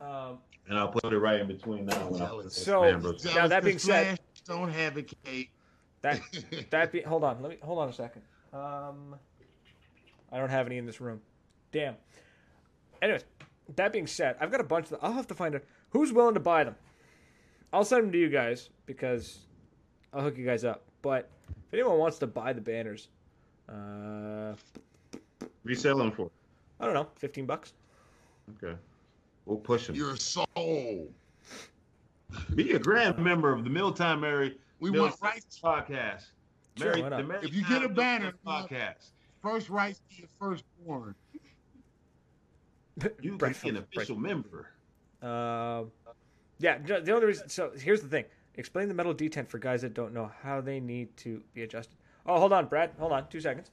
[0.00, 0.38] Um,
[0.68, 2.08] And I'll put it right in between now.
[2.08, 5.50] When I put this So- Jealous Now, that being that said- don't have a cape.
[6.02, 6.20] That
[6.70, 8.22] that be hold on, let me hold on a second.
[8.52, 9.16] Um,
[10.30, 11.20] I don't have any in this room.
[11.72, 11.96] Damn.
[13.02, 13.24] Anyways,
[13.74, 14.92] that being said, I've got a bunch.
[14.92, 16.76] Of, I'll have to find out who's willing to buy them.
[17.72, 19.40] I'll send them to you guys because
[20.12, 20.84] I'll hook you guys up.
[21.02, 21.28] But
[21.68, 23.08] if anyone wants to buy the banners,
[23.68, 24.54] uh,
[25.40, 26.30] What you selling for?
[26.80, 27.74] I don't know, fifteen bucks.
[28.62, 28.76] Okay,
[29.44, 29.94] we'll push him.
[29.94, 31.08] Your soul.
[32.54, 35.58] Be a grand member of the Mealtime Mary We Meal want rights.
[35.62, 36.26] podcast.
[36.76, 39.10] Sure, Mary, why the Mary If you get a banner, podcast,
[39.42, 41.14] First rights to your firstborn.
[43.20, 43.96] you Brett can be an Phillips, Brett.
[43.96, 44.68] official member.
[45.22, 45.90] Um,
[46.58, 47.48] yeah, the only reason.
[47.48, 48.24] So here's the thing:
[48.56, 51.96] explain the metal detent for guys that don't know how they need to be adjusted.
[52.26, 52.90] Oh, hold on, Brad.
[52.98, 53.70] Hold on, two seconds.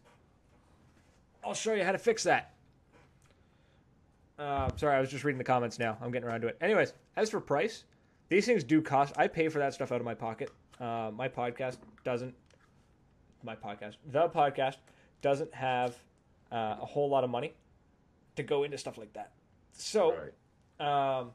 [1.43, 2.53] I'll show you how to fix that.
[4.37, 5.97] Uh, sorry, I was just reading the comments now.
[6.01, 6.57] I'm getting around to it.
[6.61, 7.85] Anyways, as for price,
[8.29, 9.13] these things do cost.
[9.17, 10.51] I pay for that stuff out of my pocket.
[10.79, 12.33] Uh, my podcast doesn't.
[13.43, 14.77] My podcast, the podcast,
[15.21, 15.95] doesn't have
[16.51, 17.53] uh, a whole lot of money
[18.35, 19.31] to go into stuff like that.
[19.73, 20.15] So.
[20.79, 21.19] Right.
[21.19, 21.31] Um,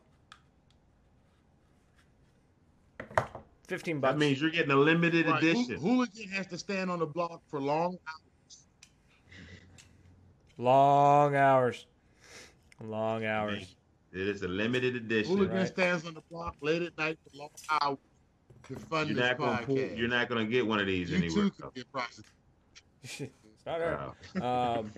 [3.70, 4.14] fifteen bucks.
[4.14, 5.40] That means you're getting a limited Right.
[5.42, 5.80] Hool- edition.
[5.80, 8.66] Hooligan has to stand on the block for long hours.
[10.58, 11.86] long hours.
[12.82, 13.76] Long hours.
[14.12, 15.36] It is a limited edition.
[15.36, 15.68] Hooligan Right.
[15.68, 17.98] stands on the block late at night for long hours
[18.68, 21.16] to fund You're this not gonna pull, you're not gonna get one of these you
[21.16, 21.44] anywhere.
[21.44, 22.32] too can get prosecuted.
[23.04, 24.12] it's not her.
[24.36, 24.78] Wow.
[24.80, 24.92] Um,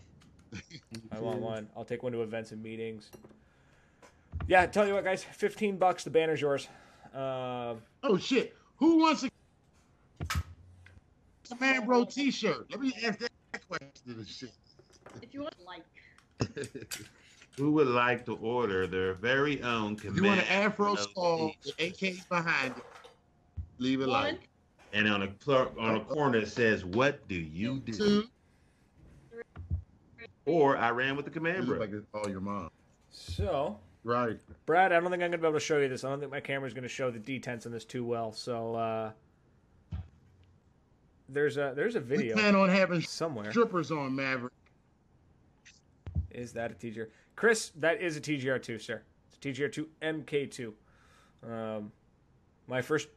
[1.13, 1.69] I want one.
[1.77, 3.11] I'll take one to events and meetings.
[4.49, 5.23] Yeah, tell you what, guys.
[5.25, 6.05] Fifteen bucks.
[6.05, 6.69] The banner's yours.
[7.15, 8.57] Um, Oh shit!
[8.83, 9.29] Who wants a,
[11.53, 12.67] a man bro T-shirt?
[12.69, 13.31] Let me ask that
[13.69, 13.89] question.
[14.09, 14.51] and shit.
[15.23, 15.85] If you want like,
[17.59, 20.17] Who would like to order their very own command?
[20.19, 21.67] If you want an Afro skull each?
[21.67, 22.83] with AKs behind it,
[23.79, 24.49] leave it one, like
[24.93, 28.25] and on a clerk on a corner it says, "What do you do?" two.
[30.45, 31.79] Or I ran with the It command bro.
[31.79, 32.69] like it's all your mom.
[33.11, 34.39] so, Right.
[34.67, 36.03] Brad, I don't think I'm gonna be able to show you this.
[36.05, 38.33] I don't think my camera's gonna show the detents on this too well.
[38.33, 39.11] So, uh,
[41.29, 42.35] there's a there's a video.
[42.35, 43.51] We plan on having somewhere.
[43.51, 44.53] strippers on Maverick.
[46.31, 47.09] Is that a TGR?
[47.37, 49.03] Chris, that is a TGR2, sir.
[49.29, 50.73] It's a TGR2 MK2.
[51.49, 51.93] Um,
[52.67, 53.09] my first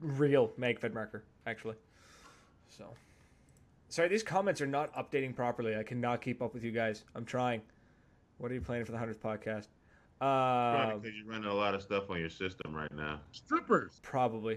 [0.00, 1.76] real MagFed marker, actually.
[2.68, 2.86] So,
[3.88, 5.76] sorry, these comments are not updating properly.
[5.76, 7.04] I cannot keep up with you guys.
[7.14, 7.62] I'm trying.
[8.42, 9.68] What are you playing for the 100th podcast?
[10.20, 13.20] Uh, because you're running a lot of stuff on your system right now.
[13.30, 14.00] Strippers.
[14.02, 14.54] probably.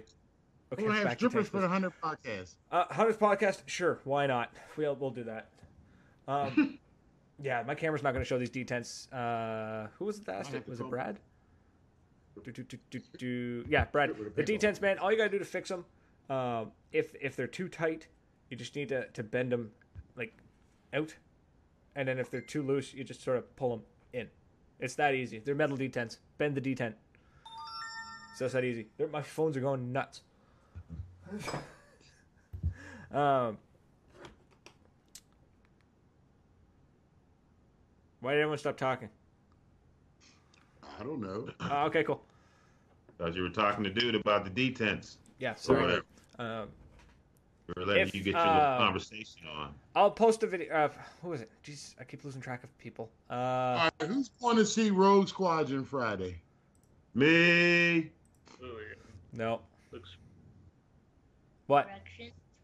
[0.73, 1.93] Okay, We're gonna have strippers for the message.
[1.93, 2.55] hundred podcast.
[2.71, 4.51] Uh, hundredth podcast, sure, why not?
[4.75, 5.49] We'll we'll do that.
[6.27, 6.79] Um,
[7.43, 9.07] yeah, my camera's not going to show these detents.
[9.13, 10.67] Uh, who was it that asked it?
[10.67, 11.19] Was it Brad?
[12.43, 13.65] Do, do, do, do, do.
[13.69, 14.09] Yeah, Brad.
[14.09, 14.59] Get rid of The paintball.
[14.59, 14.97] detents, man.
[14.97, 15.85] All you got to do to fix them,
[16.35, 18.07] um, if if they're too tight,
[18.49, 19.69] you just need to to bend them
[20.17, 20.33] like
[20.91, 21.13] out,
[21.95, 23.81] and then if they're too loose, you just sort of pull them
[24.13, 24.27] in.
[24.79, 25.39] It's that easy.
[25.39, 26.17] They're metal detents.
[26.37, 26.93] Bend the detent.
[28.35, 28.87] So it's that easy.
[28.97, 30.21] They're, my phones are going nuts.
[33.13, 33.57] um,
[38.19, 39.09] why did everyone stop talking?
[40.99, 41.47] I don't know.
[41.59, 42.21] Uh, okay, cool.
[43.17, 45.15] Because you were talking to dude about the detents.
[45.39, 45.81] Yeah, Or sorry.
[45.81, 46.03] whatever.
[46.39, 46.67] Um,
[47.67, 49.73] We were letting If, you get your uh, conversation on.
[49.95, 50.73] I'll post a video.
[50.73, 50.89] Uh,
[51.23, 51.49] who is it?
[51.65, 53.09] Jeez, I keep losing track of people.
[53.29, 56.35] Uh, All right, who's going to see Rogue Squadron Friday?
[57.15, 57.25] Me.
[57.27, 58.01] Ooh,
[58.61, 58.69] yeah.
[59.33, 59.61] no.
[59.91, 60.15] Looks
[61.67, 61.89] What?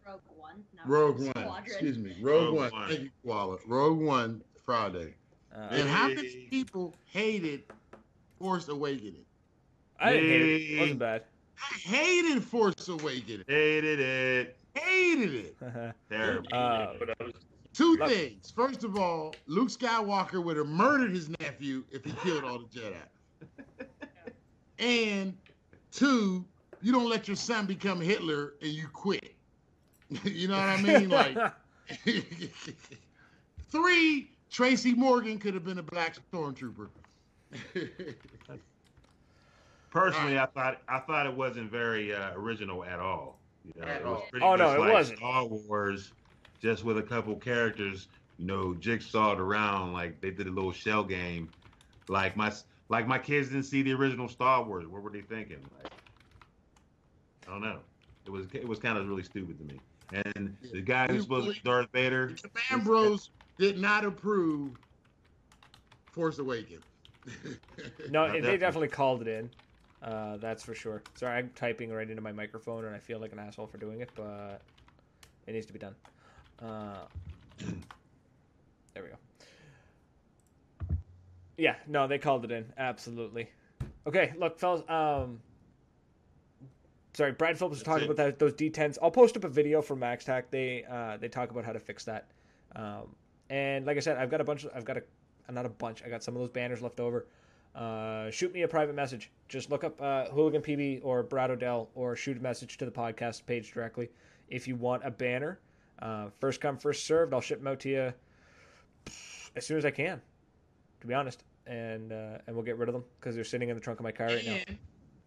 [0.06, 1.28] Rogue One, not Rogue One.
[1.32, 1.64] Squadron.
[1.66, 2.16] Excuse me.
[2.22, 2.72] Rogue, Rogue One.
[2.72, 2.88] One.
[2.90, 3.58] Thank you, Koala.
[3.66, 5.16] Rogue One Friday.
[5.56, 6.16] Uh, And how Hey.
[6.16, 7.64] many people hated
[8.40, 9.26] Force Awakening?
[10.00, 10.62] I didn't hate it.
[10.76, 11.24] It wasn't bad.
[11.60, 13.46] I hated Force Awakening.
[13.48, 14.58] Hated it.
[14.74, 15.58] Hated it.
[16.10, 16.48] Terrible.
[16.52, 17.34] Uh, but I was
[17.74, 18.10] Two Look.
[18.10, 18.52] things.
[18.52, 22.66] First of all, Luke Skywalker would have murdered his nephew if he killed all the
[22.66, 23.88] Jedi.
[24.80, 25.38] and
[25.92, 26.46] two,
[26.82, 29.36] you don't let your son become Hitler and you quit.
[30.24, 31.10] you know what I mean?
[31.10, 31.38] Like
[33.70, 36.90] three, Tracy Morgan could have been a black stormtrooper.
[39.90, 43.41] Personally, I thought I thought it wasn't very uh, original at all.
[43.66, 44.28] You know, At it was all.
[44.30, 45.18] pretty Oh, no, it like wasn't.
[45.20, 46.12] Star Wars,
[46.62, 48.08] just with a couple characters,
[48.38, 51.50] you know, jigsawed around like they did a little shell game.
[52.08, 52.52] Like my
[52.90, 54.88] like my kids didn't see the original Star Wars.
[54.88, 55.60] What were they thinking?
[55.84, 55.92] Like,
[57.48, 57.80] I don't know.
[58.26, 59.80] It was it was kind of really stupid to me.
[60.36, 64.72] And the guy who's supposed to be Darth Vader, The Command Bros did not approve
[66.12, 66.84] Force Awakens.
[68.10, 68.58] no, Not they definitely.
[68.58, 69.50] definitely called it in.
[70.02, 71.04] Uh, that's for sure.
[71.16, 74.02] Sorry, I'm typing right into my microphone, and I feel like an asshole for doing
[74.02, 74.62] it, but
[75.46, 75.96] it needs to be done.
[76.60, 77.06] Uh,
[78.94, 80.96] there we go.
[81.58, 82.66] Yeah, no, they called it in.
[82.78, 83.50] Absolutely.
[84.08, 84.82] Okay, look, fellas.
[84.90, 85.40] Um,
[87.14, 88.98] sorry, Brad Phillips was talking about that, those detents.
[89.02, 90.46] I'll post up a video from MaxTac.
[90.50, 92.32] They uh, they talk about how to fix that.
[92.76, 93.16] Um,
[93.50, 94.64] and like I said, I've got a bunch.
[94.64, 95.04] Of, I've got a
[95.52, 96.02] not a bunch.
[96.04, 97.28] I got some of those banners left over.
[97.76, 99.32] Uh, shoot me a private message.
[99.48, 102.92] Just look up uh, Hooligan PB or Brad Odell or shoot a message to the
[102.92, 104.10] podcast page directly
[104.50, 105.60] if you want a banner.
[106.00, 107.34] Uh, first come, first served.
[107.34, 108.14] I'll ship them out to you
[109.56, 110.22] as soon as I can,
[111.00, 111.44] to be honest.
[111.68, 114.04] And uh, and we'll get rid of them because they're sitting in the trunk of
[114.04, 114.58] my car right now.
[114.68, 114.78] And,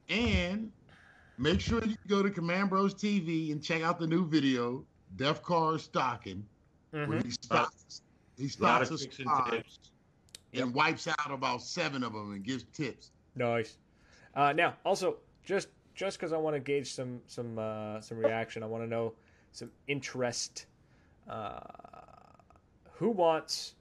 [0.09, 0.73] and
[1.39, 4.85] make sure you go to Command Bros TV and check out the new video,
[5.17, 6.45] Def Car Stocking,
[6.91, 7.25] where Mhm.
[7.25, 8.03] he stocks
[8.37, 9.01] he a lot stocks of
[10.55, 13.11] a and wipes out about seven of them and gives tips.
[13.37, 13.77] Nice.
[14.35, 18.63] Uh, now, also, just just because I want to gauge some some uh, some reaction,
[18.63, 19.13] I want to know
[19.53, 20.67] some interest.
[21.29, 21.59] Uh,
[22.93, 23.75] who wants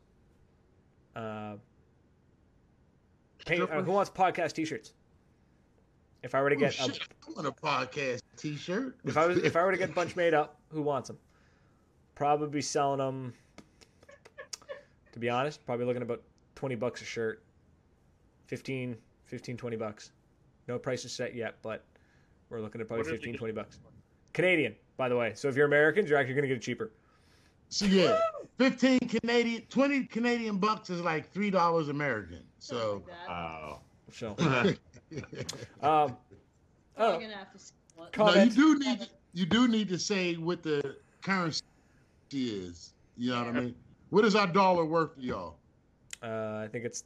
[1.15, 1.55] uh,
[3.45, 4.93] paint, uh, who wants podcast T-shirts?
[6.23, 8.95] If I were to Oh, get a, shit, I want a podcast T-shirt.
[9.03, 11.17] if I was if I were to get a bunch made up, who wants them?
[12.15, 13.33] Probably selling them.
[15.11, 16.21] To be honest, probably looking about
[16.55, 17.43] twenty bucks a shirt.
[18.47, 20.11] 15, 15 20 bucks.
[20.67, 21.83] No prices set yet, but
[22.49, 23.79] we're looking at probably What is 15, 20 bucks.
[24.33, 25.31] Canadian, by the way.
[25.33, 26.91] So if you're Americans, you're actually going to get it cheaper.
[27.69, 28.19] So yeah,
[28.59, 32.43] fifteen Canadian, twenty Canadian bucks is like three dollars American.
[32.59, 33.79] So Wow.
[34.11, 34.75] So, um,
[35.81, 36.15] I'm
[36.97, 40.97] oh, gonna have to no, you do need you do need to say what the
[41.23, 41.63] currency
[42.31, 42.93] is.
[43.17, 43.75] You know what I mean?
[44.11, 45.55] What is our dollar worth to y'all?
[46.23, 47.03] Uh, I think it's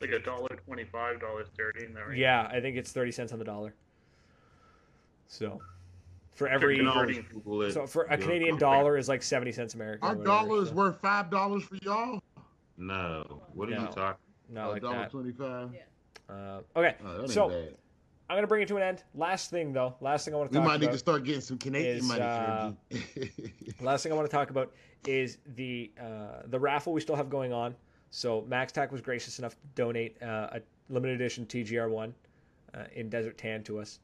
[0.00, 2.20] like a dollar twenty-five, dollar thirty in that range.
[2.20, 3.74] yeah, I think it's thirty cents on the dollar.
[5.28, 5.60] So,
[6.34, 7.72] for every You can always Google it.
[7.72, 10.06] so for a Canadian dollar is like seventy cents American.
[10.08, 12.20] Our dollar is so- worth five dollars for y'all.
[12.76, 13.42] No.
[13.54, 13.80] What are No.
[13.82, 14.18] you talking?
[14.48, 15.10] not like dollar that.
[15.10, 15.70] twenty-five.
[16.28, 17.76] Uh, okay, Oh, that So- bad.
[18.30, 19.04] I'm gonna bring it to an end.
[19.14, 20.64] Last thing though, last thing I want to talk about.
[20.64, 20.86] We might about.
[20.86, 22.22] need to start getting some Canadian is, money.
[22.22, 22.72] uh,
[23.80, 24.72] Last thing I want to talk about
[25.06, 27.74] is the uh, the raffle we still have going on.
[28.12, 30.60] So MaxTac was gracious enough to donate uh, a
[30.90, 32.14] limited edition TGR one
[32.74, 34.00] uh, in Desert Tan to us,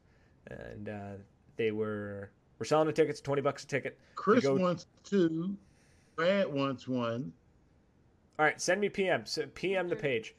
[0.49, 1.11] and uh,
[1.57, 3.99] they were we're selling the tickets, twenty bucks a ticket.
[4.15, 5.55] Chris go- wants two.
[6.15, 7.31] Brad wants one.
[8.39, 10.33] All right, send me PM, so PM the page,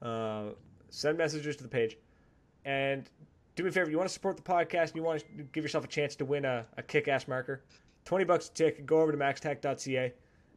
[0.00, 0.44] uh,
[0.88, 1.98] send messages to the page,
[2.64, 3.10] and
[3.54, 3.90] do me a favor.
[3.90, 6.24] You want to support the podcast, and you want to give yourself a chance to
[6.24, 7.62] win a, a kick-ass marker.
[8.06, 8.86] Twenty bucks a ticket.
[8.86, 10.14] Go over to maxtac.ca,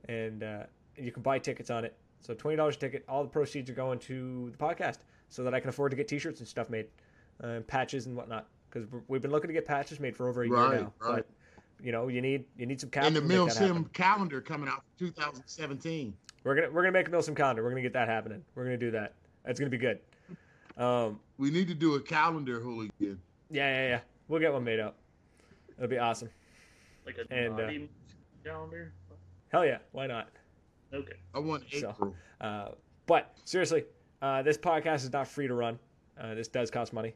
[0.08, 0.64] and uh,
[0.96, 1.94] you can buy tickets on it.
[2.22, 3.04] So twenty dollars ticket.
[3.08, 5.00] All the proceeds are going to the podcast,
[5.30, 6.88] so that I can afford to get T-shirts and stuff made,
[7.42, 8.48] uh, patches and whatnot.
[8.70, 10.94] Because we've been looking to get patches made for over a Right, year now.
[11.00, 11.16] right.
[11.80, 14.68] But you know, you need you need some And the to make Milsim calendar coming
[14.68, 16.14] out for 2017.
[16.44, 17.64] We're gonna we're gonna make a Milsim calendar.
[17.64, 18.44] We're gonna get that happening.
[18.56, 19.14] We're gonna do that.
[19.46, 20.00] It's gonna be good.
[20.78, 22.92] Um, We need to do a calendar hooligan.
[23.00, 23.18] yeah,
[23.50, 24.00] yeah, yeah.
[24.28, 24.98] We'll get one made up.
[25.78, 26.30] It'll be awesome.
[27.06, 27.70] Like a And, uh,
[28.44, 28.92] calendar.
[29.50, 30.30] Hell yeah, why not?
[30.94, 31.14] Okay.
[31.34, 32.70] I want So- Uh,
[33.06, 33.86] but seriously,
[34.22, 35.80] uh, this podcast is not free to run.
[36.20, 37.14] Uh, this does cost money,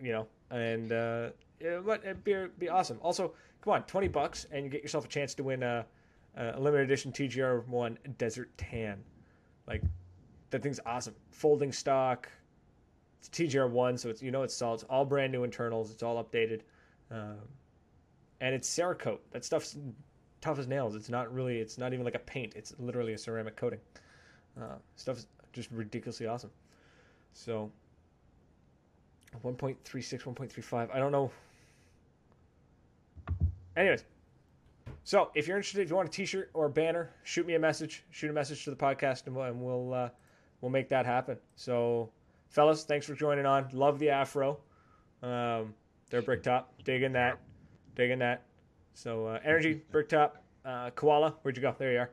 [0.00, 1.30] you know, and uh,
[1.60, 2.98] yeah, but it'd be, be awesome.
[3.02, 3.32] Also,
[3.62, 5.86] come on, twenty bucks, and you get yourself a chance to win a,
[6.36, 9.02] a limited edition TGR one Desert Tan.
[9.66, 9.82] Like
[10.50, 11.14] that thing's awesome.
[11.30, 12.28] Folding stock.
[13.20, 14.74] It's TGR one, so it's you know it's solid.
[14.74, 15.90] It's all brand new internals.
[15.90, 16.60] It's all updated,
[17.10, 17.38] um,
[18.40, 19.20] and it's Cerakote.
[19.30, 19.78] That stuff's
[20.42, 20.94] tough as nails.
[20.94, 21.58] It's not really.
[21.58, 22.52] It's not even like a paint.
[22.54, 23.78] It's literally a ceramic coating.
[24.60, 26.50] Uh, stuff's just ridiculously awesome.
[27.32, 27.70] So
[29.42, 30.94] 1.36, 1.35.
[30.94, 31.30] I don't know.
[33.74, 34.04] Anyways,
[35.04, 37.58] so if you're interested, if you want a T-shirt or a banner, shoot me a
[37.58, 38.04] message.
[38.10, 40.08] Shoot a message to the podcast, and we'll and we'll, uh,
[40.60, 41.38] we'll make that happen.
[41.56, 42.10] So,
[42.50, 43.68] fellas, thanks for joining on.
[43.72, 44.58] Love the afro.
[45.22, 45.74] Um,
[46.10, 46.74] they're bricktop.
[46.84, 47.38] Digging that.
[47.94, 48.42] Digging that.
[48.94, 50.42] So, uh, energy bricktop.
[50.64, 51.74] Uh, koala, where'd you go?
[51.76, 52.10] There you are.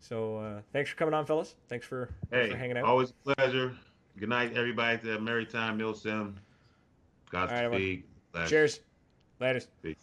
[0.00, 1.56] So, uh, thanks for coming on, fellas.
[1.68, 2.84] Thanks for, thanks for hanging out.
[2.84, 3.74] always a pleasure.
[4.18, 4.98] Good night, everybody.
[4.98, 6.34] To Maritime Milsim.
[7.32, 7.48] Right.
[7.48, 8.04] Godspeed.
[8.32, 8.48] Bless.
[8.48, 8.80] Cheers.
[9.40, 9.60] Later.
[9.82, 9.96] Peace.